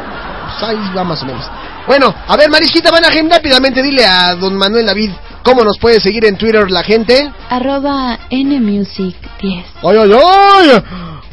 Pues 0.59 0.69
ahí 0.69 0.77
va 0.95 1.03
más 1.03 1.21
o 1.21 1.25
menos. 1.25 1.49
Bueno, 1.85 2.13
a 2.27 2.37
ver, 2.37 2.49
Marisquita 2.49 2.91
Banajem, 2.91 3.29
rápidamente 3.29 3.81
dile 3.81 4.05
a 4.05 4.35
don 4.35 4.55
Manuel 4.55 4.85
David 4.85 5.11
cómo 5.43 5.63
nos 5.63 5.77
puede 5.77 5.99
seguir 5.99 6.25
en 6.25 6.37
Twitter 6.37 6.69
la 6.69 6.83
gente. 6.83 7.31
Arroba 7.49 8.17
NMusic10. 8.29 9.63
Ay, 9.83 9.97
ay, 9.97 10.11
ay. 10.13 10.83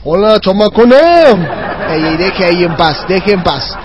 Hola, 0.05 0.39
chamacona. 0.41 0.97
Ey, 1.91 2.05
ey, 2.05 2.17
deje 2.17 2.45
ahí 2.45 2.65
en 2.65 2.77
paz, 2.77 3.05
deje 3.09 3.33
en 3.33 3.43
paz. 3.43 3.77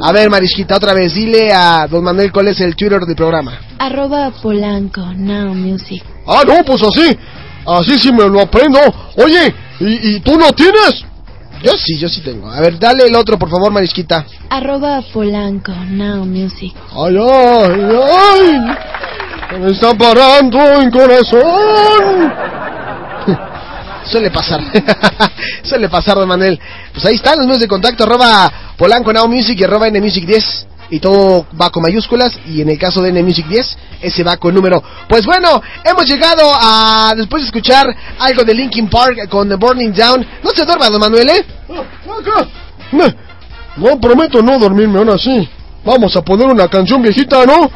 A 0.00 0.12
ver, 0.12 0.28
Marisquita, 0.30 0.76
otra 0.76 0.94
vez, 0.94 1.14
dile 1.14 1.52
a 1.52 1.86
don 1.88 2.04
Manuel 2.04 2.32
cuál 2.32 2.48
es 2.48 2.60
el 2.60 2.76
Twitter 2.76 3.00
del 3.00 3.16
programa. 3.16 3.58
Arroba 3.78 4.30
Polanco 4.42 5.00
Now 5.14 5.54
Music. 5.54 6.02
Ah, 6.26 6.42
no, 6.46 6.64
pues 6.64 6.82
así. 6.82 7.16
Así 7.66 7.98
sí 7.98 8.12
me 8.12 8.28
lo 8.28 8.40
aprendo. 8.40 8.78
Oye, 9.16 9.54
¿y, 9.80 10.16
y 10.16 10.20
tú 10.20 10.38
no 10.38 10.52
tienes? 10.52 11.04
Yo 11.62 11.72
sí, 11.72 11.98
yo 11.98 12.08
sí 12.08 12.20
tengo. 12.20 12.50
A 12.50 12.60
ver, 12.60 12.78
dale 12.78 13.06
el 13.06 13.14
otro, 13.16 13.38
por 13.38 13.48
favor, 13.50 13.72
Marisquita. 13.72 14.26
Arroba 14.50 15.02
Polanco 15.12 15.72
Now 15.72 16.24
Music. 16.24 16.74
Ay, 16.92 17.16
ay, 17.18 17.98
ay. 18.12 19.58
Me 19.60 19.70
está 19.70 19.94
parando 19.94 20.58
el 20.80 20.90
corazón. 20.90 22.32
Suele 24.10 24.30
pasar. 24.30 24.60
Suele 25.62 25.88
pasar, 25.88 26.14
don 26.16 26.28
Manuel. 26.28 26.58
Pues 26.92 27.04
ahí 27.06 27.14
están 27.16 27.36
los 27.38 27.46
medios 27.46 27.60
de 27.60 27.68
contacto, 27.68 28.04
arroba 28.04 28.52
Polanco 28.76 29.12
Now 29.12 29.28
Music 29.28 29.58
y 29.60 29.64
arroba 29.64 29.88
NMusic 29.90 30.24
10. 30.26 30.66
Y 30.90 31.00
todo 31.00 31.46
va 31.60 31.70
con 31.70 31.82
mayúsculas. 31.82 32.38
Y 32.46 32.60
en 32.60 32.70
el 32.70 32.78
caso 32.78 33.02
de 33.02 33.10
NMusic 33.12 33.46
10, 33.46 33.78
ese 34.02 34.22
va 34.22 34.36
con 34.36 34.54
número. 34.54 34.82
Pues 35.08 35.26
bueno, 35.26 35.60
hemos 35.84 36.06
llegado 36.06 36.42
a, 36.54 37.12
después 37.16 37.42
de 37.42 37.46
escuchar 37.46 37.86
algo 38.20 38.44
de 38.44 38.54
Linkin 38.54 38.88
Park 38.88 39.28
con 39.28 39.48
The 39.48 39.56
Burning 39.56 39.92
Down. 39.92 40.24
No 40.44 40.50
se 40.50 40.64
duerma, 40.64 40.88
don 40.88 41.00
Manuel, 41.00 41.28
¿eh? 41.28 41.44
Me- 42.92 43.14
No 43.76 44.00
prometo 44.00 44.40
no 44.42 44.58
dormirme 44.58 44.98
ahora 44.98 45.18
sí. 45.18 45.48
Vamos 45.84 46.14
a 46.16 46.22
poner 46.22 46.46
una 46.46 46.68
canción 46.68 47.02
viejita, 47.02 47.44
¿no? 47.44 47.70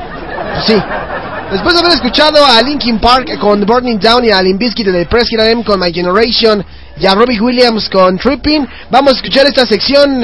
Sí. 0.66 0.74
Después 1.50 1.74
de 1.74 1.80
haber 1.80 1.94
escuchado 1.94 2.46
a 2.46 2.62
Linkin 2.62 3.00
Park 3.00 3.36
con 3.40 3.66
Burning 3.66 3.98
Down 3.98 4.24
y 4.24 4.30
a 4.30 4.40
Limp 4.40 4.60
Bizkit 4.60 4.86
de 4.86 5.06
Press 5.06 5.28
Hit 5.28 5.40
AM 5.40 5.64
con 5.64 5.80
My 5.80 5.92
Generation 5.92 6.64
y 6.96 7.06
a 7.06 7.14
Robbie 7.16 7.40
Williams 7.40 7.88
con 7.88 8.16
Tripping, 8.18 8.68
vamos 8.88 9.14
a 9.14 9.16
escuchar 9.16 9.46
esta 9.46 9.66
sección 9.66 10.22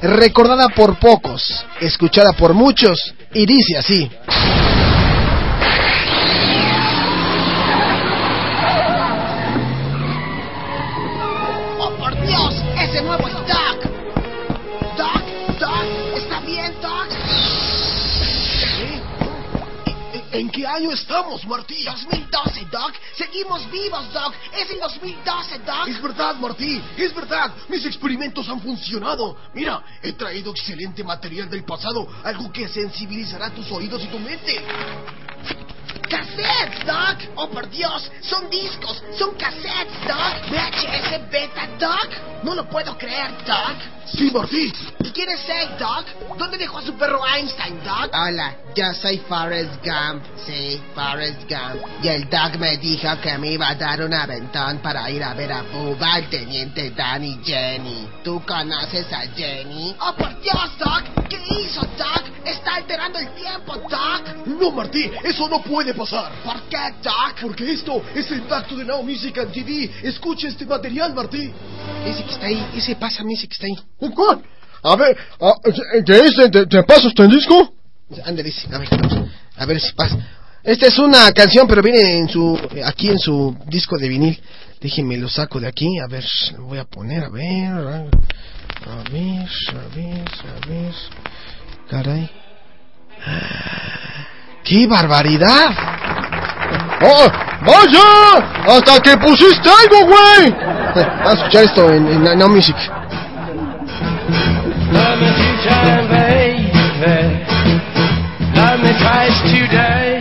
recordada 0.00 0.68
por 0.68 0.96
pocos, 1.00 1.66
escuchada 1.80 2.34
por 2.34 2.54
muchos 2.54 3.14
y 3.32 3.46
dice 3.46 3.78
así. 3.78 4.08
¿En 20.34 20.50
qué 20.50 20.66
año 20.66 20.90
estamos, 20.90 21.46
Martí? 21.46 21.84
2012, 21.84 22.64
Doc. 22.64 22.92
Seguimos 23.16 23.70
vivos, 23.70 24.12
Doc. 24.12 24.34
Es 24.52 24.68
el 24.68 24.80
2012, 24.80 25.58
Doc. 25.60 25.86
Es 25.86 26.02
verdad, 26.02 26.34
Martí, 26.34 26.82
es 26.96 27.14
verdad. 27.14 27.52
Mis 27.68 27.86
experimentos 27.86 28.48
han 28.48 28.60
funcionado. 28.60 29.36
Mira, 29.54 29.80
he 30.02 30.12
traído 30.14 30.50
excelente 30.50 31.04
material 31.04 31.48
del 31.48 31.62
pasado, 31.62 32.08
algo 32.24 32.50
que 32.50 32.66
sensibilizará 32.66 33.50
tus 33.50 33.70
oídos 33.70 34.02
y 34.02 34.08
tu 34.08 34.18
mente. 34.18 34.60
¡Cassettes, 36.14 36.86
Doc! 36.86 37.18
¡Oh, 37.34 37.50
por 37.50 37.68
Dios! 37.70 38.08
¡Son 38.20 38.48
discos! 38.48 39.02
¡Son 39.18 39.34
cassettes, 39.34 39.98
Doc! 40.06 40.48
¿VHS 40.48 41.28
beta, 41.28 41.66
Doc? 41.76 42.08
No 42.44 42.54
lo 42.54 42.68
puedo 42.70 42.96
creer, 42.96 43.32
Doc. 43.44 43.74
Sí, 44.06 44.30
Martí. 44.30 44.72
¿Y 45.00 45.10
quién 45.10 45.28
es 45.30 45.48
él, 45.48 45.70
Doc? 45.76 46.06
¿Dónde 46.38 46.56
dejó 46.56 46.78
a 46.78 46.82
su 46.82 46.94
perro 46.94 47.20
Einstein, 47.26 47.82
Doc? 47.82 48.10
Hola, 48.12 48.54
yo 48.76 48.94
soy 48.94 49.18
Forrest 49.28 49.72
Gump, 49.84 50.22
sí, 50.46 50.80
Forrest 50.94 51.40
Gump. 51.48 51.82
Y 52.02 52.08
el 52.08 52.30
Doc 52.30 52.56
me 52.60 52.76
dijo 52.76 53.08
que 53.20 53.36
me 53.38 53.52
iba 53.52 53.70
a 53.70 53.74
dar 53.74 54.00
un 54.02 54.14
aventón 54.14 54.78
para 54.78 55.10
ir 55.10 55.24
a 55.24 55.34
ver 55.34 55.52
a 55.52 55.62
Bubba, 55.62 56.18
el 56.18 56.28
teniente 56.28 56.90
Dan 56.90 57.24
y 57.24 57.40
Jenny. 57.42 58.08
¿Tú 58.22 58.40
conoces 58.46 59.12
a 59.12 59.22
Jenny? 59.34 59.96
¡Oh, 60.00 60.14
por 60.14 60.40
Dios, 60.40 60.78
Doc! 60.78 61.28
¿Qué 61.28 61.42
hizo, 61.60 61.80
Doc? 61.80 62.22
Está 62.44 62.76
alterando 62.76 63.18
el 63.18 63.34
tiempo, 63.34 63.74
Doc. 63.88 64.46
No, 64.46 64.70
Martí, 64.70 65.10
eso 65.24 65.48
no 65.48 65.60
puede 65.62 65.92
pasar. 65.94 66.03
¿Por 66.10 66.62
qué, 66.68 66.76
Doc? 67.02 67.40
Porque 67.40 67.72
esto 67.72 68.02
es 68.14 68.30
el 68.30 68.38
impacto 68.38 68.76
de 68.76 68.84
Now 68.84 69.02
Music 69.02 69.38
and 69.38 69.52
TV. 69.52 69.90
Escucha 70.02 70.48
este 70.48 70.66
material, 70.66 71.14
Martí. 71.14 71.50
Ese 72.04 72.24
que 72.24 72.32
está 72.32 72.46
ahí, 72.46 72.66
ese 72.76 72.96
pásame 72.96 73.32
ese 73.32 73.48
que 73.48 73.54
está 73.54 73.66
ahí. 73.66 74.10
¿Cuál? 74.14 74.42
A 74.82 74.96
ver, 74.96 75.16
ah, 75.40 75.54
¿qué 76.04 76.20
es? 76.20 76.50
¿Te, 76.50 76.66
te 76.66 76.82
paso 76.82 77.08
este 77.08 77.26
disco? 77.26 77.74
Ándale, 78.24 78.52
a 78.70 78.78
ver, 78.78 78.88
a 79.56 79.66
ver 79.66 79.80
si 79.80 79.92
pasa. 79.92 80.18
Esta 80.62 80.86
es 80.86 80.98
una 80.98 81.32
canción, 81.32 81.66
pero 81.66 81.82
viene 81.82 82.18
en 82.18 82.28
su, 82.28 82.58
aquí 82.84 83.08
en 83.08 83.18
su 83.18 83.56
disco 83.66 83.96
de 83.96 84.08
vinil. 84.08 84.40
Déjenme 84.80 85.16
lo 85.16 85.28
saco 85.28 85.58
de 85.58 85.68
aquí, 85.68 85.98
a 85.98 86.06
ver, 86.06 86.24
lo 86.58 86.64
voy 86.64 86.78
a 86.78 86.84
poner, 86.84 87.24
a 87.24 87.28
ver, 87.30 87.66
a 87.66 87.80
ver, 87.80 88.10
a 88.86 89.02
ver, 89.10 89.48
a 89.68 89.94
ver, 89.94 90.24
a 90.44 90.66
ver. 90.66 90.94
Caray. 91.88 92.30
¡Qué 94.64 94.86
barbaridad! 94.86 95.74
¡Oh, 97.02 97.28
vaya! 97.66 98.06
¡Hasta 98.66 98.98
que 99.00 99.14
pusiste 99.18 99.68
algo, 99.68 100.06
güey! 100.06 100.54
Vamos 100.94 101.26
a 101.26 101.32
escuchar 101.34 101.64
esto 101.64 101.92
en, 101.92 102.08
en 102.08 102.38
No 102.38 102.48
Music. 102.48 102.76
Love 104.90 105.20
today. 109.50 110.13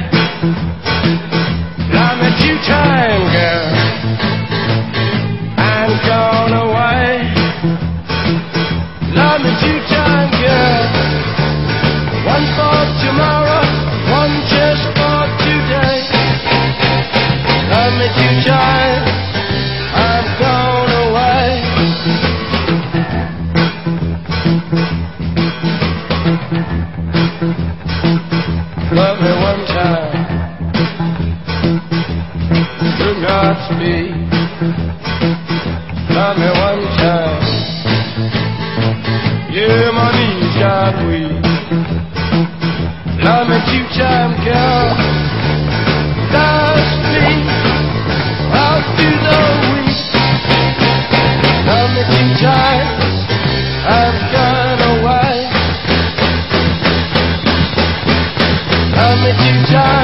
love 28.93 29.17
me 29.21 29.31
one 29.41 29.65
time. 29.65 30.13
Do 32.99 33.09
not 33.25 33.55
speak. 33.65 34.13
Love 36.13 36.37
me 36.37 36.49
one 36.67 36.83
time. 37.01 37.43
Yeah, 39.51 39.91
my 39.97 40.09
knees 40.17 40.55
got 40.61 40.93
weak. 41.07 41.43
Love 43.25 43.47
me 43.49 43.57
two 43.69 43.85
time, 43.97 44.33
girl. 44.45 44.87
Last 46.33 46.93
me. 47.13 47.29
I'll 48.53 48.83
do 48.97 49.09
the 49.25 49.39
weak. 49.73 49.99
Love 51.65 51.89
me 51.95 52.03
two 52.13 52.45
time. 52.45 52.62
Love 59.35 59.55
me 59.55 59.65
two 59.65 60.02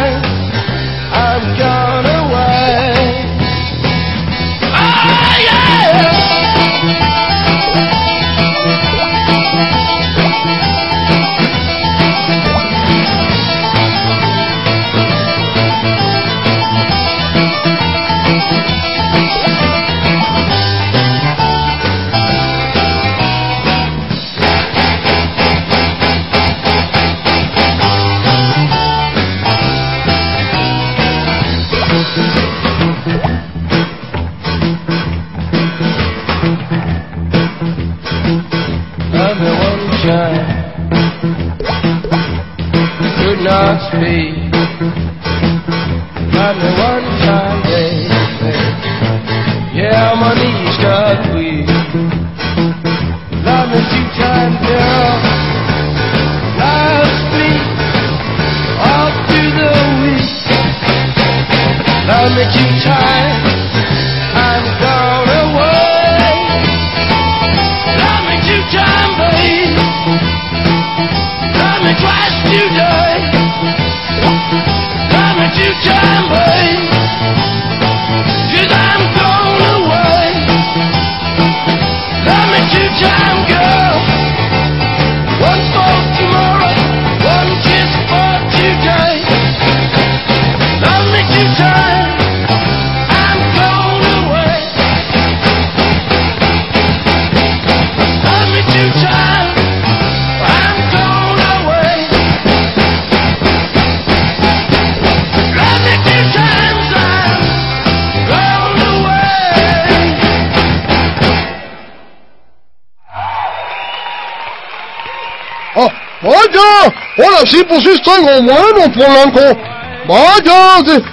sí 117.50 117.64
pusiste 117.64 118.12
algo 118.12 118.44
bueno, 118.44 118.94
Polanco. 118.94 119.60
Vaya, 120.08 120.82
de- 120.84 121.04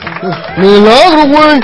milagro, 0.58 1.26
güey. 1.26 1.60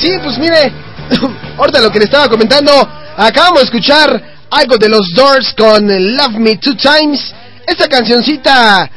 Sí, 0.00 0.10
pues 0.22 0.38
mire, 0.38 0.72
ahorita 1.58 1.80
lo 1.80 1.90
que 1.90 1.98
le 1.98 2.04
estaba 2.04 2.28
comentando, 2.28 2.72
acabamos 3.16 3.60
de 3.60 3.64
escuchar 3.64 4.22
algo 4.50 4.78
de 4.78 4.88
los 4.88 5.10
Doors 5.14 5.54
con 5.56 5.86
Love 6.16 6.38
Me 6.38 6.56
Two 6.56 6.76
Times. 6.76 7.34
Esta 7.66 7.88
cancioncita, 7.88 8.90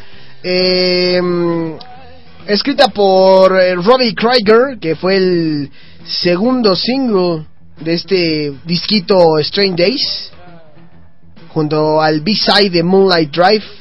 eh, 0.43 1.19
escrita 2.47 2.87
por 2.89 3.59
eh, 3.59 3.75
Robbie 3.75 4.13
Krieger, 4.15 4.77
que 4.79 4.95
fue 4.95 5.15
el 5.17 5.71
segundo 6.05 6.75
single 6.75 7.45
de 7.79 7.93
este 7.95 8.53
disquito 8.63 9.39
Strange 9.39 9.75
Days, 9.75 10.31
junto 11.49 12.01
al 12.01 12.21
B-side 12.21 12.69
de 12.69 12.83
Moonlight 12.83 13.31
Drive 13.35 13.80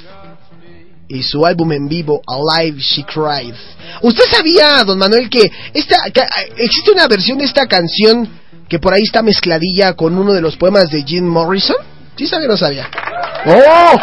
y 1.10 1.24
su 1.24 1.44
álbum 1.44 1.72
en 1.72 1.88
vivo 1.88 2.22
Alive 2.26 2.78
She 2.80 3.04
Cried. 3.04 3.54
¿Usted 4.02 4.24
sabía, 4.30 4.84
don 4.84 4.96
Manuel, 4.96 5.28
que 5.28 5.50
esta 5.74 5.96
que, 6.12 6.20
eh, 6.20 6.52
existe 6.56 6.92
una 6.92 7.08
versión 7.08 7.36
de 7.38 7.44
esta 7.44 7.66
canción 7.66 8.28
que 8.68 8.78
por 8.78 8.94
ahí 8.94 9.02
está 9.02 9.20
mezcladilla 9.20 9.94
con 9.94 10.16
uno 10.16 10.32
de 10.32 10.40
los 10.40 10.56
poemas 10.56 10.88
de 10.88 11.02
Jim 11.02 11.26
Morrison? 11.26 11.76
¿Sí 12.16 12.28
sabía 12.28 12.46
o 12.46 12.52
no 12.52 12.56
sabía? 12.56 12.88
¡Oh! 13.44 13.96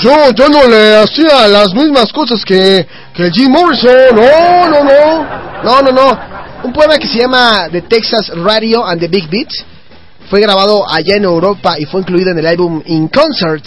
Yo, 0.00 0.30
yo 0.32 0.48
no 0.48 0.66
le 0.66 0.96
hacía 0.96 1.46
las 1.46 1.72
mismas 1.74 2.12
cosas 2.12 2.44
que, 2.44 2.86
que 3.14 3.30
Jim 3.30 3.50
Morrison. 3.50 4.16
No, 4.16 4.68
no, 4.68 4.84
no. 4.84 5.62
No, 5.62 5.82
no, 5.82 5.92
no. 5.92 6.20
Un 6.64 6.72
poema 6.72 6.98
que 6.98 7.06
se 7.06 7.20
llama 7.20 7.68
The 7.70 7.82
Texas 7.82 8.32
Radio 8.34 8.84
and 8.84 9.00
the 9.00 9.08
Big 9.08 9.28
Beat 9.28 9.50
fue 10.28 10.40
grabado 10.40 10.88
allá 10.90 11.16
en 11.16 11.24
Europa 11.24 11.78
y 11.78 11.84
fue 11.84 12.00
incluido 12.00 12.30
en 12.30 12.38
el 12.38 12.46
álbum 12.46 12.82
In 12.86 13.08
Concert, 13.08 13.64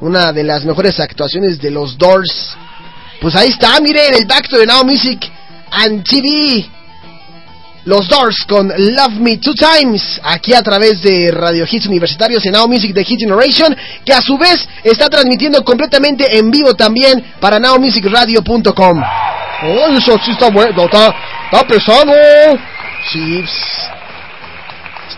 una 0.00 0.32
de 0.32 0.44
las 0.44 0.64
mejores 0.64 0.98
actuaciones 0.98 1.58
de 1.60 1.70
los 1.70 1.96
Doors. 1.96 2.56
Pues 3.20 3.34
ahí 3.36 3.48
está, 3.48 3.78
miren, 3.80 4.14
el 4.14 4.26
Back 4.26 4.48
to 4.48 4.58
the 4.58 4.66
Now 4.66 4.84
Music 4.84 5.30
and 5.70 6.02
TV. 6.04 6.68
Los 7.84 8.08
Doors 8.08 8.36
con 8.46 8.68
Love 8.68 9.14
Me 9.20 9.38
Two 9.38 9.54
Times, 9.54 10.20
aquí 10.22 10.52
a 10.52 10.62
través 10.62 11.00
de 11.00 11.30
Radio 11.32 11.66
Hits 11.68 11.86
Universitarios 11.86 12.44
en 12.44 12.52
Now 12.52 12.68
Music 12.68 12.92
de 12.92 13.04
Hit 13.04 13.20
Generation, 13.20 13.74
que 14.04 14.12
a 14.12 14.20
su 14.20 14.36
vez 14.36 14.68
está 14.84 15.08
transmitiendo 15.08 15.64
completamente 15.64 16.38
en 16.38 16.50
vivo 16.50 16.74
también 16.74 17.24
para 17.40 17.58
nowmusicradio.com. 17.58 19.02
¡Oh, 19.62 19.96
eso 19.96 20.18
sí 20.24 20.32
está 20.32 20.50
bueno! 20.50 20.84
¡Está, 20.84 21.14
está 21.50 21.66
pesado! 21.66 22.12
Sí, 23.10 23.44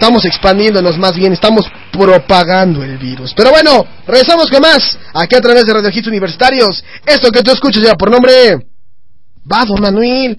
estamos 0.03 0.25
expandiéndonos 0.25 0.99
más 0.99 1.15
bien, 1.15 1.33
estamos 1.33 1.65
propagando 1.93 2.83
el 2.83 2.99
virus. 2.99 3.33
Pero 3.37 3.51
bueno, 3.51 3.87
regresamos 4.05 4.51
con 4.51 4.61
más, 4.61 4.99
aquí 5.15 5.37
a 5.37 5.41
través 5.41 5.65
de 5.65 5.73
Radio 5.73 5.91
Hits 5.95 6.09
Universitarios. 6.09 6.83
Esto 7.07 7.31
que 7.31 7.41
tú 7.43 7.53
escuchas 7.53 7.85
ya 7.85 7.95
por 7.95 8.11
nombre... 8.11 8.33
Va, 9.51 9.65
don 9.65 9.81
Manuel. 9.81 10.37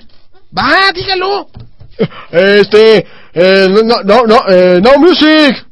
Va, 0.57 0.91
dígalo. 0.94 1.48
Este, 2.30 3.06
eh, 3.34 3.69
no, 3.85 4.03
no, 4.03 4.23
no, 4.26 4.40
eh, 4.49 4.81
no 4.84 4.99
music. 4.99 5.65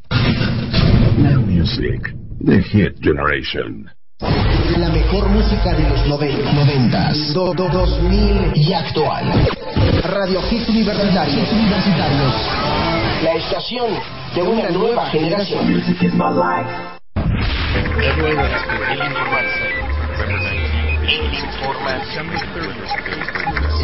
Now 1.17 1.41
Music, 1.41 2.15
The 2.45 2.61
Hit 2.63 2.93
Generation. 3.01 3.91
La 4.77 4.89
mejor 4.89 5.27
música 5.29 5.73
de 5.73 5.89
los 5.89 6.07
90, 6.07 6.51
90 6.53 7.11
do, 7.33 7.53
do- 7.53 7.67
2000 7.69 8.51
y 8.55 8.73
actual. 8.73 9.25
Radio 10.03 10.39
Hits 10.49 10.69
Universitarios. 10.69 11.51
Universitarios. 11.51 12.33
La 13.23 13.33
estación 13.33 13.87
de 14.33 14.41
una 14.41 14.69
nueva 14.69 15.05
generación. 15.07 15.67
El 15.67 15.77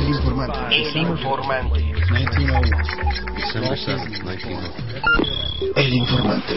informante. 0.10 0.60
El 0.72 0.76
informante. 0.76 0.76
El 0.76 0.98
informante. 0.98 1.40
El 5.76 5.94
informante 5.94 6.56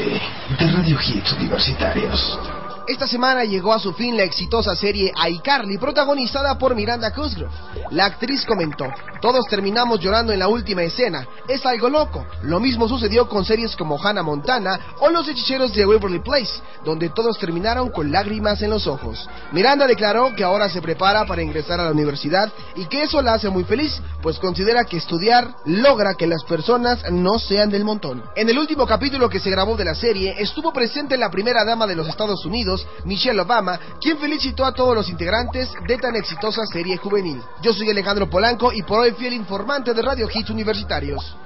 de 0.59 0.73
Radio 0.73 0.99
Hits 1.07 1.33
Universitarios. 1.35 2.60
Esta 2.91 3.07
semana 3.07 3.45
llegó 3.45 3.73
a 3.73 3.79
su 3.79 3.93
fin 3.93 4.17
la 4.17 4.25
exitosa 4.25 4.75
serie 4.75 5.13
iCarly, 5.29 5.79
protagonizada 5.79 6.59
por 6.59 6.75
Miranda 6.75 7.13
Cosgrove. 7.13 7.55
La 7.93 8.07
actriz 8.07 8.45
comentó, 8.45 8.89
todos 9.23 9.47
terminamos 9.49 10.01
llorando 10.01 10.33
en 10.33 10.41
la 10.41 10.49
última 10.49 10.83
escena, 10.83 11.25
es 11.47 11.65
algo 11.65 11.89
loco. 11.89 12.27
Lo 12.43 12.59
mismo 12.59 12.89
sucedió 12.89 13.29
con 13.29 13.45
series 13.45 13.77
como 13.77 13.97
Hannah 13.97 14.25
Montana 14.25 14.81
o 14.99 15.09
Los 15.09 15.29
Hechiceros 15.29 15.73
de 15.73 15.87
Waverly 15.87 16.19
Place, 16.19 16.61
donde 16.85 17.11
todos 17.11 17.39
terminaron 17.39 17.91
con 17.91 18.11
lágrimas 18.11 18.61
en 18.61 18.71
los 18.71 18.89
ojos. 18.89 19.29
Miranda 19.53 19.87
declaró 19.87 20.35
que 20.35 20.43
ahora 20.43 20.69
se 20.69 20.83
prepara 20.83 21.27
para 21.27 21.43
ingresar 21.43 21.79
a 21.79 21.85
la 21.85 21.93
universidad 21.93 22.53
y 22.75 22.87
que 22.87 23.05
eso 23.05 23.23
la 23.23 23.35
hace 23.35 23.51
muy 23.51 23.63
feliz, 23.63 24.03
pues 24.21 24.41
considera 24.41 24.85
que 24.85 24.97
estudiar 24.97 25.55
logra 25.65 26.15
que 26.15 26.27
las 26.27 26.43
personas 26.43 27.09
no 27.13 27.39
sean 27.39 27.71
del 27.71 27.85
montón. 27.85 28.25
En 28.35 28.49
el 28.49 28.59
último 28.59 28.85
capítulo 28.85 29.29
que 29.29 29.39
se 29.39 29.51
grabó 29.51 29.77
de 29.77 29.85
la 29.85 29.95
serie, 29.95 30.35
estuvo 30.39 30.73
presente 30.73 31.17
la 31.17 31.31
primera 31.31 31.65
dama 31.65 31.87
de 31.87 31.95
los 31.95 32.09
Estados 32.09 32.45
Unidos, 32.45 32.80
Michelle 33.05 33.41
Obama, 33.41 33.79
quien 34.01 34.19
felicitó 34.19 34.65
a 34.65 34.73
todos 34.73 34.95
los 34.95 35.09
integrantes 35.09 35.71
de 35.87 35.99
tan 35.99 36.17
exitosa 36.17 36.65
serie 36.67 36.97
juvenil. 36.97 37.41
Yo 37.63 37.73
soy 37.73 37.91
Alejandro 37.91 38.29
Polanco 38.29 38.73
y 38.73 38.83
por 38.83 39.01
hoy 39.01 39.13
fui 39.13 39.27
el 39.27 39.35
informante 39.35 39.95
de 39.95 40.03
Radio 40.03 40.29
Hits 40.33 40.51
Universitarios. 40.51 41.37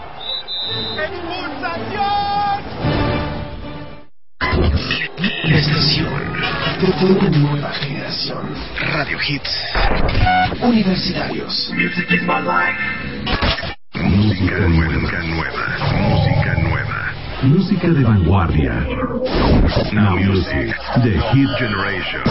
La 5.44 5.58
estación 5.58 6.10
de 6.80 7.04
una 7.04 7.38
nueva 7.38 7.70
generación. 7.70 8.52
Radio 8.80 9.18
Hits 9.28 9.64
Universitarios. 10.60 11.72
Música 14.09 14.59
nueva, 14.68 15.22
nueva, 15.22 15.64
música 16.09 16.55
nueva. 16.62 17.14
Música 17.43 17.89
de 17.89 18.02
vanguardia. 18.02 18.72
Now 19.93 20.16
Music, 20.16 20.74
The 21.02 21.20
Hit 21.30 21.48
Generation. 21.59 22.22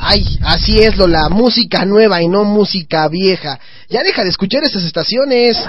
Ay, 0.00 0.24
así 0.42 0.80
es, 0.80 0.96
Lola, 0.96 1.28
música 1.28 1.84
nueva 1.84 2.22
y 2.22 2.28
no 2.28 2.44
música 2.44 3.06
vieja. 3.08 3.60
Ya 3.90 4.02
deja 4.02 4.22
de 4.22 4.30
escuchar 4.30 4.64
esas 4.64 4.82
estaciones. 4.84 5.62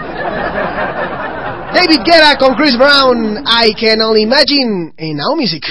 David 1.74 2.02
Guerra 2.06 2.38
con 2.38 2.56
Chris 2.56 2.78
Brown, 2.78 3.44
I 3.46 3.74
Can 3.74 4.02
Only 4.02 4.22
Imagine, 4.22 4.94
en 4.96 5.18
Now 5.18 5.36
Music. 5.36 5.66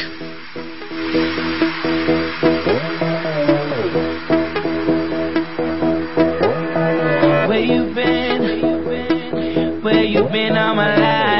You 10.73 10.78
been 10.78 11.32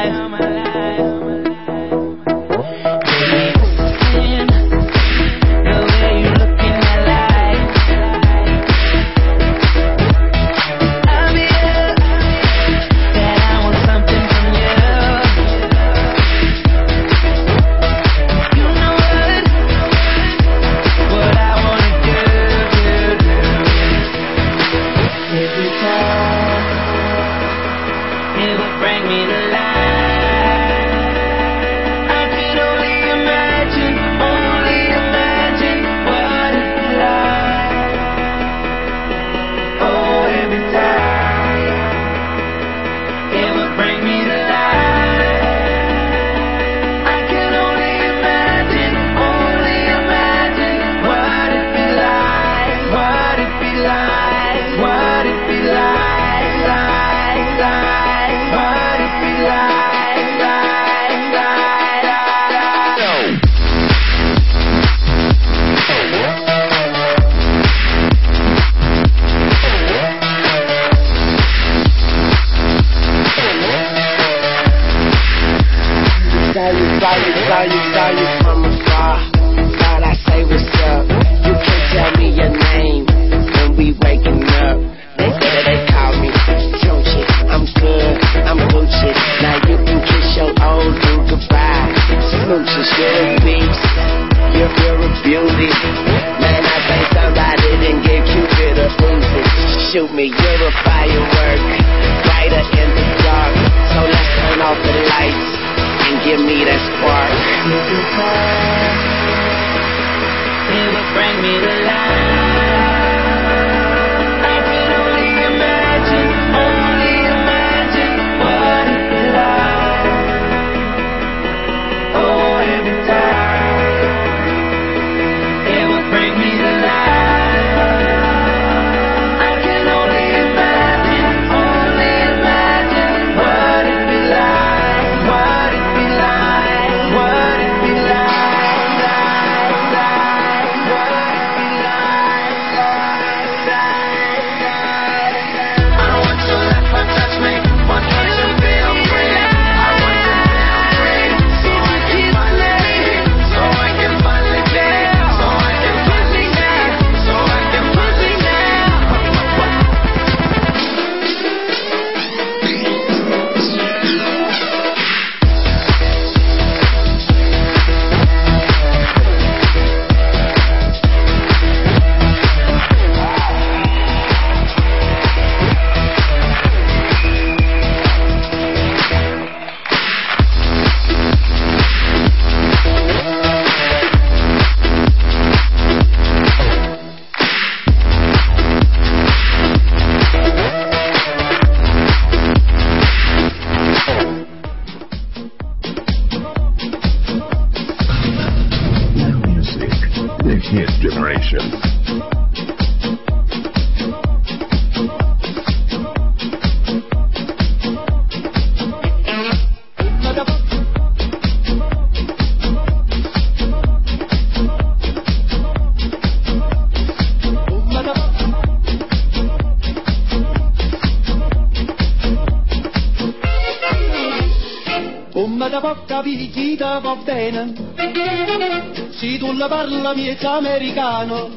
La 229.63 229.69
parla 229.69 230.13
miezza 230.13 230.55
americano, 230.55 231.51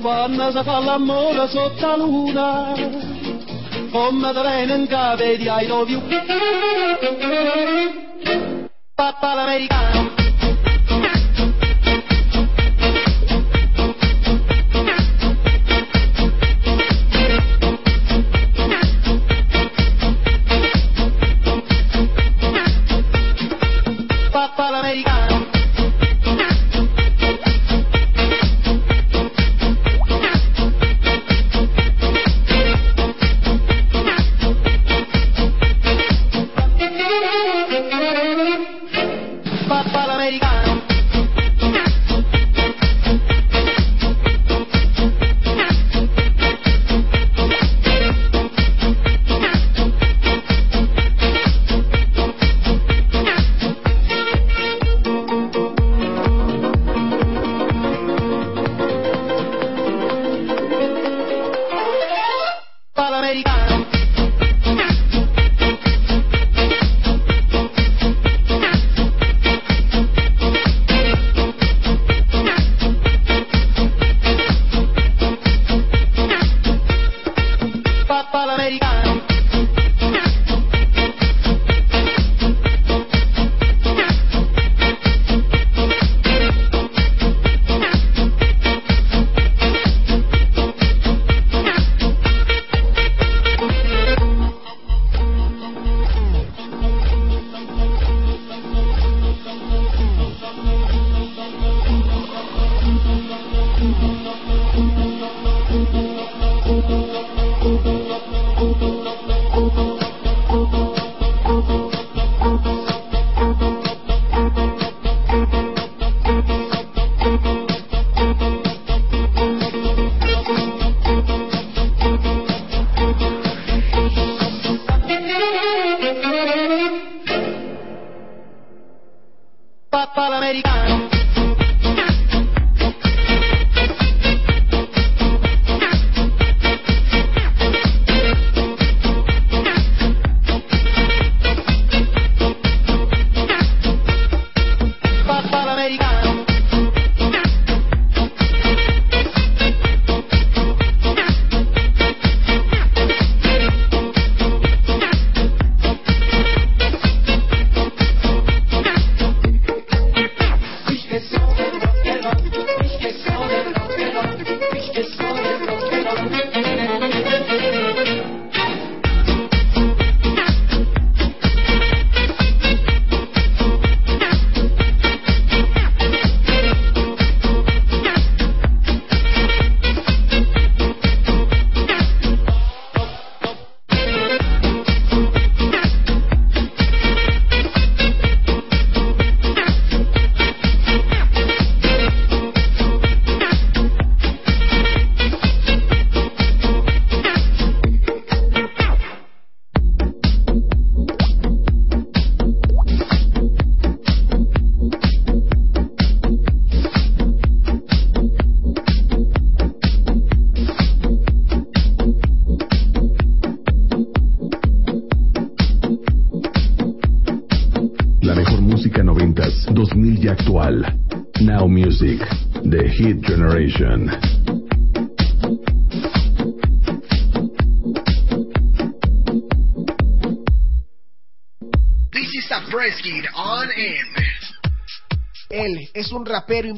quando 0.00 0.52
si 0.52 0.62
fa 0.62 0.78
l'amore 0.78 1.48
sotto 1.48 1.84
la 1.84 1.96
luna, 1.96 2.72
te 2.74 4.40
viene 4.40 4.74
in 4.76 4.86
capo 4.86 5.24
di 5.24 5.48
I 5.48 5.66
love 5.66 5.90
you. 5.90 6.00
Papà 8.94 9.34
l'americano. 9.34 10.09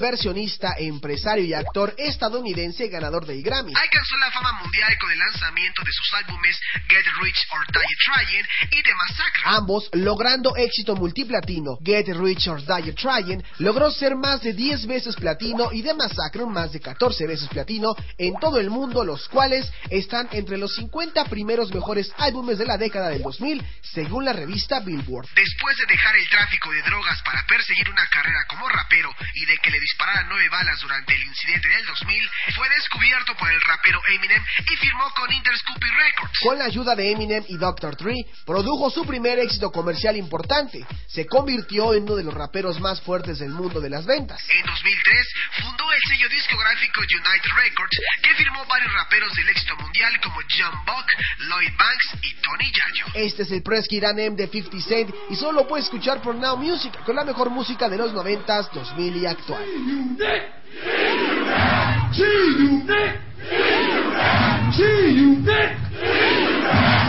Inversionista, 0.02 0.74
empresario 0.78 1.44
y 1.44 1.54
actor 1.54 1.94
estadounidense 1.96 2.88
ganador 2.88 3.26
del 3.26 3.42
Grammy. 3.42 3.72
Alcanzó 3.74 4.16
la 4.16 4.30
fama 4.32 4.60
mundial 4.62 4.96
con 5.00 5.12
el 5.12 5.18
lanzamiento 5.18 5.82
de 5.84 5.92
sus 5.92 6.14
álbumes 6.14 6.60
Get 6.88 7.04
Rich 7.22 7.46
or 7.52 7.66
Die 7.66 7.96
Trying 8.06 8.46
y 8.70 8.82
The 8.82 8.94
Massacre. 8.94 9.42
Ambos 9.44 9.88
logrando 9.92 10.56
éxito 10.56 10.96
multiplatino. 10.96 11.78
Get 11.84 12.08
Rich 12.16 12.48
or 12.48 12.60
Die 12.60 12.92
Trying 12.94 13.44
logró 13.58 13.90
ser 13.90 14.16
más 14.16 14.42
de 14.42 14.54
10 14.54 14.86
veces 14.86 15.14
platino 15.16 15.72
y 15.72 15.82
The 15.82 15.94
Massacre 15.94 16.46
más 16.46 16.72
de 16.72 16.80
14 16.80 17.26
veces 17.26 17.48
platino 17.48 17.94
en 18.18 18.34
todo 18.40 18.58
el 18.58 18.70
mundo, 18.70 19.04
los 19.04 19.28
cuales 19.28 19.70
están 19.90 20.28
entre 20.32 20.58
los 20.58 20.74
50 20.74 21.26
primeros 21.26 21.72
mejores 21.72 22.12
álbumes 22.18 22.58
de 22.58 22.66
la 22.66 22.76
década 22.76 23.10
del 23.10 23.22
2000, 23.22 23.64
según 23.82 24.24
la 24.24 24.32
revista 24.32 24.80
Billboard. 24.80 25.28
Después 25.36 25.76
de 25.76 25.86
dejar 25.86 26.16
el 26.16 26.28
tráfico 26.28 26.72
de 26.72 26.82
drogas 26.82 27.22
para 27.22 27.46
perseguir 27.46 27.88
una 27.88 28.06
carrera 28.08 28.44
como 28.48 28.62
como 28.62 28.68
rapero 28.68 29.10
y 29.34 29.46
de 29.46 29.56
que 29.58 29.70
le 29.70 29.80
dispararan 29.92 30.26
nueve 30.28 30.48
balas 30.48 30.80
durante 30.80 31.14
el 31.14 31.22
incidente 31.22 31.68
del 31.68 31.84
2000, 31.86 32.30
fue 32.56 32.68
descubierto 32.70 33.34
por 33.36 33.50
el 33.50 33.60
rapero 33.60 34.00
Eminem 34.14 34.42
y 34.70 34.76
firmó 34.76 35.10
con 35.14 35.30
Interscoopy 35.32 35.86
Records. 35.86 36.38
Con 36.40 36.58
la 36.58 36.64
ayuda 36.64 36.96
de 36.96 37.12
Eminem 37.12 37.44
y 37.48 37.58
Dr. 37.58 37.96
Dre, 37.96 38.14
produjo 38.46 38.90
su 38.90 39.04
primer 39.04 39.38
éxito 39.38 39.70
comercial 39.70 40.16
importante. 40.16 40.84
Se 41.08 41.26
convirtió 41.26 41.92
en 41.94 42.04
uno 42.04 42.16
de 42.16 42.24
los 42.24 42.32
raperos 42.32 42.80
más 42.80 43.02
fuertes 43.02 43.38
del 43.38 43.50
mundo 43.50 43.80
de 43.80 43.90
las 43.90 44.06
ventas. 44.06 44.40
En 44.48 44.64
2003 44.64 45.28
fundó 45.60 45.92
el 45.92 46.00
sello 46.08 46.28
discográfico 46.30 47.00
United 47.02 47.50
Records, 47.56 47.98
que 48.22 48.34
firmó 48.34 48.64
varios 48.64 48.92
raperos 48.94 49.32
del 49.34 49.48
éxito 49.50 49.76
mundial 49.76 50.20
como 50.22 50.40
John 50.48 50.74
Buck, 50.86 51.06
Lloyd 51.48 51.76
Banks 51.76 52.08
y 52.22 52.34
Tony 52.40 52.72
Yayo. 52.72 53.26
Este 53.26 53.42
es 53.42 53.52
el 53.52 53.62
Press 53.62 53.86
Kid 53.88 54.04
M 54.04 54.36
de 54.36 54.48
50 54.48 54.88
Cent 54.88 55.14
y 55.28 55.36
solo 55.36 55.62
lo 55.62 55.68
puedes 55.68 55.84
escuchar 55.84 56.22
por 56.22 56.34
Now 56.34 56.56
Music 56.56 56.92
con 57.04 57.14
la 57.14 57.24
mejor 57.24 57.50
música 57.50 57.88
de 57.88 57.98
los 57.98 58.12
90s, 58.12 58.70
2000 58.72 59.16
y 59.16 59.26
actual. 59.26 59.81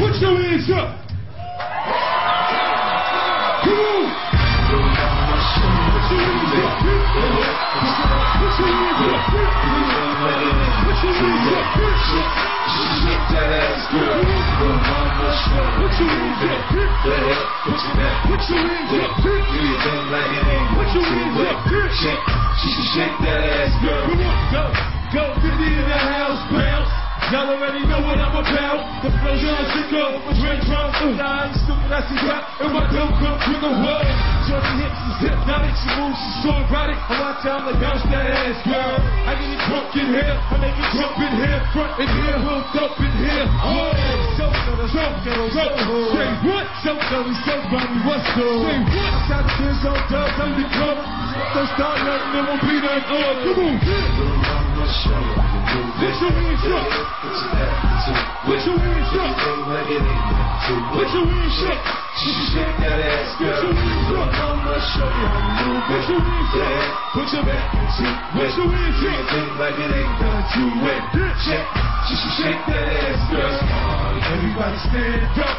Put 0.03 0.15
your 0.19 0.33
hands 0.37 0.69
up. 0.73 0.89
Come 3.63 3.77
on. 3.77 4.05
Put 5.83 6.09
your 6.09 6.21
hands 6.23 6.53
up. 6.53 6.79
Put 8.23 8.57
your 8.57 8.73
hands 8.73 9.01
up. 9.03 9.21
Put 10.83 10.99
your 11.03 11.13
hands 11.13 11.47
up. 11.53 11.65
Shake 13.03 13.27
that 13.33 13.53
ass, 13.53 13.85
girl. 13.93 14.17
Put 15.77 15.93
your 15.99 16.09
hands 16.09 16.41
up. 16.43 16.61
Put 18.25 18.41
your 18.49 18.65
hands 18.65 18.93
up. 18.97 19.11
Do 19.23 19.29
your 19.29 19.77
thing 19.83 20.03
like 20.09 20.31
it 20.33 20.47
ain't 20.47 20.62
Hands 20.93 21.41
up. 21.41 21.65
Shake, 21.97 22.21
shake 22.93 23.17
that 23.25 23.41
ass, 23.41 23.73
girl. 23.81 24.13
Go, 24.53 24.61
go, 25.09 25.23
50 25.41 25.49
in 25.49 25.89
the 25.89 25.97
house, 25.97 26.37
bounce. 26.53 27.02
Y'all 27.33 27.49
already 27.49 27.81
know 27.89 27.97
what 28.05 28.21
I'm 28.21 28.29
about. 28.29 29.01
The 29.01 29.09
flow's 29.09 29.41
on 29.41 29.65
sicker, 29.73 30.05
red 30.37 30.61
drums, 30.69 31.17
nine, 31.17 31.49
stupid 31.65 31.89
as 31.89 32.05
he 32.05 32.13
got, 32.21 32.45
and 32.61 32.69
my 32.69 32.85
dope 32.93 33.09
comes 33.17 33.41
with 33.49 33.57
the 33.57 33.73
wood. 33.73 34.05
Shorty 34.45 34.69
hips 34.77 35.01
is 35.01 35.17
hypnotic, 35.25 35.73
she 35.81 35.89
moves, 35.97 36.13
she's 36.13 36.45
so 36.45 36.53
erotic. 36.53 36.93
I 36.93 37.25
want 37.25 37.41
time 37.41 37.65
to 37.65 37.73
bounce 37.81 38.05
that 38.13 38.29
ass, 38.29 38.61
girl. 38.69 39.01
I 39.25 39.33
get 39.33 39.49
it 39.49 39.57
drunk 39.65 39.97
in 39.97 40.13
here, 40.13 40.29
I 40.29 40.61
make 40.61 40.77
it 40.77 40.85
jump 40.93 41.17
in 41.25 41.33
here, 41.41 41.57
front 41.73 41.97
in 42.05 42.09
here, 42.21 42.37
hooked 42.37 42.77
up 42.77 43.01
in 43.01 43.09
here. 43.17 43.49
Oh, 43.65 43.89
so 44.37 44.53
gonna, 44.53 44.85
so 44.93 45.01
gonna, 45.25 45.49
so 45.57 45.73
Say 46.13 46.29
what? 46.45 46.69
So 46.85 46.93
gonna, 47.01 47.33
so 47.33 47.53
mommy, 47.73 48.13
what's 48.13 48.29
up? 48.29 48.45
Say 48.45 48.77
what? 48.77 49.09
Trying 49.25 49.41
to 49.41 49.57
kiss 49.57 49.81
on 49.89 49.97
dubs, 50.05 50.37
I'm 50.37 50.53
the 50.53 50.69
club. 50.69 51.01
Don't 51.01 51.65
start 51.73 51.97
nothing, 51.97 52.29
there 52.29 52.45
won't 52.45 52.61
be 52.61 52.77
nothing. 52.77 53.09
Oh, 53.09 53.25
uh, 53.25 53.41
come 53.41 53.57
on. 55.49 55.52
Put 55.73 56.13
your 56.21 57.49
back 57.49 57.73
to 58.05 58.13
it. 58.13 58.53
If 58.53 58.61
it 58.61 59.41
ain't 59.41 59.65
like 59.73 59.89
it 59.89 60.05
ain't 60.05 60.29
meant 60.29 60.61
to 60.61 60.73
it. 61.01 61.09
Shake, 61.53 61.81
shake 62.53 62.77
that 62.77 63.01
ass, 63.01 63.33
girl. 63.41 63.73
I'ma 63.73 64.77
show 64.93 65.09
you 65.09 65.25
how 65.33 65.41
to 65.41 65.65
move 65.65 65.81
it. 65.89 66.05
Put 67.13 67.25
your 67.33 67.41
back 67.41 67.73
to 67.73 67.81
it. 67.81 68.21
If 68.37 68.53
it 68.53 69.33
ain't 69.33 69.57
like 69.57 69.77
it 69.81 69.97
ain't 69.97 70.13
done 70.21 70.45
to 70.45 70.63
it. 70.93 71.01
Shake, 71.41 71.65
shake 72.37 72.61
that 72.69 72.85
ass, 72.93 73.17
girl. 73.33 73.49
Everybody 74.29 74.77
stand 74.77 75.25
up. 75.41 75.57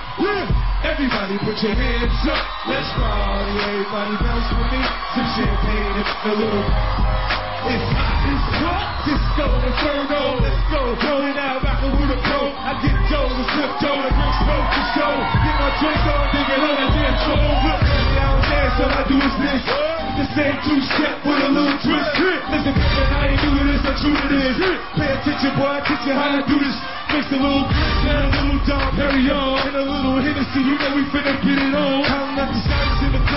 Everybody 0.85 1.35
put 1.43 1.59
your 1.59 1.75
hands 1.75 2.23
up. 2.31 2.39
Let's 2.71 2.87
party. 2.95 3.51
Everybody 3.67 4.15
bounce 4.23 4.47
with 4.55 4.71
me. 4.71 4.79
Some 5.19 5.27
champagne 5.35 5.99
and 5.99 6.39
the 6.39 6.47
room. 6.47 7.44
It's 7.65 7.89
hot, 7.97 8.29
it's 8.29 8.49
hot, 8.61 8.89
disco 9.09 9.47
inferno. 9.65 10.21
Oh, 10.21 10.37
let's 10.37 10.61
go, 10.69 11.25
it 11.25 11.41
out, 11.41 11.65
rockin' 11.65 11.97
with 11.97 12.13
a 12.13 12.19
pro. 12.21 12.53
I 12.53 12.77
get 12.85 12.93
dough, 13.09 13.25
the 13.25 13.45
slip 13.57 13.73
dough, 13.81 14.05
I 14.05 14.13
bring 14.13 14.35
smoke 14.45 14.69
to 14.69 14.83
show. 14.93 15.13
Get 15.17 15.57
my 15.57 15.71
drink 15.81 16.05
on, 16.05 16.25
nigga, 16.29 16.57
on 16.61 16.75
that 16.77 16.91
damn 16.93 17.17
show. 17.25 17.41
Look, 17.41 17.81
down 18.21 18.37
there, 18.53 18.69
all 18.69 18.93
I 18.93 19.03
do 19.09 19.17
is 19.17 19.37
this. 19.41 19.65
The 19.65 20.27
same 20.37 20.57
two 20.61 20.77
step 20.93 21.25
with 21.25 21.41
a 21.41 21.51
little 21.57 21.79
twist. 21.81 22.13
Listen, 22.53 22.77
man, 22.77 23.11
I 23.17 23.33
ain't 23.33 23.41
doing 23.41 23.67
this, 23.73 23.81
I'm 23.81 23.97
true 23.97 24.13
to 24.13 24.29
this. 24.29 24.57
Pay 25.01 25.09
attention, 25.09 25.53
boy, 25.57 25.73
I 25.73 25.81
teach 25.89 26.05
you 26.05 26.13
how 26.13 26.37
to 26.37 26.45
do 26.45 26.61
this. 26.61 26.77
Mix 27.17 27.25
a 27.33 27.39
little 27.41 27.65
and 27.65 28.29
a 28.29 28.45
little 28.45 28.61
Dom 28.69 28.93
Perignon 28.93 29.73
and 29.73 29.77
a 29.81 29.85
little 29.89 30.21
Hennessy. 30.21 30.61
You 30.61 30.77
know 30.77 31.01
we 31.01 31.09
finna 31.09 31.33
get 31.41 31.59
it 31.65 31.73
on. 31.73 32.05
Up 32.35 32.51
the 32.53 32.61
shots 32.61 32.94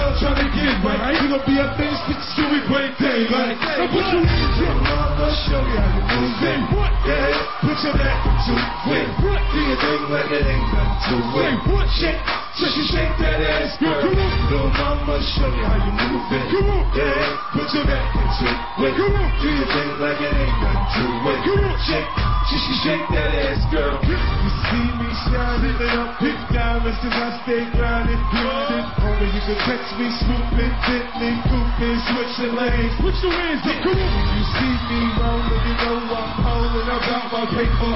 in 0.08 0.14
the 0.14 0.20
club, 0.20 0.20
trying 0.20 0.40
to 0.40 0.48
get 0.56 0.68
it 0.68 0.80
right. 0.84 1.16
We 1.22 1.28
gon' 1.30 1.44
be 1.46 1.60
up 1.60 1.80
in 1.80 1.88
this 1.88 2.00
bitch 2.08 2.24
till 2.36 2.50
we 2.52 2.60
break 2.68 2.98
daylight. 2.98 3.58
Now 3.60 3.88
put 3.92 4.06
your 4.14 4.24
hands 4.24 4.88
up. 4.88 5.17
I'ma 5.28 5.36
show 5.44 5.60
you 5.60 5.76
how 5.76 5.92
to 5.92 6.08
move 6.08 6.40
it. 6.40 6.56
Yeah, 7.04 7.36
put 7.60 7.76
your 7.84 8.00
back 8.00 8.16
to 8.24 8.56
it. 8.96 9.12
Do 9.20 9.60
your 9.60 9.76
thing 9.76 10.08
like 10.08 10.32
it 10.32 10.48
ain't 10.48 10.72
nothing 10.72 11.04
to 11.04 11.20
it. 11.44 11.92
Shake, 12.00 12.16
shake, 12.56 12.88
shake 12.88 13.12
that 13.20 13.44
ass, 13.44 13.76
girl. 13.76 14.08
Little 14.08 14.72
mama, 14.72 15.20
show 15.36 15.52
you 15.52 15.68
how 15.68 15.84
you 15.84 15.92
move 16.00 16.32
it. 16.32 16.48
Yeah, 16.96 17.44
put 17.52 17.68
your 17.76 17.84
back 17.84 18.08
into 18.16 18.48
it. 18.48 18.96
Do 18.96 19.52
your 19.52 19.68
thing 19.68 20.00
like 20.00 20.16
it 20.16 20.32
ain't 20.32 20.64
nothing 20.64 20.96
to 20.96 21.28
it. 21.28 21.76
Shake, 21.84 22.08
shake, 22.48 22.80
shake 22.88 23.08
that 23.12 23.28
ass, 23.52 23.68
girl. 23.68 24.00
You 24.08 24.16
see 24.16 24.88
me 24.96 25.12
shining 25.28 25.76
it 25.76 25.92
up, 25.92 26.24
big 26.24 26.40
diamonds, 26.56 27.04
and 27.04 27.12
I 27.20 27.36
stay 27.44 27.68
grinding, 27.76 28.24
grinding. 28.32 28.88
Homie, 29.04 29.28
you 29.28 29.44
can 29.44 29.60
catch 29.68 29.92
me 30.00 30.08
swooping, 30.24 30.72
Bentley, 30.88 31.36
cooping, 31.52 32.00
switching 32.16 32.56
lanes. 32.56 32.96
Put 33.04 33.16
your 33.20 33.36
hands 33.36 33.68
up, 33.68 33.76
come 33.84 34.00
on. 34.00 34.24
You 34.40 34.44
see 34.56 34.76
me 34.88 35.02
rolling, 35.18 35.62
you 35.66 35.76
know 35.82 35.98
I'm 36.14 36.32
holding 36.46 36.88
about 36.88 37.28
my 37.34 37.44
paper. 37.58 37.94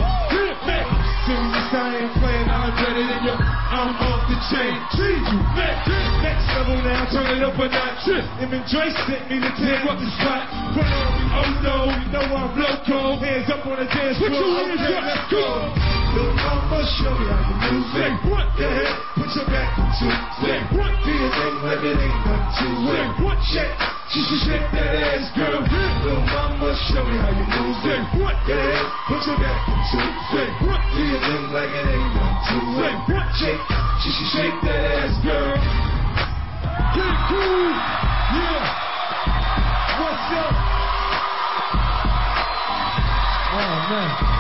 Serious, 1.22 1.70
I 1.70 2.02
ain't 2.02 2.14
playing, 2.18 2.50
I'm 2.50 2.74
better 2.74 3.06
than 3.06 3.22
you. 3.30 3.36
I'm 3.38 3.94
off 3.94 4.26
the 4.26 4.38
chain. 4.50 4.74
You 4.98 5.38
next, 5.54 6.50
level 6.58 6.82
now, 6.82 7.06
turn 7.14 7.30
it 7.30 7.46
up 7.46 7.56
a 7.62 7.68
notch. 7.70 8.10
Him 8.42 8.50
and 8.52 8.66
Dre 8.66 8.90
sent 9.06 9.30
me 9.30 9.38
to 9.38 9.52
tear 9.54 9.86
up 9.86 10.02
the 10.02 10.10
spot. 10.18 10.50
Put 10.74 10.82
on 10.82 11.08
me, 11.14 11.24
oh 11.32 11.50
no, 11.62 11.78
you 11.94 12.10
know 12.10 12.26
I'm 12.26 12.58
loco. 12.58 13.22
Hands 13.22 13.48
up 13.54 13.64
on 13.70 13.78
the 13.80 13.86
dance 13.86 14.18
floor. 14.18 14.34
Put 14.34 14.42
your 14.42 14.66
hands 14.66 14.82
up, 14.82 15.06
let's 15.06 15.30
go. 15.30 15.46
Mama, 16.42 16.82
show 17.00 17.14
you 17.14 17.30
how 17.30 17.46
to 17.46 17.54
move 17.70 17.94
it. 18.02 18.14
What? 18.28 18.46
Yeah, 18.58 18.82
put 19.16 19.30
your 19.32 19.46
back 19.46 19.78
into 19.78 20.10
it. 20.10 20.62
What? 20.74 20.92
Do 21.06 21.12
your 21.14 21.32
thing 21.32 21.56
like 21.62 21.86
it 21.86 22.02
ain't 22.02 22.18
nothing 22.26 22.82
to 22.82 22.98
it. 22.98 23.08
What? 23.24 23.38
Shake, 23.46 23.78
she 24.12 24.20
should 24.28 24.44
shake 24.44 24.68
that 24.76 24.92
ass, 24.92 25.32
girl. 25.40 25.64
Little 25.64 26.20
mama, 26.36 26.76
show 26.92 27.00
me 27.08 27.16
how 27.16 27.32
you 27.32 27.48
move 27.48 27.80
it. 27.88 28.04
What? 28.20 28.36
Yeah, 28.44 28.84
put 29.08 29.24
your 29.24 29.40
back 29.40 29.64
into 29.72 30.04
it. 30.36 30.52
What? 30.68 30.84
Do 30.92 31.00
your 31.00 31.22
thing 31.24 31.48
like 31.56 31.72
it 31.72 31.88
ain't 31.88 32.12
nothing 32.12 32.52
to 32.52 32.92
it. 32.92 32.96
What? 33.08 33.28
Shake, 33.40 33.64
she 34.04 34.10
should 34.12 34.30
shake 34.36 34.58
that 34.68 34.84
ass, 35.00 35.16
girl. 35.24 35.56
Get 36.92 37.16
cool, 37.32 37.72
yeah. 38.36 38.68
What's 39.96 40.28
up? 40.36 40.56
Oh 43.56 43.76
man. 43.92 44.31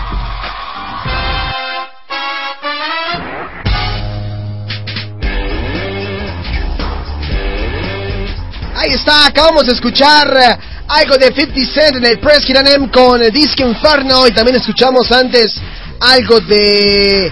Ahí 8.84 8.94
está, 8.94 9.28
acabamos 9.28 9.68
de 9.68 9.74
escuchar 9.74 10.36
eh, 10.36 10.58
algo 10.88 11.16
de 11.16 11.28
50 11.28 11.72
Cent 11.72 11.98
en 11.98 12.06
el 12.06 12.18
Press 12.18 12.44
Kid 12.44 12.56
M 12.56 12.90
con 12.90 13.22
el 13.22 13.32
Disco 13.32 13.62
Inferno 13.62 14.26
y 14.26 14.32
también 14.32 14.58
escuchamos 14.58 15.12
antes 15.12 15.56
algo 15.99 16.40
de... 16.40 17.32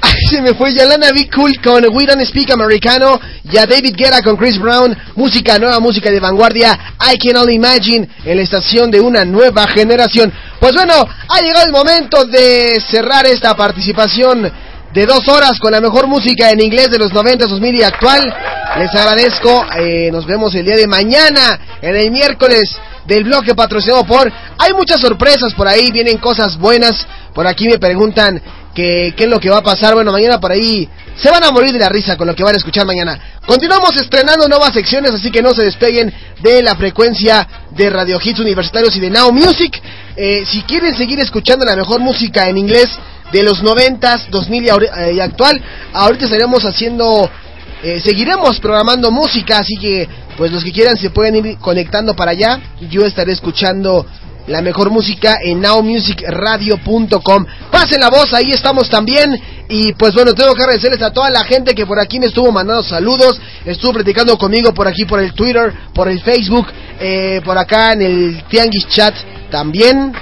Ay, 0.00 0.26
se 0.28 0.42
me 0.42 0.54
fue 0.54 0.74
Yalana 0.74 1.12
Be 1.12 1.30
Cool 1.30 1.60
con 1.62 1.84
We 1.94 2.04
Don't 2.04 2.24
Speak 2.24 2.50
Americano 2.50 3.20
y 3.44 3.56
a 3.58 3.66
David 3.66 3.94
Guerra 3.96 4.22
con 4.22 4.36
Chris 4.36 4.58
Brown, 4.58 4.98
música 5.14 5.56
nueva, 5.56 5.78
música 5.78 6.10
de 6.10 6.18
vanguardia, 6.18 6.76
I 7.12 7.16
Can 7.16 7.36
Only 7.36 7.54
Imagine 7.54 8.08
en 8.24 8.36
la 8.36 8.42
estación 8.42 8.90
de 8.90 9.00
una 9.00 9.24
nueva 9.24 9.68
generación. 9.68 10.32
Pues 10.58 10.74
bueno, 10.74 10.94
ha 11.28 11.40
llegado 11.40 11.64
el 11.64 11.70
momento 11.70 12.24
de 12.24 12.80
cerrar 12.90 13.24
esta 13.28 13.54
participación 13.54 14.50
de 14.92 15.06
dos 15.06 15.26
horas 15.28 15.58
con 15.60 15.72
la 15.72 15.80
mejor 15.80 16.06
música 16.06 16.50
en 16.50 16.60
inglés 16.60 16.90
de 16.90 16.98
los 16.98 17.12
90, 17.12 17.46
2000 17.46 17.74
y 17.74 17.82
actual. 17.82 18.34
Les 18.78 18.94
agradezco, 18.94 19.64
eh, 19.78 20.10
nos 20.12 20.26
vemos 20.26 20.54
el 20.54 20.64
día 20.64 20.76
de 20.76 20.86
mañana, 20.86 21.78
en 21.80 21.96
el 21.96 22.10
miércoles 22.10 22.76
del 23.06 23.24
bloque 23.24 23.54
patrocinado 23.54 24.04
por... 24.04 24.30
Hay 24.58 24.72
muchas 24.74 25.00
sorpresas 25.00 25.54
por 25.54 25.66
ahí, 25.66 25.90
vienen 25.90 26.18
cosas 26.18 26.56
buenas. 26.56 27.06
Por 27.34 27.46
aquí 27.46 27.68
me 27.68 27.78
preguntan 27.78 28.40
que, 28.74 29.14
qué 29.16 29.24
es 29.24 29.30
lo 29.30 29.40
que 29.40 29.50
va 29.50 29.58
a 29.58 29.62
pasar. 29.62 29.94
Bueno, 29.94 30.12
mañana 30.12 30.38
por 30.38 30.52
ahí 30.52 30.88
se 31.16 31.30
van 31.30 31.42
a 31.44 31.50
morir 31.50 31.72
de 31.72 31.78
la 31.78 31.88
risa 31.88 32.16
con 32.16 32.26
lo 32.26 32.34
que 32.34 32.42
van 32.42 32.54
a 32.54 32.58
escuchar 32.58 32.86
mañana. 32.86 33.38
Continuamos 33.46 33.96
estrenando 33.96 34.48
nuevas 34.48 34.72
secciones, 34.72 35.12
así 35.12 35.30
que 35.30 35.42
no 35.42 35.52
se 35.52 35.64
despeguen 35.64 36.12
de 36.40 36.62
la 36.62 36.76
frecuencia 36.76 37.46
de 37.70 37.90
Radio 37.90 38.20
Hits 38.22 38.40
Universitarios 38.40 38.94
y 38.96 39.00
de 39.00 39.10
Now 39.10 39.32
Music. 39.32 39.80
Eh, 40.16 40.44
si 40.46 40.62
quieren 40.62 40.96
seguir 40.96 41.18
escuchando 41.20 41.64
la 41.64 41.76
mejor 41.76 42.00
música 42.00 42.48
en 42.48 42.58
inglés 42.58 42.88
de 43.32 43.42
los 43.42 43.62
90s, 43.62 44.28
2000 44.30 44.64
y, 44.64 44.68
eh, 44.68 45.14
y 45.14 45.20
actual, 45.20 45.60
ahorita 45.92 46.24
estaremos 46.24 46.64
haciendo... 46.64 47.30
eh, 47.82 48.00
seguiremos 48.00 48.60
programando 48.60 49.10
música, 49.10 49.58
así 49.58 49.74
que 49.80 50.08
pues 50.36 50.52
los 50.52 50.62
que 50.64 50.72
quieran 50.72 50.96
se 50.96 51.10
pueden 51.10 51.36
ir 51.36 51.58
conectando 51.58 52.14
para 52.14 52.30
allá. 52.32 52.60
Yo 52.90 53.04
estaré 53.06 53.32
escuchando 53.32 54.06
la 54.46 54.62
mejor 54.62 54.90
música 54.90 55.38
en 55.42 55.60
nowmusicradio.com. 55.60 57.46
Pasen 57.70 58.00
la 58.00 58.10
voz, 58.10 58.32
ahí 58.32 58.52
estamos 58.52 58.88
también. 58.88 59.38
Y 59.68 59.92
pues 59.92 60.14
bueno, 60.14 60.34
tengo 60.34 60.54
que 60.54 60.62
agradecerles 60.62 61.02
a 61.02 61.12
toda 61.12 61.30
la 61.30 61.44
gente 61.44 61.74
que 61.74 61.86
por 61.86 62.00
aquí 62.00 62.18
me 62.18 62.26
estuvo 62.26 62.50
mandando 62.50 62.82
saludos. 62.82 63.40
Estuvo 63.64 63.92
platicando 63.92 64.36
conmigo 64.36 64.74
por 64.74 64.88
aquí, 64.88 65.04
por 65.04 65.20
el 65.20 65.32
Twitter, 65.34 65.72
por 65.94 66.08
el 66.08 66.20
Facebook, 66.22 66.66
eh, 66.98 67.40
por 67.44 67.56
acá 67.56 67.92
en 67.92 68.02
el 68.02 68.42
Tianguis 68.48 68.88
Chat 68.88 69.14
también. 69.50 70.12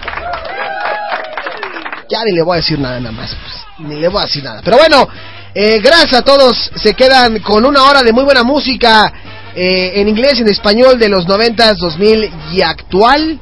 Ya 2.08 2.24
ni 2.24 2.32
le 2.32 2.42
voy 2.42 2.54
a 2.54 2.60
decir 2.60 2.78
nada 2.78 2.98
nada 3.00 3.12
más. 3.12 3.34
pues, 3.34 3.88
ni 3.88 3.96
le 4.00 4.08
voy 4.08 4.22
a 4.22 4.26
decir 4.26 4.42
nada. 4.42 4.60
Pero 4.64 4.78
bueno, 4.78 5.08
eh, 5.54 5.80
gracias 5.80 6.14
a 6.14 6.22
todos. 6.22 6.70
Se 6.76 6.94
quedan 6.94 7.38
con 7.40 7.64
una 7.64 7.82
hora 7.84 8.02
de 8.02 8.12
muy 8.12 8.24
buena 8.24 8.42
música. 8.42 9.12
eh, 9.54 10.00
en 10.00 10.08
inglés, 10.08 10.38
en 10.40 10.48
español, 10.48 10.98
de 10.98 11.08
los 11.08 11.26
90s, 11.26 11.76
2000 11.78 12.30
y 12.52 12.62
actual. 12.62 13.40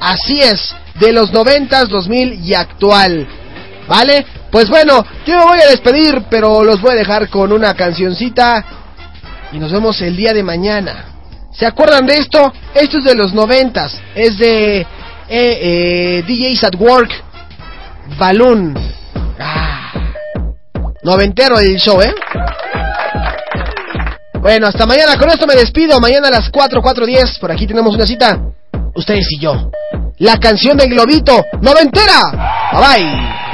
Así 0.00 0.40
es, 0.40 0.74
de 0.98 1.12
los 1.12 1.32
90s, 1.32 1.86
2000 1.86 2.40
y 2.44 2.54
actual. 2.54 3.26
¿Vale? 3.86 4.26
Pues 4.50 4.68
bueno, 4.68 5.04
yo 5.26 5.36
me 5.38 5.44
voy 5.44 5.60
a 5.60 5.68
despedir, 5.70 6.24
pero 6.30 6.64
los 6.64 6.80
voy 6.80 6.92
a 6.92 6.96
dejar 6.96 7.28
con 7.28 7.52
una 7.52 7.74
cancioncita. 7.74 8.64
Y 9.52 9.58
nos 9.58 9.70
vemos 9.70 10.00
el 10.00 10.16
día 10.16 10.32
de 10.32 10.42
mañana. 10.42 11.04
¿Se 11.52 11.66
acuerdan 11.66 12.06
de 12.06 12.16
esto? 12.16 12.52
Esto 12.74 12.98
es 12.98 13.04
de 13.04 13.14
los 13.14 13.32
90s. 13.32 13.92
Es 14.16 14.36
de 14.38 14.78
eh, 14.80 14.86
eh, 15.28 16.24
DJs 16.26 16.64
at 16.64 16.74
Work. 16.78 17.10
Balloon. 18.18 18.74
Ah, 19.38 19.92
noventero 21.02 21.58
el 21.58 21.76
show, 21.78 22.00
¿eh? 22.00 22.14
Bueno, 24.40 24.66
hasta 24.66 24.86
mañana. 24.86 25.16
Con 25.18 25.30
esto 25.30 25.46
me 25.46 25.54
despido. 25.54 25.98
Mañana 26.00 26.28
a 26.28 26.32
las 26.32 26.50
4, 26.50 26.82
4.10. 26.82 27.38
Por 27.40 27.50
aquí 27.50 27.66
tenemos 27.66 27.94
una 27.94 28.06
cita. 28.06 28.38
Ustedes 28.94 29.26
y 29.30 29.40
yo. 29.40 29.70
La 30.18 30.38
canción 30.38 30.76
del 30.76 30.90
globito. 30.90 31.44
Noventera. 31.60 32.70
Bye 32.72 32.80
bye. 32.80 33.53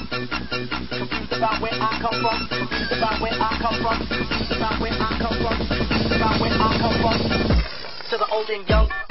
From. 2.21 2.45
About 2.45 3.21
where 3.21 3.33
I 3.33 3.57
come 3.59 3.81
from. 3.81 4.01
About 4.55 4.79
where 4.79 4.93
I 4.93 5.17
come 5.19 5.37
from. 5.41 5.61
About 6.11 6.39
where 6.39 6.51
I 6.51 6.77
come 6.79 7.01
from. 7.01 8.09
To 8.09 8.17
the 8.17 8.27
old 8.31 8.49
and 8.49 8.69
young. 8.69 9.10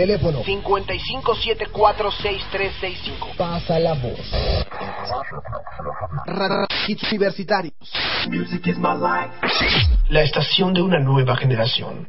Teléfono 0.00 0.42
55746365. 0.42 3.36
Pasa 3.36 3.78
la 3.78 3.92
voz. 3.92 4.18
Universitarios. 7.10 7.74
Music 8.30 8.68
is 8.68 8.78
my 8.78 8.94
life. 8.94 9.30
La 10.08 10.22
estación 10.22 10.72
de 10.72 10.80
una 10.80 11.00
nueva 11.00 11.36
generación. 11.36 12.08